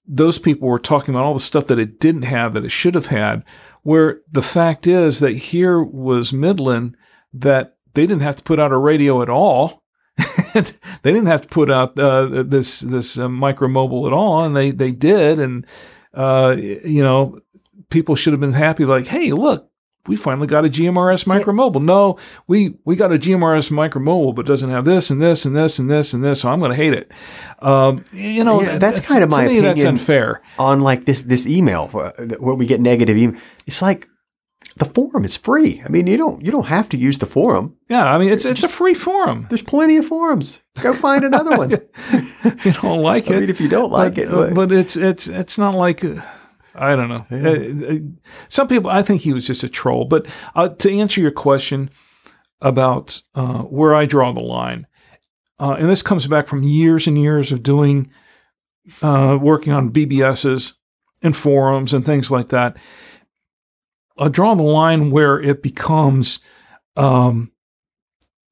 those 0.07 0.39
people 0.39 0.69
were 0.69 0.79
talking 0.79 1.15
about 1.15 1.25
all 1.25 1.35
the 1.35 1.41
stuff 1.41 1.67
that 1.67 1.79
it 1.79 1.99
didn't 2.01 2.23
have 2.23 2.55
that 2.55 2.65
it 2.65 2.71
should 2.73 2.95
have 2.95 3.07
had. 3.07 3.43
Where 3.83 4.21
the 4.31 4.43
fact 4.43 4.87
is 4.87 5.21
that 5.21 5.33
here 5.37 5.83
was 5.83 6.33
Midland 6.33 6.97
that 7.33 7.77
they 7.95 8.07
didn't 8.07 8.23
have 8.23 8.37
to 8.37 8.43
put 8.43 8.59
out 8.61 8.73
a 8.73 8.79
radio 8.79 9.21
at 9.23 9.29
all. 9.29 9.83
They 11.03 11.13
didn't 11.13 11.27
have 11.27 11.43
to 11.43 11.49
put 11.49 11.71
out 11.71 11.99
uh, 11.99 12.43
this 12.45 12.81
this 12.81 13.19
uh, 13.19 13.29
micro 13.29 13.69
mobile 13.69 14.07
at 14.07 14.13
all, 14.13 14.43
and 14.45 14.57
they 14.57 14.71
they 14.71 14.91
did, 14.93 15.39
and 15.39 15.67
uh, 16.15 16.57
you 16.59 17.03
know 17.03 17.41
people 17.91 18.15
should 18.17 18.33
have 18.33 18.41
been 18.41 18.53
happy. 18.53 18.85
Like, 18.85 19.07
hey, 19.07 19.33
look, 19.33 19.71
we 20.07 20.17
finally 20.17 20.47
got 20.47 20.65
a 20.65 20.69
GMRS 20.69 21.27
micro 21.27 21.53
mobile. 21.53 21.81
No, 21.81 22.19
we 22.47 22.77
we 22.85 22.97
got 22.97 23.13
a 23.13 23.19
GMRS 23.19 23.71
micro 23.71 24.01
mobile, 24.01 24.33
but 24.33 24.47
doesn't 24.47 24.71
have 24.71 24.85
this 24.85 25.11
and 25.11 25.21
this 25.21 25.45
and 25.45 25.57
this 25.57 25.79
and 25.79 25.91
this 25.91 26.13
and 26.15 26.23
this. 26.25 26.41
So 26.41 26.49
I'm 26.51 26.59
going 26.61 26.71
to 26.71 26.77
hate 26.77 26.93
it. 26.95 27.11
Um, 27.61 28.05
you 28.13 28.45
know, 28.45 28.63
Yeah, 28.63 28.79
that's 28.79 29.01
kind 29.01 29.23
of 29.25 29.31
to 29.31 29.37
my 29.37 29.47
me, 29.47 29.61
That's 29.61 29.85
unfair. 29.85 30.41
on 30.59 30.81
like 30.81 31.05
this 31.05 31.23
this 31.23 31.47
email 31.47 31.89
where 31.89 32.11
where 32.39 32.55
we 32.55 32.67
get 32.67 32.81
negative 32.81 33.17
email. 33.17 33.41
It's 33.67 33.83
like 33.83 34.09
the 34.77 34.85
forum 34.87 35.25
is 35.25 35.37
free. 35.37 35.83
I 35.85 35.89
mean, 35.89 36.07
you 36.07 36.17
don't 36.17 36.45
you 36.45 36.51
don't 36.51 36.67
have 36.67 36.89
to 36.91 36.97
use 36.97 37.19
the 37.19 37.27
forum. 37.27 37.77
Yeah, 37.89 38.13
I 38.13 38.19
mean 38.19 38.31
it's 38.31 38.45
it's 38.45 38.63
a 38.65 38.69
free 38.69 38.95
forum. 38.95 39.47
There's 39.49 39.63
plenty 39.63 39.97
of 39.97 40.07
forums. 40.07 40.61
Go 40.83 40.93
find 40.93 41.25
another 41.25 41.57
one. 41.57 41.71
If 42.45 42.67
you 42.67 42.73
don't 42.73 43.01
like 43.03 43.31
I 43.31 43.35
it, 43.37 43.41
mean, 43.41 43.51
if 43.51 43.61
you 43.61 43.69
don't 43.69 43.91
like 43.91 44.15
but, 44.17 44.25
it, 44.25 44.31
but- 44.31 44.55
but 44.55 44.73
it's 44.73 44.97
it's 44.97 45.29
it's 45.29 45.57
not 45.59 45.75
like 45.75 46.05
uh, 46.05 46.21
I 46.75 46.97
don't 46.97 47.09
know. 47.09 47.25
Uh, 47.31 47.95
uh, 47.95 47.99
some 48.49 48.67
people, 48.69 48.91
I 48.91 49.03
think 49.03 49.23
he 49.23 49.33
was 49.33 49.47
just 49.47 49.63
a 49.65 49.69
troll. 49.69 50.05
But 50.07 50.27
uh, 50.57 50.69
to 50.71 50.91
answer 50.93 51.21
your 51.21 51.31
question 51.31 51.89
about 52.61 53.23
uh, 53.35 53.63
where 53.63 53.95
I 53.95 54.07
draw 54.07 54.33
the 54.33 54.41
line, 54.41 54.87
uh, 55.61 55.77
and 55.79 55.89
this 55.89 56.03
comes 56.03 56.27
back 56.27 56.49
from 56.49 56.63
years 56.65 57.07
and 57.07 57.17
years 57.17 57.53
of 57.53 57.63
doing 57.63 58.11
uh, 59.03 59.39
working 59.41 59.73
on 59.73 59.91
BBSs 59.93 60.75
and 61.23 61.37
forums 61.37 61.95
and 61.95 62.05
things 62.05 62.31
like 62.31 62.49
that. 62.49 62.77
I 64.19 64.29
draw 64.29 64.55
the 64.55 64.63
line 64.63 65.11
where 65.11 65.41
it 65.41 65.63
becomes 65.63 66.41
um, 66.97 67.53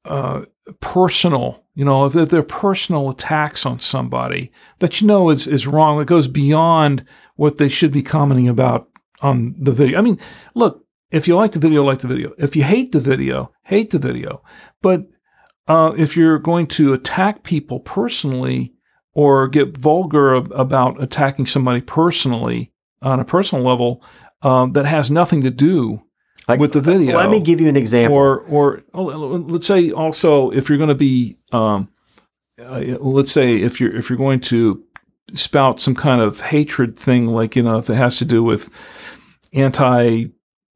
uh, 0.05 0.43
personal. 0.79 1.63
You 1.75 1.85
know, 1.85 2.05
if 2.05 2.29
they're 2.29 2.43
personal 2.43 3.09
attacks 3.09 3.65
on 3.65 3.79
somebody 3.79 4.51
that 4.79 5.01
you 5.01 5.07
know 5.07 5.29
is 5.29 5.47
is 5.47 5.65
wrong, 5.67 5.99
that 5.99 6.05
goes 6.05 6.27
beyond 6.27 7.05
what 7.35 7.57
they 7.57 7.69
should 7.69 7.91
be 7.91 8.03
commenting 8.03 8.47
about 8.47 8.89
on 9.21 9.55
the 9.57 9.71
video. 9.71 9.97
I 9.97 10.01
mean, 10.01 10.19
look, 10.53 10.85
if 11.09 11.27
you 11.27 11.35
like 11.35 11.51
the 11.51 11.59
video, 11.59 11.83
like 11.83 11.99
the 11.99 12.07
video. 12.07 12.33
If 12.37 12.55
you 12.55 12.63
hate 12.63 12.91
the 12.91 12.99
video, 12.99 13.51
hate 13.63 13.91
the 13.91 13.99
video. 13.99 14.43
But 14.81 15.07
uh, 15.67 15.93
if 15.97 16.17
you're 16.17 16.39
going 16.39 16.67
to 16.67 16.93
attack 16.93 17.43
people 17.43 17.79
personally 17.79 18.73
or 19.13 19.47
get 19.47 19.77
vulgar 19.77 20.35
ab- 20.35 20.51
about 20.51 21.01
attacking 21.01 21.45
somebody 21.45 21.81
personally 21.81 22.71
on 23.01 23.19
a 23.19 23.25
personal 23.25 23.63
level, 23.63 24.03
um, 24.43 24.73
that 24.73 24.85
has 24.85 25.09
nothing 25.09 25.41
to 25.41 25.49
do 25.49 26.03
Like, 26.47 26.59
with 26.59 26.73
the 26.73 26.81
video. 26.81 27.17
Let 27.17 27.29
me 27.29 27.39
give 27.39 27.59
you 27.59 27.69
an 27.69 27.75
example. 27.77 28.17
Or, 28.17 28.41
or 28.41 28.83
oh, 28.93 29.03
let's 29.03 29.65
say 29.65 29.91
also 29.91 30.51
if 30.51 30.69
you're 30.69 30.77
going 30.77 30.89
to 30.89 30.95
be, 30.95 31.37
um, 31.51 31.89
uh, 32.61 32.79
let's 32.99 33.31
say 33.31 33.61
if 33.61 33.79
you're 33.81 33.95
if 33.95 34.09
you're 34.09 34.17
going 34.17 34.41
to 34.41 34.83
spout 35.33 35.79
some 35.81 35.95
kind 35.95 36.21
of 36.21 36.41
hatred 36.41 36.97
thing, 36.97 37.27
like 37.27 37.55
you 37.55 37.63
know, 37.63 37.77
if 37.77 37.89
it 37.89 37.95
has 37.95 38.17
to 38.17 38.25
do 38.25 38.43
with 38.43 38.69
anti, 39.53 40.27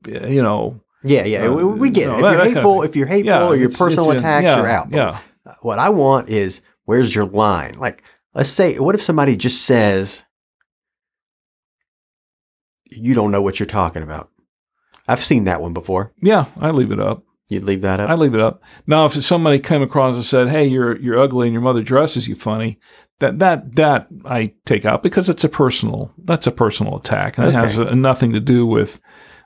you 0.07 0.41
know, 0.41 0.82
yeah, 1.03 1.26
yeah, 1.26 1.45
uh, 1.45 1.53
we, 1.53 1.63
we 1.65 1.89
get 1.89 2.09
it. 2.09 2.15
If 2.15 2.22
that- 2.22 2.32
you're 2.32 2.32
that 2.32 2.38
kind 2.38 2.47
of 2.49 2.53
hateful, 2.55 2.84
if 2.84 2.95
you're 2.95 3.07
hateful 3.07 3.28
yeah, 3.28 3.45
or 3.45 3.55
your 3.55 3.70
personal 3.70 4.09
uh, 4.09 4.15
attacks, 4.15 4.43
yeah, 4.43 4.57
you're 4.57 4.68
out. 4.68 4.89
But 4.89 4.97
Yeah, 4.97 5.20
What 5.61 5.80
I 5.80 5.89
want 5.89 6.30
is 6.30 6.61
where's 6.86 7.13
your 7.13 7.26
line? 7.26 7.78
Like, 7.78 8.03
let's 8.34 8.49
say, 8.49 8.80
what 8.80 8.95
if 8.95 9.01
somebody 9.01 9.36
just 9.36 9.61
says, 9.63 10.24
"You 12.91 13.13
don't 13.13 13.31
know 13.31 13.41
what 13.41 13.59
you're 13.59 13.67
talking 13.67 14.03
about." 14.03 14.29
I've 15.07 15.23
seen 15.23 15.45
that 15.45 15.61
one 15.61 15.73
before. 15.73 16.11
yeah, 16.21 16.45
I 16.59 16.71
leave 16.71 16.91
it 16.91 16.99
up. 16.99 17.23
You'd 17.49 17.63
leave 17.63 17.81
that 17.81 18.01
up. 18.01 18.09
I 18.09 18.15
leave 18.15 18.33
it 18.33 18.41
up. 18.41 18.61
Now, 18.88 19.05
if 19.05 19.13
somebody 19.13 19.59
came 19.59 19.81
across 19.81 20.15
and 20.15 20.25
said, 20.25 20.49
"Hey, 20.49 20.65
you're 20.67 20.97
you're 20.99 21.17
ugly 21.19 21.47
and 21.47 21.53
your 21.53 21.61
mother 21.61 21.81
dresses 21.81 22.27
you 22.27 22.35
funny," 22.35 22.77
that 23.19 23.39
that 23.39 23.75
that 23.75 24.07
I 24.25 24.53
take 24.65 24.83
out 24.83 25.01
because 25.01 25.29
it's 25.29 25.45
a 25.45 25.49
personal 25.49 26.11
that's 26.25 26.45
a 26.47 26.51
personal 26.51 26.97
attack 26.97 27.38
and 27.38 27.47
it 27.47 27.53
has 27.53 27.79
Okay. 27.79 27.89
uh 27.89 27.95
nothing 27.95 28.33
to 28.33 28.41
do 28.41 28.65
with 28.65 28.99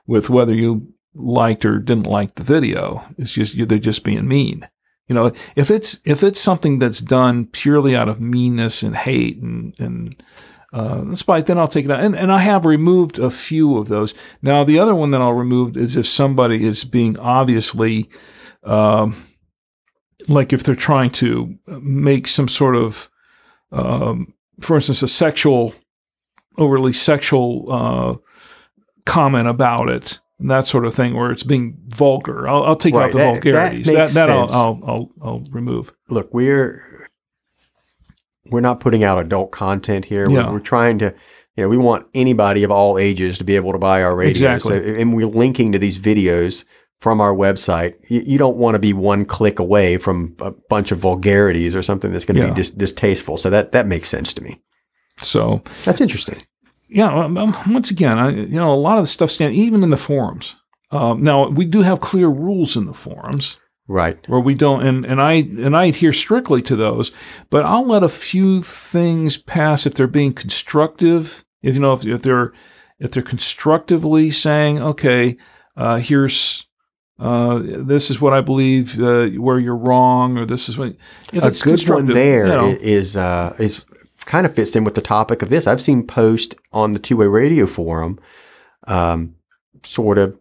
with 0.06 0.28
whether 0.28 0.52
you 0.52 0.88
liked 1.14 1.64
or 1.64 1.78
didn't 1.78 2.06
like 2.08 2.34
the 2.34 2.42
video. 2.42 3.04
It's 3.18 3.32
just 3.32 3.54
you, 3.54 3.66
they're 3.66 3.78
just 3.78 4.02
being 4.02 4.26
mean. 4.26 4.68
You 5.06 5.14
know, 5.14 5.32
if 5.54 5.70
it's 5.70 6.00
if 6.04 6.24
it's 6.24 6.40
something 6.40 6.80
that's 6.80 7.00
done 7.00 7.46
purely 7.46 7.94
out 7.94 8.08
of 8.08 8.20
meanness 8.20 8.82
and 8.82 8.96
hate 8.96 9.40
and 9.40 9.74
and 9.78 10.20
uh, 10.72 11.14
spite, 11.14 11.46
then 11.46 11.58
I'll 11.58 11.68
take 11.68 11.84
it 11.84 11.90
out. 11.90 12.00
And, 12.00 12.16
and 12.16 12.32
I 12.32 12.38
have 12.38 12.64
removed 12.64 13.18
a 13.18 13.30
few 13.30 13.76
of 13.78 13.88
those. 13.88 14.14
Now, 14.40 14.64
the 14.64 14.78
other 14.78 14.94
one 14.94 15.10
that 15.10 15.20
I'll 15.20 15.32
remove 15.32 15.76
is 15.76 15.96
if 15.96 16.06
somebody 16.06 16.64
is 16.64 16.84
being 16.84 17.18
obviously, 17.18 18.08
um, 18.64 19.26
like 20.28 20.52
if 20.52 20.62
they're 20.62 20.74
trying 20.74 21.10
to 21.10 21.58
make 21.66 22.26
some 22.28 22.48
sort 22.48 22.76
of, 22.76 23.10
um, 23.70 24.34
for 24.60 24.76
instance, 24.76 25.02
a 25.02 25.08
sexual, 25.08 25.74
overly 26.58 26.92
sexual 26.92 27.66
uh, 27.70 28.16
comment 29.04 29.48
about 29.48 29.88
it. 29.88 30.20
And 30.38 30.50
that 30.50 30.66
sort 30.66 30.86
of 30.86 30.94
thing, 30.94 31.14
where 31.14 31.30
it's 31.30 31.44
being 31.44 31.78
vulgar, 31.86 32.48
I'll, 32.48 32.64
I'll 32.64 32.76
take 32.76 32.94
Right, 32.94 33.04
out 33.06 33.12
the 33.12 33.18
that- 33.18 33.24
that 33.24 33.32
vulgarities. 33.34 33.86
That, 33.86 33.98
makes 33.98 34.14
that, 34.14 34.28
I'll. 34.30 34.50
I'll, 34.50 34.80
I'll, 34.84 35.10
I'll 35.22 35.44
remove. 35.50 35.92
Look, 36.08 36.34
we're 36.34 36.91
we're 38.52 38.60
not 38.60 38.80
putting 38.80 39.02
out 39.04 39.18
adult 39.18 39.50
content 39.52 40.04
here. 40.04 40.28
Yeah. 40.30 40.46
We're, 40.46 40.52
we're 40.54 40.60
trying 40.60 40.98
to, 41.00 41.14
you 41.56 41.64
know, 41.64 41.68
we 41.68 41.76
want 41.78 42.06
anybody 42.14 42.62
of 42.64 42.70
all 42.70 42.98
ages 42.98 43.38
to 43.38 43.44
be 43.44 43.56
able 43.56 43.72
to 43.72 43.78
buy 43.78 44.02
our 44.02 44.14
radio. 44.14 44.30
Exactly. 44.54 44.78
So, 44.78 45.00
and 45.00 45.14
we're 45.14 45.26
linking 45.26 45.72
to 45.72 45.78
these 45.78 45.98
videos 45.98 46.64
from 47.00 47.20
our 47.20 47.34
website. 47.34 47.94
You, 48.08 48.22
you 48.24 48.38
don't 48.38 48.56
want 48.56 48.74
to 48.74 48.78
be 48.78 48.92
one 48.92 49.24
click 49.24 49.58
away 49.58 49.96
from 49.96 50.36
a 50.40 50.50
bunch 50.50 50.92
of 50.92 50.98
vulgarities 50.98 51.74
or 51.74 51.82
something 51.82 52.12
that's 52.12 52.24
going 52.24 52.36
to 52.36 52.42
Yeah. 52.42 52.50
be 52.50 52.54
dis- 52.54 52.70
distasteful. 52.70 53.36
So 53.36 53.50
that 53.50 53.72
that 53.72 53.86
makes 53.86 54.08
sense 54.08 54.32
to 54.34 54.42
me. 54.42 54.60
So 55.18 55.62
That's 55.84 56.00
interesting. 56.00 56.42
yeah, 56.88 57.12
um, 57.12 57.34
once 57.68 57.90
again, 57.90 58.18
I, 58.18 58.30
you 58.30 58.58
know, 58.60 58.72
a 58.72 58.74
lot 58.74 58.98
of 58.98 59.04
the 59.04 59.08
stuff 59.08 59.30
stand 59.30 59.54
even 59.54 59.82
in 59.82 59.90
the 59.90 59.96
forums. 59.96 60.56
Um, 60.90 61.20
now 61.20 61.48
we 61.48 61.64
do 61.64 61.82
have 61.82 62.00
clear 62.00 62.28
rules 62.28 62.76
in 62.76 62.84
the 62.86 62.92
forums 62.94 63.56
Right. 63.88 64.18
where 64.28 64.40
we 64.40 64.54
don't, 64.54 64.86
and, 64.86 65.04
and 65.04 65.20
I 65.20 65.32
and 65.34 65.76
I 65.76 65.86
adhere 65.86 66.12
strictly 66.12 66.62
to 66.62 66.76
those. 66.76 67.12
But 67.50 67.64
I'll 67.64 67.86
let 67.86 68.02
a 68.02 68.08
few 68.08 68.62
things 68.62 69.36
pass 69.36 69.86
if 69.86 69.94
they're 69.94 70.06
being 70.06 70.32
constructive. 70.32 71.44
If 71.62 71.74
you 71.74 71.80
know, 71.80 71.92
if, 71.92 72.06
if 72.06 72.22
they're 72.22 72.52
if 72.98 73.10
they're 73.10 73.22
constructively 73.22 74.30
saying, 74.30 74.80
okay, 74.80 75.36
uh, 75.76 75.98
here's. 75.98 76.66
Uh, 77.18 77.60
this 77.62 78.10
is 78.10 78.20
what 78.20 78.32
I 78.32 78.40
believe. 78.40 79.00
Uh, 79.00 79.28
where 79.28 79.58
you're 79.58 79.76
wrong, 79.76 80.38
or 80.38 80.46
this 80.46 80.68
is 80.68 80.76
what. 80.76 80.96
If 81.32 81.44
a 81.44 81.48
it's 81.48 81.62
good 81.62 81.88
one 81.88 82.06
there 82.06 82.46
you 82.46 82.52
know, 82.52 82.76
is 82.80 83.16
uh, 83.16 83.54
is 83.58 83.84
kind 84.24 84.46
of 84.46 84.54
fits 84.54 84.74
in 84.76 84.84
with 84.84 84.94
the 84.94 85.02
topic 85.02 85.42
of 85.42 85.48
this. 85.48 85.66
I've 85.66 85.82
seen 85.82 86.06
post 86.06 86.54
on 86.72 86.92
the 86.92 86.98
two 86.98 87.16
way 87.16 87.26
radio 87.26 87.66
forum, 87.66 88.18
um, 88.86 89.36
sort 89.84 90.18
of 90.18 90.38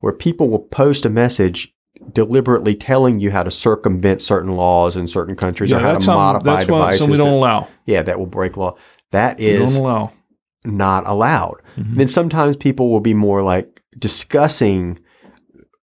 where 0.00 0.12
people 0.12 0.48
will 0.48 0.60
post 0.60 1.04
a 1.04 1.10
message 1.10 1.74
deliberately 2.12 2.74
telling 2.74 3.20
you 3.20 3.30
how 3.30 3.42
to 3.42 3.50
circumvent 3.50 4.20
certain 4.20 4.56
laws 4.56 4.96
in 4.96 5.06
certain 5.06 5.36
countries 5.36 5.70
yeah, 5.70 5.76
or 5.76 5.80
how 5.80 5.94
to 5.94 6.06
modify 6.10 6.54
that's 6.54 6.66
devices. 6.66 6.98
something 6.98 7.12
we 7.12 7.16
don't 7.18 7.28
that- 7.30 7.36
allow. 7.36 7.68
yeah, 7.86 8.02
that 8.02 8.18
will 8.18 8.26
break 8.26 8.56
law. 8.56 8.76
That 9.10 9.38
is 9.40 9.76
allow. 9.76 10.12
not 10.64 11.06
allowed. 11.06 11.56
Mhm. 11.76 11.96
Then 11.96 12.08
sometimes 12.08 12.56
people 12.56 12.90
will 12.90 13.00
be 13.00 13.14
more 13.14 13.42
like 13.42 13.82
discussing 13.98 14.98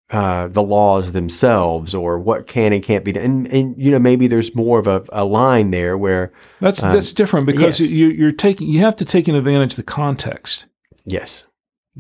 uh, 0.09 0.47
the 0.47 0.63
laws 0.63 1.11
themselves 1.11 1.93
or 1.93 2.17
what 2.17 2.47
can 2.47 2.71
and 2.71 2.81
can't 2.81 3.03
be 3.03 3.11
done. 3.11 3.23
And, 3.25 3.47
and 3.49 3.75
you 3.77 3.91
know, 3.91 3.99
maybe 3.99 4.27
there's 4.27 4.55
more 4.55 4.79
of 4.79 4.87
a, 4.87 5.03
a 5.11 5.25
line 5.25 5.71
there 5.71 5.97
where, 5.97 6.31
That's 6.61 6.81
Um, 6.81 6.93
that's 6.93 7.11
different 7.11 7.45
because 7.45 7.81
yes. 7.81 7.89
you, 7.91 8.07
you're 8.07 8.31
taking 8.31 8.69
you 8.69 8.79
have 8.79 8.95
to 8.97 9.05
take 9.05 9.27
advantage 9.27 9.73
of 9.73 9.75
the 9.75 9.83
context 9.83 10.65
yes, 11.05 11.43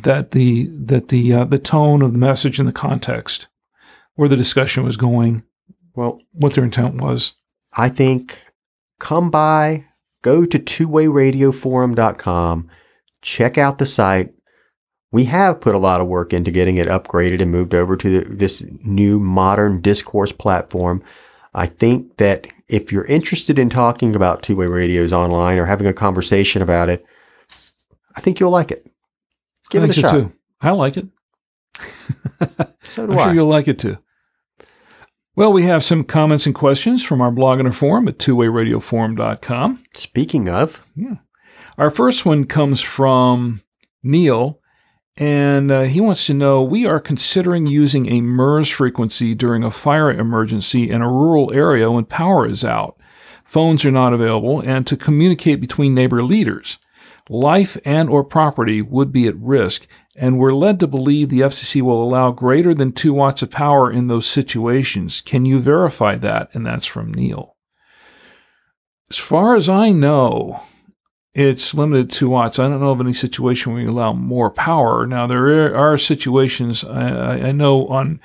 that 0.03 0.31
the 0.31 0.69
that 0.85 1.09
the 1.09 1.33
uh, 1.33 1.43
the 1.43 1.59
tone 1.59 2.01
of 2.01 2.13
the 2.13 2.17
message 2.17 2.59
and 2.59 2.67
the 2.67 2.71
context 2.71 3.49
where 4.17 4.27
the 4.27 4.35
discussion 4.35 4.83
was 4.83 4.97
going, 4.97 5.43
well, 5.95 6.19
what 6.33 6.53
their 6.53 6.65
intent 6.65 7.01
was. 7.01 7.33
I 7.77 7.87
think 7.89 8.39
come 8.99 9.29
by, 9.31 9.85
go 10.21 10.45
to 10.45 10.59
twowayradioforum.com, 10.59 12.69
check 13.21 13.57
out 13.57 13.77
the 13.77 13.85
site. 13.85 14.33
We 15.11 15.25
have 15.25 15.61
put 15.61 15.75
a 15.75 15.79
lot 15.79 16.01
of 16.01 16.07
work 16.07 16.33
into 16.33 16.51
getting 16.51 16.77
it 16.77 16.87
upgraded 16.87 17.41
and 17.41 17.51
moved 17.51 17.73
over 17.73 17.95
to 17.95 18.19
the, 18.19 18.29
this 18.33 18.63
new 18.83 19.19
modern 19.19 19.81
discourse 19.81 20.31
platform. 20.33 21.01
I 21.53 21.67
think 21.67 22.17
that 22.17 22.47
if 22.67 22.91
you're 22.91 23.05
interested 23.05 23.57
in 23.57 23.69
talking 23.69 24.15
about 24.15 24.43
two 24.43 24.57
way 24.57 24.67
radios 24.67 25.13
online 25.13 25.57
or 25.57 25.65
having 25.65 25.87
a 25.87 25.93
conversation 25.93 26.61
about 26.61 26.89
it, 26.89 27.05
I 28.15 28.21
think 28.21 28.39
you'll 28.39 28.51
like 28.51 28.71
it. 28.71 28.85
Give 29.69 29.83
I 29.83 29.85
it 29.85 29.91
a 29.91 29.93
so 29.93 30.01
shot. 30.01 30.11
too. 30.11 30.33
I 30.59 30.71
like 30.71 30.97
it. 30.97 31.07
So 32.83 33.07
do 33.07 33.13
I'm 33.13 33.19
I. 33.19 33.23
sure 33.25 33.33
you'll 33.33 33.47
like 33.47 33.67
it 33.67 33.79
too. 33.79 33.97
Well, 35.37 35.53
we 35.53 35.65
have 35.65 35.83
some 35.83 36.03
comments 36.03 36.47
and 36.47 36.55
questions 36.55 37.03
from 37.03 37.21
our 37.21 37.29
blog 37.29 37.59
and 37.59 37.67
our 37.67 37.73
forum 37.73 38.07
at 38.07 38.17
twowayradioforum.com. 38.17 39.83
Speaking 39.93 40.49
of, 40.49 40.83
Our 41.77 41.91
first 41.91 42.25
one 42.25 42.45
comes 42.45 42.81
from 42.81 43.61
Neil, 44.01 44.59
and 45.15 45.69
uh, 45.69 45.81
he 45.81 46.01
wants 46.01 46.25
to 46.25 46.33
know 46.33 46.63
We 46.63 46.87
are 46.87 46.99
considering 46.99 47.67
using 47.67 48.11
a 48.11 48.21
MURS 48.21 48.67
frequency 48.69 49.35
during 49.35 49.63
a 49.63 49.69
fire 49.69 50.09
emergency 50.09 50.89
in 50.89 51.03
a 51.03 51.07
rural 51.07 51.53
area 51.53 51.91
when 51.91 52.05
power 52.05 52.47
is 52.47 52.65
out. 52.65 52.99
Phones 53.45 53.85
are 53.85 53.91
not 53.91 54.13
available, 54.13 54.61
and 54.61 54.87
to 54.87 54.97
communicate 54.97 55.61
between 55.61 55.93
neighbor 55.93 56.23
leaders. 56.23 56.79
Life 57.29 57.77
and 57.85 58.09
or 58.09 58.23
property 58.23 58.81
would 58.81 59.11
be 59.11 59.27
at 59.27 59.35
risk, 59.37 59.85
and 60.15 60.39
we're 60.39 60.53
led 60.53 60.79
to 60.79 60.87
believe 60.87 61.29
the 61.29 61.41
FCC 61.41 61.81
will 61.81 62.01
allow 62.03 62.31
greater 62.31 62.73
than 62.73 62.91
2 62.93 63.13
watts 63.13 63.41
of 63.41 63.51
power 63.51 63.91
in 63.91 64.07
those 64.07 64.27
situations. 64.27 65.21
Can 65.21 65.45
you 65.45 65.59
verify 65.59 66.15
that? 66.15 66.49
And 66.53 66.65
that's 66.65 66.85
from 66.85 67.13
Neil. 67.13 67.55
As 69.09 69.17
far 69.17 69.55
as 69.55 69.69
I 69.69 69.91
know, 69.91 70.61
it's 71.33 71.73
limited 71.75 72.09
to 72.13 72.29
watts. 72.29 72.57
I 72.59 72.67
don't 72.67 72.79
know 72.81 72.91
of 72.91 72.99
any 73.01 73.13
situation 73.13 73.71
where 73.73 73.81
you 73.83 73.89
allow 73.89 74.11
more 74.13 74.49
power. 74.49 75.05
Now 75.05 75.27
there 75.27 75.75
are, 75.75 75.97
situations 75.97 76.83
I, 76.83 77.09
I- 77.09 77.47
I 77.47 77.51
know 77.51 77.87
on 77.87 78.19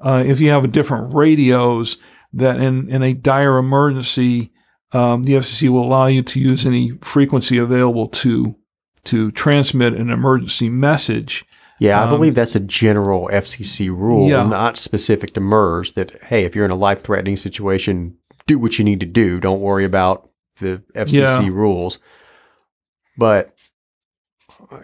uh, 0.00 0.22
if 0.26 0.40
you 0.40 0.50
have 0.50 0.70
different 0.70 1.12
radios 1.14 1.96
that 2.32 2.60
in 2.60 2.88
in 2.88 3.02
a 3.02 3.14
dire 3.14 3.56
emergency, 3.56 4.52
um, 4.92 5.22
the 5.24 5.34
FCC 5.34 5.68
will 5.68 5.84
allow 5.84 6.06
you 6.06 6.22
to 6.22 6.40
use 6.40 6.64
any 6.66 6.92
frequency 7.00 7.58
available 7.58 8.08
to 8.08 8.56
to 9.04 9.30
transmit 9.32 9.94
an 9.94 10.10
emergency 10.10 10.68
message. 10.68 11.44
Yeah, 11.80 12.00
I 12.00 12.04
Um, 12.04 12.10
believe 12.10 12.34
that's 12.34 12.56
a 12.56 12.60
general 12.60 13.28
FCC 13.32 13.88
rule, 13.88 14.28
Yeah. 14.28 14.46
not 14.46 14.76
specific 14.76 15.32
to 15.34 15.40
MURS. 15.40 15.92
That 15.92 16.22
hey, 16.24 16.44
if 16.44 16.54
you're 16.56 16.64
in 16.64 16.70
a 16.70 16.76
life 16.76 17.02
threatening 17.02 17.36
situation, 17.36 18.16
do 18.46 18.58
what 18.58 18.78
you 18.78 18.84
need 18.84 19.00
to 19.00 19.06
do. 19.06 19.38
Don't 19.40 19.60
worry 19.60 19.84
about 19.84 20.28
the 20.60 20.82
FCC 20.94 21.18
Yeah. 21.20 21.48
rules. 21.50 21.98
But 23.16 23.54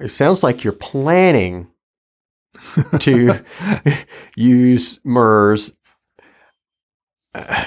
it 0.01 0.11
sounds 0.11 0.43
like 0.43 0.63
you're 0.65 0.73
planning 0.73 1.69
to 3.01 3.41
use 4.37 5.01
MURS. 5.05 5.73
Uh, 7.35 7.65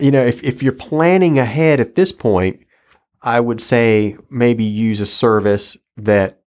you 0.00 0.10
know, 0.10 0.24
if, 0.24 0.42
if 0.42 0.62
you're 0.62 0.72
planning 0.72 1.38
ahead 1.38 1.80
at 1.80 1.94
this 1.94 2.12
point, 2.12 2.60
I 3.22 3.40
would 3.40 3.60
say 3.60 4.16
maybe 4.30 4.64
use 4.64 5.00
a 5.00 5.06
service 5.06 5.76
that 5.96 6.40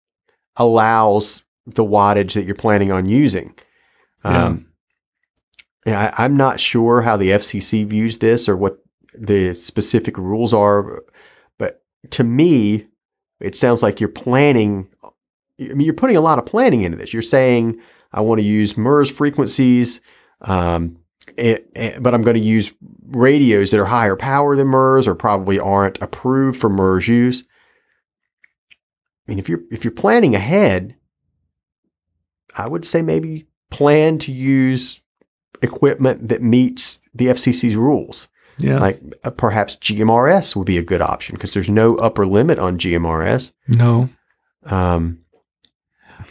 allows 0.55 1.43
the 1.65 1.83
wattage 1.83 2.33
that 2.33 2.45
you're 2.45 2.55
planning 2.55 2.91
on 2.91 3.07
using. 3.07 3.53
Yeah. 4.23 4.45
Um, 4.45 4.67
yeah, 5.85 6.13
I, 6.17 6.25
I'm 6.25 6.37
not 6.37 6.59
sure 6.59 7.01
how 7.01 7.17
the 7.17 7.29
FCC 7.29 7.85
views 7.85 8.19
this 8.19 8.47
or 8.47 8.55
what 8.55 8.79
the 9.13 9.53
specific 9.53 10.17
rules 10.17 10.53
are, 10.53 11.03
but 11.57 11.83
to 12.11 12.23
me, 12.23 12.87
it 13.39 13.55
sounds 13.55 13.81
like 13.81 13.99
you're 13.99 14.09
planning. 14.09 14.87
I 15.59 15.73
mean, 15.73 15.81
you're 15.81 15.93
putting 15.93 16.17
a 16.17 16.21
lot 16.21 16.39
of 16.39 16.45
planning 16.45 16.83
into 16.83 16.97
this. 16.97 17.13
You're 17.13 17.21
saying, 17.21 17.79
I 18.13 18.21
want 18.21 18.39
to 18.39 18.45
use 18.45 18.77
MURS 18.77 19.09
frequencies, 19.09 20.01
um, 20.41 20.97
it, 21.37 21.69
it- 21.75 22.01
but 22.03 22.13
I'm 22.13 22.21
going 22.21 22.37
to 22.37 22.41
use 22.43 22.71
radios 23.07 23.71
that 23.71 23.79
are 23.79 23.85
higher 23.85 24.15
power 24.15 24.55
than 24.55 24.67
MURS 24.67 25.07
or 25.07 25.15
probably 25.15 25.59
aren't 25.59 26.01
approved 26.01 26.59
for 26.59 26.69
MURS 26.69 27.07
use. 27.07 27.43
I 29.27 29.31
mean, 29.31 29.39
if 29.39 29.47
you're 29.49 29.61
if 29.71 29.83
you're 29.83 29.91
planning 29.91 30.35
ahead, 30.35 30.95
I 32.57 32.67
would 32.67 32.85
say 32.85 33.01
maybe 33.01 33.47
plan 33.69 34.17
to 34.19 34.31
use 34.31 35.01
equipment 35.61 36.27
that 36.29 36.41
meets 36.41 36.99
the 37.13 37.27
FCC's 37.27 37.75
rules. 37.75 38.27
Yeah. 38.57 38.79
Like 38.79 39.01
uh, 39.23 39.29
perhaps 39.31 39.75
GMRS 39.77 40.55
would 40.55 40.65
be 40.67 40.77
a 40.77 40.83
good 40.83 41.01
option 41.01 41.35
because 41.35 41.53
there's 41.53 41.69
no 41.69 41.95
upper 41.95 42.25
limit 42.27 42.59
on 42.59 42.77
GMRS. 42.77 43.51
no. 43.67 44.09
Um, 44.65 45.19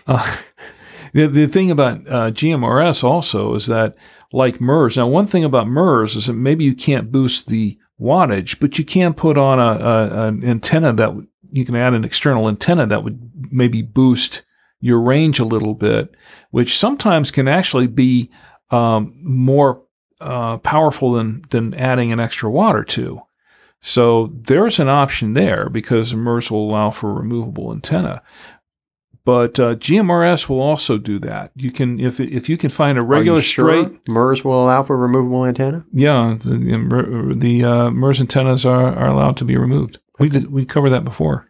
Uh, 0.07 0.37
the, 1.15 1.27
the 1.27 1.47
thing 1.49 1.71
about 1.71 2.07
uh, 2.07 2.31
GMRS 2.31 3.03
also 3.03 3.55
is 3.55 3.67
that, 3.67 3.97
like 4.33 4.61
MURS, 4.61 4.97
now 4.97 5.09
one 5.09 5.27
thing 5.27 5.45
about 5.45 5.69
MURS 5.69 6.17
is 6.17 6.27
that 6.27 6.35
maybe 6.35 6.65
you 6.65 6.75
can't 6.75 7.11
boost 7.11 7.49
the 7.49 7.79
wattage, 8.01 8.59
but 8.61 8.79
you 8.79 8.85
can 8.85 9.13
put 9.15 9.37
on 9.37 9.59
a, 9.59 9.85
a 9.85 10.27
an 10.29 10.45
antenna 10.45 10.93
that 10.93 11.27
you 11.53 11.65
can 11.65 11.77
add 11.77 11.95
an 11.95 12.05
external 12.05 12.49
antenna 12.49 12.87
that 12.87 13.05
would 13.05 13.31
maybe 13.51 13.83
boost 13.83 14.43
your 14.81 15.01
range 15.01 15.41
a 15.41 15.45
little 15.45 15.75
bit, 15.75 16.15
which 16.51 16.79
sometimes 16.79 17.31
can 17.31 17.49
actually 17.49 17.87
be 17.87 18.31
um, 18.71 19.15
more 19.21 19.83
uh, 20.21 20.59
powerful 20.59 21.13
than 21.13 21.45
than 21.51 21.75
adding 21.75 22.13
an 22.13 22.21
extra 22.21 22.51
watt 22.51 22.77
or 22.77 22.85
two. 22.85 23.21
So 23.81 24.31
there's 24.35 24.79
an 24.79 24.89
option 24.89 25.33
there 25.33 25.69
because 25.71 26.15
MURS 26.15 26.51
will 26.51 26.69
allow 26.69 26.91
for 26.91 27.15
removable 27.15 27.73
antenna. 27.73 28.23
But 29.31 29.61
uh, 29.61 29.75
GMRS 29.77 30.49
will 30.49 30.61
also 30.61 30.99
do 30.99 31.21
that. 31.21 31.53
You 31.55 31.71
can 31.71 32.01
if 32.01 32.19
if 32.19 32.49
you 32.49 32.59
can 32.59 32.69
find 32.69 32.99
a 32.99 33.03
regular 33.03 33.41
sure 33.41 33.65
straight, 33.65 34.09
MURS 34.09 34.45
will 34.45 34.65
allow 34.65 34.83
for 34.83 34.97
removable 34.97 35.47
antenna. 35.47 35.85
yeah, 35.93 36.37
the 36.41 37.37
the, 37.39 37.65
uh, 37.65 37.91
MURS 37.91 38.21
antennas 38.21 38.67
are, 38.67 38.93
are 38.93 39.07
allowed 39.07 39.37
to 39.37 39.45
be 39.45 39.57
removed. 39.57 40.01
We 40.19 40.31
did, 40.31 40.51
we 40.51 40.65
covered 40.65 40.91
that 40.91 41.05
before. 41.05 41.49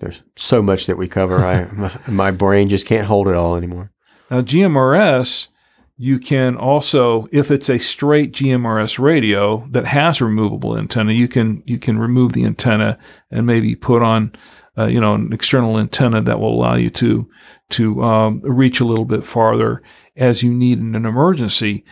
There's 0.00 0.22
so 0.36 0.62
much 0.62 0.84
that 0.84 0.98
we 0.98 1.08
cover. 1.08 1.38
I 1.38 1.64
my, 1.72 1.98
my 2.06 2.30
brain 2.30 2.68
just 2.68 2.84
can't 2.84 3.06
hold 3.06 3.26
it 3.26 3.34
all 3.34 3.56
anymore. 3.56 3.90
Now, 4.30 4.42
GMRS, 4.42 5.48
you 5.96 6.18
can 6.18 6.56
also, 6.56 7.26
if 7.32 7.50
it's 7.50 7.70
a 7.70 7.78
straight 7.78 8.32
GMRS 8.32 8.98
radio 8.98 9.66
that 9.70 9.86
has 9.86 10.20
removable 10.20 10.76
antenna, 10.76 11.12
you 11.12 11.26
can 11.26 11.62
you 11.64 11.78
can 11.78 11.98
remove 11.98 12.34
the 12.34 12.44
antenna 12.44 12.98
and 13.30 13.46
maybe 13.46 13.74
put 13.74 14.02
on, 14.02 14.32
uh, 14.78 14.86
you 14.86 15.00
know, 15.00 15.14
an 15.14 15.32
external 15.32 15.78
antenna 15.78 16.20
that 16.22 16.38
will 16.38 16.54
allow 16.54 16.74
you 16.74 16.90
to 16.90 17.28
to 17.70 18.02
um, 18.02 18.40
reach 18.42 18.80
a 18.80 18.84
little 18.84 19.04
bit 19.04 19.26
farther 19.26 19.82
as 20.16 20.42
you 20.42 20.52
need 20.52 20.78
in 20.78 20.94
an 20.94 21.04
emergency. 21.04 21.84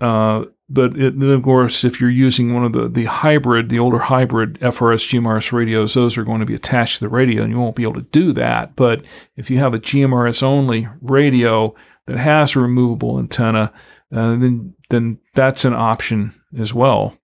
Uh, 0.00 0.44
but 0.68 0.96
it, 0.96 1.22
of 1.22 1.42
course, 1.42 1.84
if 1.84 2.00
you're 2.00 2.10
using 2.10 2.54
one 2.54 2.64
of 2.64 2.72
the, 2.72 2.88
the 2.88 3.04
hybrid, 3.04 3.68
the 3.68 3.78
older 3.78 3.98
hybrid 3.98 4.58
FRS 4.60 5.08
GMRS 5.08 5.52
radios, 5.52 5.94
those 5.94 6.16
are 6.16 6.24
going 6.24 6.40
to 6.40 6.46
be 6.46 6.54
attached 6.54 6.98
to 6.98 7.04
the 7.04 7.08
radio, 7.08 7.42
and 7.42 7.52
you 7.52 7.58
won't 7.58 7.76
be 7.76 7.82
able 7.82 8.00
to 8.00 8.08
do 8.10 8.32
that. 8.32 8.74
But 8.74 9.04
if 9.36 9.50
you 9.50 9.58
have 9.58 9.74
a 9.74 9.78
GMRS 9.78 10.42
only 10.42 10.88
radio 11.02 11.74
that 12.06 12.16
has 12.16 12.56
a 12.56 12.60
removable 12.60 13.18
antenna, 13.18 13.72
uh, 14.10 14.36
then 14.36 14.74
then 14.90 15.18
that's 15.34 15.64
an 15.64 15.74
option 15.74 16.34
as 16.58 16.72
well. 16.72 17.18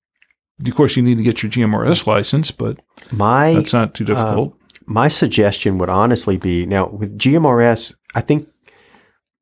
Of 0.65 0.75
course, 0.75 0.97
you 0.97 1.03
need 1.03 1.17
to 1.17 1.23
get 1.23 1.43
your 1.43 1.51
GMRS 1.51 2.07
license, 2.07 2.51
but 2.51 2.79
My 3.11 3.55
that's 3.55 3.73
not 3.73 3.95
too 3.95 4.05
difficult. 4.05 4.60
My 4.91 5.07
suggestion 5.07 5.79
would 5.79 5.89
honestly 5.89 6.37
be 6.37 6.67
now 6.67 6.89
with 6.89 7.17
GMRS, 7.17 7.95
I 8.15 8.21
think 8.21 8.49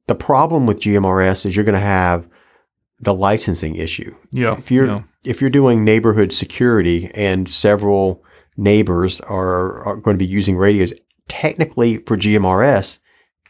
the 0.07 0.15
problem 0.15 0.67
with 0.67 0.81
GMRS 0.81 1.47
is 1.47 1.57
you're 1.57 1.65
going 1.65 1.73
to 1.73 1.81
have 1.81 2.29
the 3.01 3.15
licensing 3.15 3.75
issue. 3.77 4.15
yeah, 4.31 4.59
If 4.59 4.71
you're 4.71 4.87
yeah. 4.87 5.03
if 5.25 5.41
you're 5.41 5.51
doing 5.51 5.85
neighborhood 5.85 6.33
security 6.33 7.11
and 7.15 7.49
several 7.49 8.23
neighbors 8.57 9.21
are, 9.23 9.83
are 9.85 9.97
going 9.97 10.17
to 10.17 10.25
be 10.25 10.27
using 10.27 10.57
radios, 10.57 10.93
technically 11.29 11.97
for 11.99 12.17
GMRS, 12.19 12.99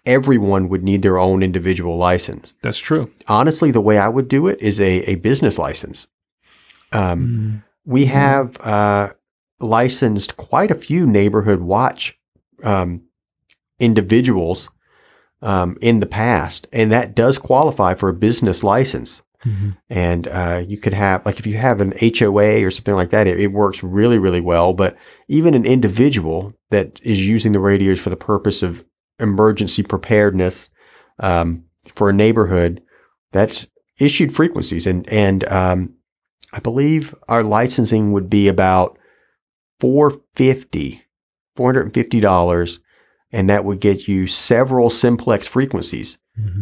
everyone 0.07 0.69
would 0.69 0.85
need 0.85 1.03
their 1.03 1.19
own 1.19 1.43
individual 1.43 1.97
license. 1.97 2.55
that's 2.63 2.79
true. 2.79 3.11
Honestly, 3.27 3.73
the 3.73 3.81
way 3.81 3.99
I 3.99 4.09
would 4.09 4.29
do 4.29 4.47
it 4.47 4.61
is 4.61 4.81
a, 4.81 5.01
a 5.11 5.17
business 5.17 5.59
license. 5.59 6.07
Um, 6.93 7.65
we 7.85 8.05
have 8.07 8.57
uh, 8.61 9.15
licensed 9.61 10.37
quite 10.37 10.71
a 10.71 10.77
few 10.77 11.07
neighborhood 11.07 11.61
watch 11.61 12.19
um, 12.63 13.03
individuals 13.79 14.69
um, 15.43 15.77
in 15.81 16.01
the 16.01 16.07
past, 16.07 16.67
and 16.73 16.91
that 16.93 17.15
does 17.15 17.39
qualify 17.39 17.95
for 17.95 18.09
a 18.09 18.15
business 18.15 18.63
license. 18.63 19.23
And 19.89 20.27
uh, 20.27 20.65
you 20.67 20.79
could 20.79 20.95
have, 20.95 21.25
like, 21.25 21.39
if 21.39 21.47
you 21.47 21.57
have 21.59 21.81
an 21.81 21.95
HOA 22.01 22.65
or 22.65 22.73
something 22.73 22.97
like 22.97 23.11
that, 23.11 23.29
it, 23.29 23.39
it 23.39 23.53
works 23.53 23.85
really, 23.85 24.19
really 24.19 24.41
well. 24.41 24.75
But 24.75 24.97
even 25.29 25.55
an 25.55 25.65
individual 25.65 26.55
that 26.71 27.01
is 27.05 27.27
using 27.27 27.53
the 27.53 27.61
radios 27.61 28.01
for 28.01 28.11
the 28.11 28.17
purpose 28.17 28.65
of 28.65 28.85
emergency 29.21 29.85
preparedness 29.85 30.71
um, 31.21 31.65
for 31.95 32.11
a 32.11 32.13
neighborhood, 32.13 32.83
that's 33.31 33.69
issued 33.99 34.35
frequencies. 34.35 34.87
And, 34.89 35.09
and 35.09 35.49
um, 35.49 35.95
I 36.53 36.59
believe 36.59 37.15
our 37.29 37.45
licensing 37.45 38.13
would 38.13 38.29
be 38.29 38.49
about 38.49 38.99
450 39.81 41.03
$450 41.57 42.79
and 43.33 43.51
that 43.51 43.65
would 43.65 43.81
get 43.81 44.09
you 44.09 44.27
several 44.27 44.89
simplex 44.91 45.47
frequencies. 45.47 46.19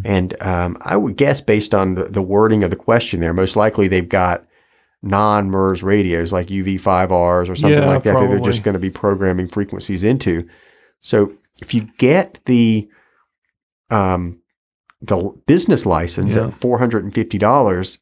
And 0.07 0.43
um, 0.43 0.79
I 0.81 0.97
would 0.97 1.17
guess, 1.19 1.43
based 1.43 1.75
on 1.75 1.97
the, 1.97 2.05
the 2.05 2.23
wording 2.23 2.65
of 2.65 2.71
the 2.71 2.77
question 2.77 3.21
there, 3.21 3.35
most 3.35 3.57
likely 3.57 3.89
they've 3.89 4.09
got 4.09 4.47
non 5.03 5.51
MURS 5.51 5.83
radios 5.83 6.33
like 6.33 6.47
UV5Rs 6.47 7.51
or 7.51 7.57
something 7.57 7.79
Yeah, 7.83 7.85
like 7.87 8.03
that 8.05 8.15
that 8.15 8.29
they're 8.29 8.41
just 8.41 8.63
going 8.63 8.73
to 8.73 8.79
be 8.81 8.89
programming 8.89 9.49
frequencies 9.49 10.03
into. 10.03 10.49
So 11.03 11.35
if 11.61 11.75
you 11.75 11.89
get 11.99 12.41
the 12.47 12.89
um, 13.91 14.41
the 15.03 15.35
business 15.47 15.85
license 15.85 16.35
Yeah. 16.35 16.47
at 16.47 16.59
four 16.61 16.79
hundred 16.79 17.05
and 17.05 17.15
fifty 17.15 17.37
dollars, 17.37 17.99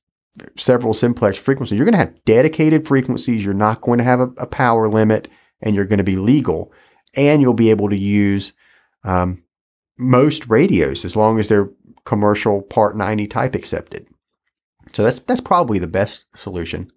several 0.56 0.94
simplex 0.94 1.38
frequencies, 1.38 1.78
you're 1.78 1.86
going 1.86 1.92
to 1.92 1.98
have 1.98 2.24
dedicated 2.24 2.86
frequencies. 2.86 3.44
You're 3.44 3.54
not 3.54 3.80
going 3.80 3.98
to 3.98 4.04
have 4.04 4.20
a, 4.20 4.28
a 4.38 4.46
power 4.46 4.88
limit, 4.88 5.28
and 5.60 5.74
you're 5.74 5.84
going 5.84 5.98
to 5.98 6.04
be 6.04 6.16
legal, 6.16 6.72
and 7.16 7.40
you'll 7.40 7.54
be 7.54 7.70
able 7.70 7.88
to 7.88 7.96
use 7.96 8.52
um, 9.04 9.42
most 9.96 10.48
radios 10.48 11.04
as 11.04 11.16
long 11.16 11.38
as 11.38 11.48
they're 11.48 11.70
commercial 12.04 12.62
Part 12.62 12.96
90 12.96 13.26
type 13.28 13.54
accepted. 13.54 14.06
So 14.92 15.02
that's 15.02 15.18
that's 15.20 15.40
probably 15.40 15.78
the 15.78 15.86
best 15.86 16.24
solution. 16.36 16.90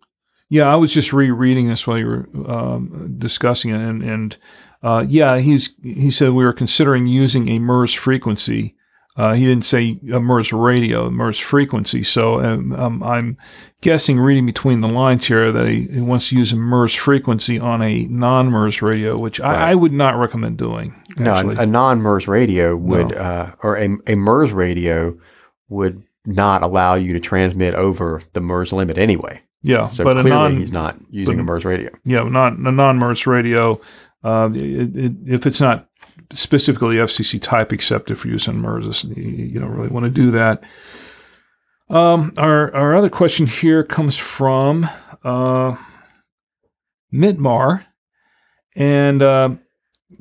Yeah, 0.50 0.72
I 0.72 0.76
was 0.76 0.94
just 0.94 1.12
rereading 1.12 1.68
this 1.68 1.86
while 1.86 1.98
you 1.98 2.06
were 2.06 2.30
um, 2.48 3.16
discussing 3.18 3.72
it, 3.72 3.82
and, 3.82 4.02
and 4.02 4.38
uh, 4.82 5.06
yeah, 5.08 5.40
he's 5.40 5.76
he 5.82 6.12
said 6.12 6.32
we 6.32 6.44
were 6.44 6.54
considering 6.54 7.08
using 7.08 7.50
a 7.50 7.60
MURS 7.60 7.94
frequency 7.94 8.77
Uh, 9.18 9.34
he 9.34 9.46
didn't 9.46 9.66
say 9.66 10.00
a 10.14 10.20
MURS 10.20 10.54
radio, 10.54 11.10
MURS 11.10 11.40
frequency. 11.40 12.04
So 12.04 12.40
um, 12.40 12.72
um, 12.74 13.02
I'm 13.02 13.36
guessing, 13.82 14.20
reading 14.20 14.46
between 14.46 14.82
the 14.82 14.88
lines 14.88 15.26
here, 15.26 15.52
that 15.52 15.68
he, 15.68 15.88
he 15.92 16.02
wants 16.02 16.30
to 16.30 16.38
use 16.38 16.52
a 16.52 16.56
MURS 16.56 16.94
frequency 16.94 17.60
on 17.60 17.82
a 17.82 18.04
non 18.06 18.52
MURS 18.52 18.84
radio, 18.84 19.18
which 19.18 19.40
Right. 19.40 19.58
I, 19.58 19.72
I 19.72 19.76
would 19.76 19.92
not 19.92 20.20
recommend 20.20 20.58
doing. 20.60 20.94
No, 21.18 21.34
actually. 21.34 21.56
a, 21.56 21.62
a 21.62 21.66
non-MURS 21.66 22.28
radio 22.28 22.76
would, 22.76 23.10
No. 23.10 23.18
uh, 23.18 23.52
or 23.64 23.76
a, 23.78 23.90
a 24.06 24.16
MURS 24.16 24.52
radio 24.52 25.18
would 25.68 26.04
not 26.26 26.62
allow 26.62 26.94
you 26.94 27.12
to 27.14 27.20
transmit 27.20 27.74
over 27.74 28.22
the 28.34 28.40
MURS 28.42 28.72
limit 28.72 29.00
anyway. 29.00 29.42
yeah, 29.64 29.88
So 29.88 30.04
but 30.04 30.18
a 30.18 30.22
clearly, 30.22 30.30
non 30.40 30.58
he's 30.58 30.72
not 30.72 30.96
using 31.10 31.38
but- 31.38 31.42
a 31.42 31.46
MURS 31.46 31.66
radio. 31.66 31.90
yeah, 32.06 32.22
not 32.24 32.54
a 32.54 32.72
non-MURS 32.72 33.26
radio. 33.26 33.82
Uh, 34.24 34.50
it, 34.54 34.96
it, 34.96 35.12
if 35.26 35.46
it's 35.48 35.62
not 35.62 35.88
specifically 36.34 36.96
FCC 36.96 37.42
type 37.42 37.72
accepted 37.72 38.18
for 38.18 38.28
use 38.28 38.48
on 38.48 38.62
MURS, 38.62 39.04
you 39.06 39.60
don't 39.60 39.72
really 39.72 39.90
want 39.90 40.06
to 40.06 40.10
do 40.10 40.32
that. 40.32 40.64
Um, 41.90 42.34
our 42.38 42.74
our 42.76 42.96
other 42.96 43.10
question 43.10 43.48
here 43.48 43.84
comes 43.84 44.18
from 44.18 44.90
uh, 45.24 45.78
Mitmar, 47.14 47.86
and 48.76 49.22
uh, 49.22 49.56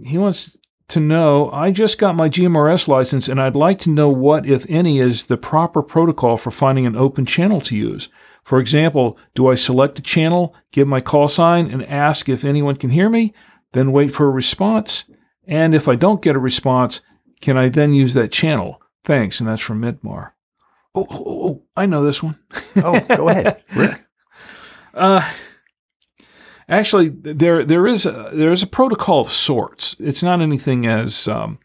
he 0.05 0.17
wants 0.17 0.57
to 0.89 1.01
know. 1.01 1.51
I 1.51 1.73
just 1.73 1.99
got 1.99 2.15
my 2.15 2.29
GMRS 2.29 2.87
license, 2.87 3.29
and 3.29 3.41
I'd 3.41 3.57
like 3.57 3.81
to 3.81 3.91
know 3.91 4.09
what, 4.09 4.47
if 4.47 4.65
any, 4.69 5.01
is 5.01 5.27
the 5.27 5.37
proper 5.37 5.83
protocol 5.83 6.37
for 6.37 6.53
finding 6.53 6.87
an 6.87 6.97
open 6.97 7.27
channel 7.27 7.61
to 7.63 7.77
use. 7.77 8.09
For 8.45 8.61
example, 8.61 9.19
do 9.35 9.49
I 9.49 9.57
select 9.57 9.99
a 9.99 10.03
channel, 10.03 10.55
give 10.71 10.87
my 10.87 11.01
call 11.01 11.27
sign, 11.27 11.69
and 11.69 11.85
ask 11.85 12.29
if 12.29 12.45
anyone 12.45 12.77
can 12.77 12.91
hear 12.91 13.09
me, 13.09 13.35
then 13.73 13.91
wait 13.91 14.13
for 14.13 14.27
a 14.27 14.31
response? 14.31 15.11
And 15.47 15.75
if 15.75 15.89
I 15.89 15.95
don't 15.95 16.23
get 16.23 16.37
a 16.37 16.41
response, 16.41 17.01
can 17.41 17.57
I 17.57 17.69
then 17.69 17.95
use 17.95 18.15
that 18.15 18.33
channel? 18.33 18.81
Thanks. 19.05 19.41
And 19.41 19.49
that's 19.49 19.63
from 19.63 19.81
Midmar. 19.81 20.33
Oh, 20.95 21.07
oh, 21.11 21.25
oh, 21.27 21.49
oh, 21.49 21.63
I 21.77 21.87
know 21.87 22.05
this 22.05 22.23
one. 22.23 22.39
Oh, 22.77 22.99
go 23.01 23.29
ahead, 23.29 23.63
Rick. 23.77 24.03
Uh, 24.95 25.31
actually, 26.69 27.11
there 27.11 27.65
there 27.65 27.87
is 27.87 28.07
a, 28.07 28.31
there 28.33 28.51
is 28.51 28.63
a 28.63 28.67
protocol 28.67 29.21
of 29.21 29.31
sorts. 29.31 29.95
It's 30.01 30.23
not 30.23 30.41
anything 30.41 30.87
as 30.87 31.29
um, 31.29 31.59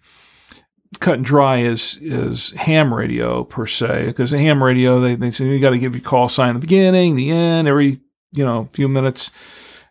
cut 0.99 1.15
and 1.15 1.25
dry 1.25 1.61
as 1.61 1.97
as 2.11 2.49
ham 2.57 2.93
radio 2.93 3.45
per 3.45 3.65
se, 3.65 4.07
because 4.07 4.33
a 4.33 4.37
ham 4.37 4.61
radio 4.61 4.99
they, 4.99 5.15
they 5.15 5.31
say 5.31 5.45
you 5.45 5.61
got 5.61 5.69
to 5.69 5.79
give 5.79 5.95
your 5.95 6.03
call 6.03 6.27
sign 6.27 6.49
at 6.49 6.53
the 6.53 6.59
beginning, 6.59 7.15
the 7.15 7.31
end, 7.31 7.69
every 7.69 8.01
you 8.35 8.43
know 8.43 8.67
few 8.73 8.89
minutes, 8.89 9.31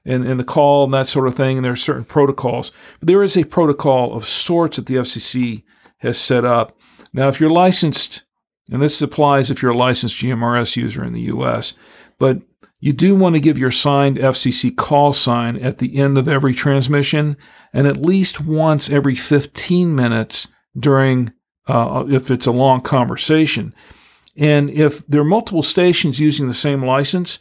and 0.04 0.24
and 0.26 0.40
the 0.40 0.44
call 0.44 0.84
and 0.84 0.94
that 0.94 1.06
sort 1.06 1.26
of 1.26 1.34
thing. 1.34 1.58
And 1.58 1.64
there 1.64 1.72
are 1.72 1.76
certain 1.76 2.04
protocols, 2.04 2.72
but 2.98 3.06
there 3.06 3.22
is 3.22 3.36
a 3.36 3.44
protocol 3.44 4.14
of 4.14 4.26
sorts 4.26 4.76
that 4.76 4.86
the 4.86 4.96
FCC 4.96 5.62
has 5.98 6.18
set 6.18 6.44
up. 6.44 6.76
Now, 7.12 7.28
if 7.28 7.40
you're 7.40 7.50
licensed, 7.50 8.22
and 8.70 8.80
this 8.80 9.02
applies 9.02 9.50
if 9.50 9.62
you're 9.62 9.72
a 9.72 9.76
licensed 9.76 10.16
GMRS 10.16 10.76
user 10.76 11.04
in 11.04 11.12
the 11.12 11.22
U.S., 11.22 11.74
but 12.18 12.42
you 12.80 12.92
do 12.92 13.14
want 13.14 13.34
to 13.34 13.40
give 13.40 13.58
your 13.58 13.70
signed 13.70 14.16
FCC 14.16 14.74
call 14.74 15.12
sign 15.12 15.56
at 15.56 15.78
the 15.78 15.96
end 15.96 16.16
of 16.16 16.28
every 16.28 16.54
transmission 16.54 17.36
and 17.72 17.86
at 17.86 17.98
least 18.00 18.40
once 18.40 18.88
every 18.88 19.14
15 19.14 19.94
minutes 19.94 20.48
during, 20.78 21.32
uh, 21.66 22.04
if 22.08 22.30
it's 22.30 22.46
a 22.46 22.52
long 22.52 22.80
conversation. 22.80 23.74
And 24.36 24.70
if 24.70 25.06
there 25.06 25.20
are 25.20 25.24
multiple 25.24 25.62
stations 25.62 26.20
using 26.20 26.48
the 26.48 26.54
same 26.54 26.84
license, 26.84 27.38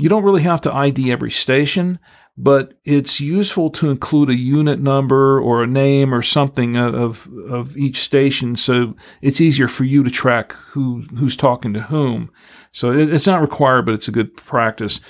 you 0.00 0.08
don't 0.08 0.24
really 0.24 0.42
have 0.42 0.60
to 0.62 0.74
ID 0.74 1.12
every 1.12 1.30
station, 1.30 2.00
but 2.36 2.74
it's 2.84 3.20
useful 3.20 3.70
to 3.70 3.90
include 3.90 4.30
a 4.30 4.34
unit 4.34 4.80
number 4.80 5.38
or 5.38 5.62
a 5.62 5.66
name 5.66 6.14
or 6.14 6.22
something 6.22 6.76
of, 6.76 7.28
of 7.48 7.76
each 7.76 7.98
station 7.98 8.56
so 8.56 8.96
it's 9.20 9.42
easier 9.42 9.68
for 9.68 9.84
you 9.84 10.02
to 10.02 10.10
track 10.10 10.52
who 10.72 11.02
who's 11.18 11.36
talking 11.36 11.74
to 11.74 11.82
whom. 11.82 12.30
So 12.72 12.92
it, 12.92 13.12
it's 13.12 13.26
not 13.26 13.42
required, 13.42 13.84
but 13.84 13.94
it's 13.94 14.08
a 14.08 14.12
good 14.12 14.34
practice. 14.36 15.00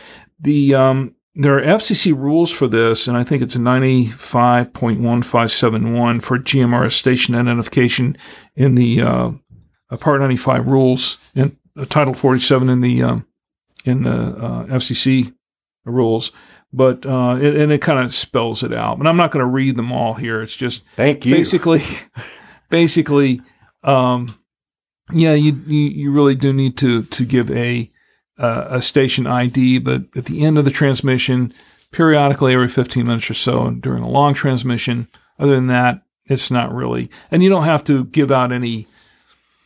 The 0.40 0.74
um, 0.74 1.14
there 1.36 1.56
are 1.56 1.62
FCC 1.62 2.12
rules 2.16 2.50
for 2.50 2.66
this, 2.66 3.06
and 3.06 3.16
I 3.16 3.22
think 3.22 3.42
it's 3.42 3.56
95.1571 3.56 6.22
for 6.22 6.38
GMRS 6.38 6.92
station 6.92 7.36
identification 7.36 8.16
in 8.56 8.74
the 8.74 9.02
uh, 9.02 9.30
Part 9.98 10.20
95 10.20 10.66
rules 10.66 11.16
uh, 11.36 11.50
Title 11.86 12.14
47 12.14 12.68
in 12.68 12.80
the 12.80 13.02
um, 13.02 13.26
in 13.84 14.02
the 14.02 14.12
uh, 14.12 14.64
FCC 14.66 15.34
rules. 15.84 16.32
But 16.72 17.04
uh, 17.04 17.36
it, 17.40 17.56
and 17.56 17.72
it 17.72 17.82
kind 17.82 17.98
of 17.98 18.14
spells 18.14 18.62
it 18.62 18.72
out. 18.72 18.98
But 18.98 19.06
I'm 19.06 19.16
not 19.16 19.32
going 19.32 19.44
to 19.44 19.50
read 19.50 19.76
them 19.76 19.90
all 19.90 20.14
here. 20.14 20.40
It's 20.40 20.54
just 20.54 20.82
Thank 20.94 21.26
you. 21.26 21.34
basically 21.34 21.82
basically 22.70 23.42
um 23.82 24.38
yeah 25.12 25.34
you, 25.34 25.60
you 25.66 25.88
you 25.88 26.12
really 26.12 26.34
do 26.34 26.52
need 26.52 26.76
to 26.78 27.02
to 27.04 27.24
give 27.24 27.50
a 27.50 27.90
uh, 28.38 28.68
a 28.70 28.80
station 28.80 29.26
id 29.26 29.78
but 29.78 30.02
at 30.16 30.26
the 30.26 30.44
end 30.44 30.56
of 30.56 30.64
the 30.64 30.70
transmission 30.70 31.52
periodically 31.90 32.54
every 32.54 32.68
15 32.68 33.06
minutes 33.06 33.30
or 33.30 33.34
so 33.34 33.66
and 33.66 33.82
during 33.82 34.02
a 34.02 34.08
long 34.08 34.32
transmission 34.32 35.08
other 35.38 35.54
than 35.54 35.66
that 35.66 36.02
it's 36.26 36.50
not 36.50 36.72
really 36.72 37.10
and 37.30 37.42
you 37.42 37.50
don't 37.50 37.64
have 37.64 37.84
to 37.84 38.04
give 38.04 38.30
out 38.30 38.52
any 38.52 38.86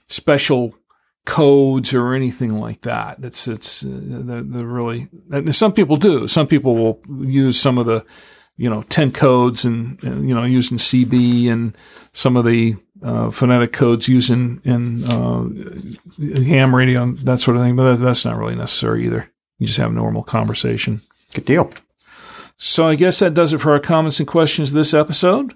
special 0.09 0.75
codes 1.25 1.95
or 1.95 2.15
anything 2.15 2.61
like 2.61 2.83
that 2.83 3.17
it's 3.23 3.49
it's 3.49 3.83
uh, 3.83 3.89
the, 3.89 4.47
the 4.47 4.67
really 4.67 5.09
and 5.31 5.55
some 5.57 5.73
people 5.73 5.97
do 5.97 6.29
some 6.29 6.47
people 6.47 6.75
will 6.75 7.01
use 7.27 7.59
some 7.59 7.79
of 7.79 7.87
the 7.87 8.05
you 8.57 8.71
know, 8.71 8.83
10 8.83 9.13
codes 9.13 9.65
and, 9.65 10.03
and, 10.03 10.29
you 10.29 10.35
know, 10.35 10.45
using 10.45 10.79
CB 10.79 11.49
and 11.49 11.77
some 12.13 12.37
of 12.37 12.45
the 12.45 12.77
uh, 13.03 13.31
phonetic 13.31 13.73
codes 13.73 14.09
using 14.09 14.61
in 14.65 15.05
uh, 15.05 16.43
ham 16.43 16.75
radio 16.75 17.03
and 17.03 17.19
that 17.19 17.41
sort 17.41 17.57
of 17.57 17.63
thing. 17.63 17.77
But 17.77 17.97
that's 17.97 18.25
not 18.25 18.37
really 18.37 18.55
necessary 18.55 19.07
either. 19.07 19.31
You 19.59 19.67
just 19.67 19.79
have 19.79 19.91
a 19.91 19.95
normal 19.95 20.23
conversation. 20.23 21.01
Good 21.33 21.47
deal. 21.47 21.73
So 22.57 22.87
I 22.87 22.95
guess 22.95 23.19
that 23.19 23.35
does 23.35 23.53
it 23.53 23.61
for 23.61 23.73
our 23.73 23.81
comments 23.81 24.21
and 24.21 24.29
questions 24.29 24.73
this 24.73 24.95
episode. 24.95 25.55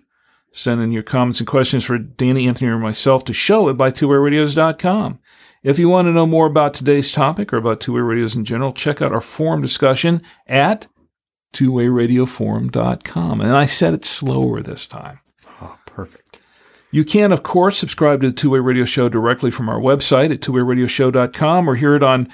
Send 0.51 0.81
in 0.81 0.93
your 0.93 1.03
comments 1.03 1.41
and 1.41 1.47
questions 1.47 1.85
for 1.85 1.99
Danny, 1.99 2.49
Anthony, 2.49 2.71
or 2.71 2.79
myself 2.79 3.25
to 3.27 3.33
show 3.33 3.69
at 3.69 3.77
buytwowayradios.com. 3.77 5.21
If 5.63 5.79
you 5.79 5.89
want 5.89 6.07
to 6.07 6.13
know 6.13 6.27
more 6.27 6.47
about 6.47 6.75
today's 6.75 7.11
topic 7.13 7.53
or 7.53 7.57
about 7.57 7.81
two-way 7.81 8.01
radios 8.01 8.37
in 8.37 8.45
general, 8.45 8.73
check 8.73 9.03
out 9.03 9.13
our 9.13 9.21
forum 9.21 9.61
discussion 9.61 10.23
at 10.47 10.87
twowayradioforum.com. 11.53 13.41
And 13.41 13.57
I 13.57 13.65
said 13.65 13.95
it 13.95 14.05
slower 14.05 14.63
this 14.63 14.87
time. 14.87 15.21
Oh, 15.61 15.79
perfect. 15.87 16.39
You 16.91 17.05
can, 17.05 17.33
of 17.33 17.43
course, 17.43 17.79
subscribe 17.79 18.23
to 18.23 18.29
the 18.29 18.35
Two 18.35 18.51
Way 18.51 18.61
Radio 18.61 18.85
Show 18.85 19.09
directly 19.09 19.51
from 19.51 19.69
our 19.69 19.81
website 19.81 20.33
at 20.33 20.41
twowayradioshow.com 20.41 21.69
or 21.69 21.75
hear 21.75 21.95
it 21.95 22.03
on 22.03 22.29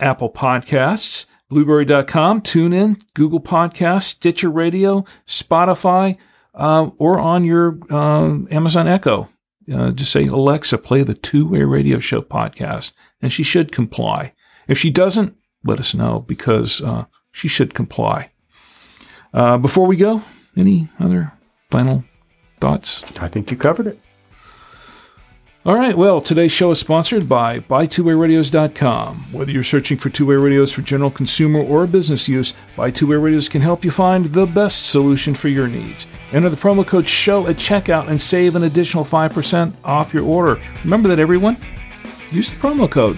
Apple 0.00 0.30
Podcasts, 0.30 1.26
Blubrry.com, 1.50 2.40
TuneIn, 2.40 3.02
Google 3.14 3.40
Podcasts, 3.40 4.04
Stitcher 4.04 4.50
Radio, 4.50 5.04
Spotify, 5.26 6.16
uh, 6.54 6.90
or 6.96 7.18
on 7.18 7.44
your 7.44 7.78
uh, 7.90 8.38
Amazon 8.50 8.88
Echo. 8.88 9.28
Uh, 9.72 9.90
just 9.90 10.12
say, 10.12 10.26
Alexa, 10.26 10.78
play 10.78 11.02
the 11.02 11.14
Two 11.14 11.48
Way 11.48 11.62
Radio 11.62 11.98
Show 11.98 12.20
podcast, 12.20 12.92
and 13.22 13.32
she 13.32 13.42
should 13.42 13.72
comply. 13.72 14.32
If 14.68 14.78
she 14.78 14.90
doesn't, 14.90 15.36
let 15.64 15.80
us 15.80 15.94
know 15.94 16.20
because 16.20 16.82
uh, 16.82 17.06
she 17.32 17.48
should 17.48 17.74
comply. 17.74 18.30
Uh, 19.32 19.58
before 19.58 19.86
we 19.86 19.96
go, 19.96 20.22
any 20.56 20.88
other 21.00 21.32
final 21.70 22.04
thoughts? 22.60 23.02
I 23.20 23.28
think 23.28 23.50
you 23.50 23.56
covered 23.56 23.86
it. 23.86 23.98
All 25.66 25.74
right, 25.76 25.96
well, 25.96 26.20
today's 26.20 26.52
show 26.52 26.70
is 26.72 26.78
sponsored 26.78 27.26
by 27.26 27.58
BuyTwoWayRadios.com. 27.60 29.16
Whether 29.32 29.50
you're 29.50 29.62
searching 29.64 29.96
for 29.96 30.10
two-way 30.10 30.34
radios 30.34 30.70
for 30.70 30.82
general 30.82 31.10
consumer 31.10 31.60
or 31.60 31.86
business 31.86 32.28
use, 32.28 32.52
Buy 32.76 32.90
Two-Way 32.90 33.16
Radios 33.16 33.48
can 33.48 33.62
help 33.62 33.82
you 33.82 33.90
find 33.90 34.26
the 34.26 34.44
best 34.44 34.90
solution 34.90 35.34
for 35.34 35.48
your 35.48 35.66
needs. 35.66 36.06
Enter 36.32 36.50
the 36.50 36.56
promo 36.56 36.86
code 36.86 37.08
SHOW 37.08 37.46
at 37.46 37.56
checkout 37.56 38.08
and 38.08 38.20
save 38.20 38.56
an 38.56 38.64
additional 38.64 39.04
5% 39.04 39.72
off 39.84 40.12
your 40.12 40.24
order. 40.24 40.60
Remember 40.84 41.08
that, 41.08 41.18
everyone. 41.18 41.56
Use 42.30 42.50
the 42.50 42.58
promo 42.58 42.90
code. 42.90 43.16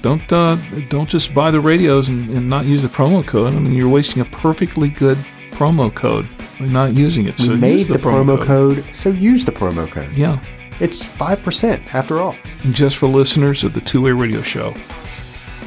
Don't 0.00 0.32
uh, 0.32 0.56
don't 0.88 1.08
just 1.10 1.34
buy 1.34 1.50
the 1.50 1.58
radios 1.60 2.08
and, 2.08 2.30
and 2.30 2.48
not 2.48 2.64
use 2.64 2.82
the 2.82 2.88
promo 2.88 3.26
code. 3.26 3.52
I 3.54 3.58
mean, 3.58 3.72
you're 3.74 3.88
wasting 3.88 4.22
a 4.22 4.26
perfectly 4.26 4.88
good 4.88 5.18
promo 5.50 5.92
code 5.92 6.26
by 6.60 6.66
not 6.66 6.94
using 6.94 7.26
it. 7.26 7.38
We 7.40 7.46
So 7.46 7.56
made 7.56 7.78
use 7.78 7.88
the, 7.88 7.98
promo 7.98 8.40
code. 8.40 8.84
so 8.94 9.08
use 9.10 9.44
the 9.44 9.52
promo 9.52 9.90
code. 9.90 10.12
Yeah. 10.14 10.40
It's 10.80 11.02
5% 11.02 11.94
after 11.94 12.18
all. 12.18 12.36
and 12.62 12.74
just 12.74 12.96
for 12.96 13.06
listeners 13.06 13.64
of 13.64 13.72
the 13.74 13.80
Two 13.80 14.02
Way 14.02 14.12
Radio 14.12 14.42
Show. 14.42 14.74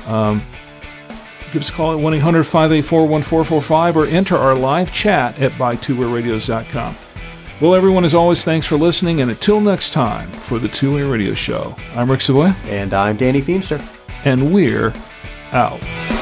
Um, 0.07 0.41
give 1.51 1.61
us 1.61 1.69
a 1.69 1.73
call 1.73 1.93
at 1.93 1.99
1 1.99 2.13
800 2.15 2.43
584 2.43 3.07
1445 3.07 3.97
or 3.97 4.05
enter 4.05 4.35
our 4.37 4.53
live 4.55 4.91
chat 4.93 5.39
at 5.39 5.51
buytwowayradios.com. 5.53 6.95
Well, 7.61 7.75
everyone, 7.75 8.05
as 8.05 8.13
always, 8.15 8.43
thanks 8.45 8.65
for 8.67 8.77
listening, 8.77 9.19
and 9.21 9.29
until 9.29 9.59
next 9.59 9.89
time 9.91 10.29
for 10.31 10.59
the 10.59 10.69
Two 10.69 10.95
Way 10.95 11.03
Radio 11.03 11.33
Show, 11.33 11.75
I'm 11.95 12.09
Rick 12.09 12.21
Savoy, 12.21 12.53
And 12.65 12.93
I'm 12.93 13.17
Danny 13.17 13.41
Feemster. 13.41 13.81
and 14.25 14.53
we're 14.53 14.93
out. 15.51 16.18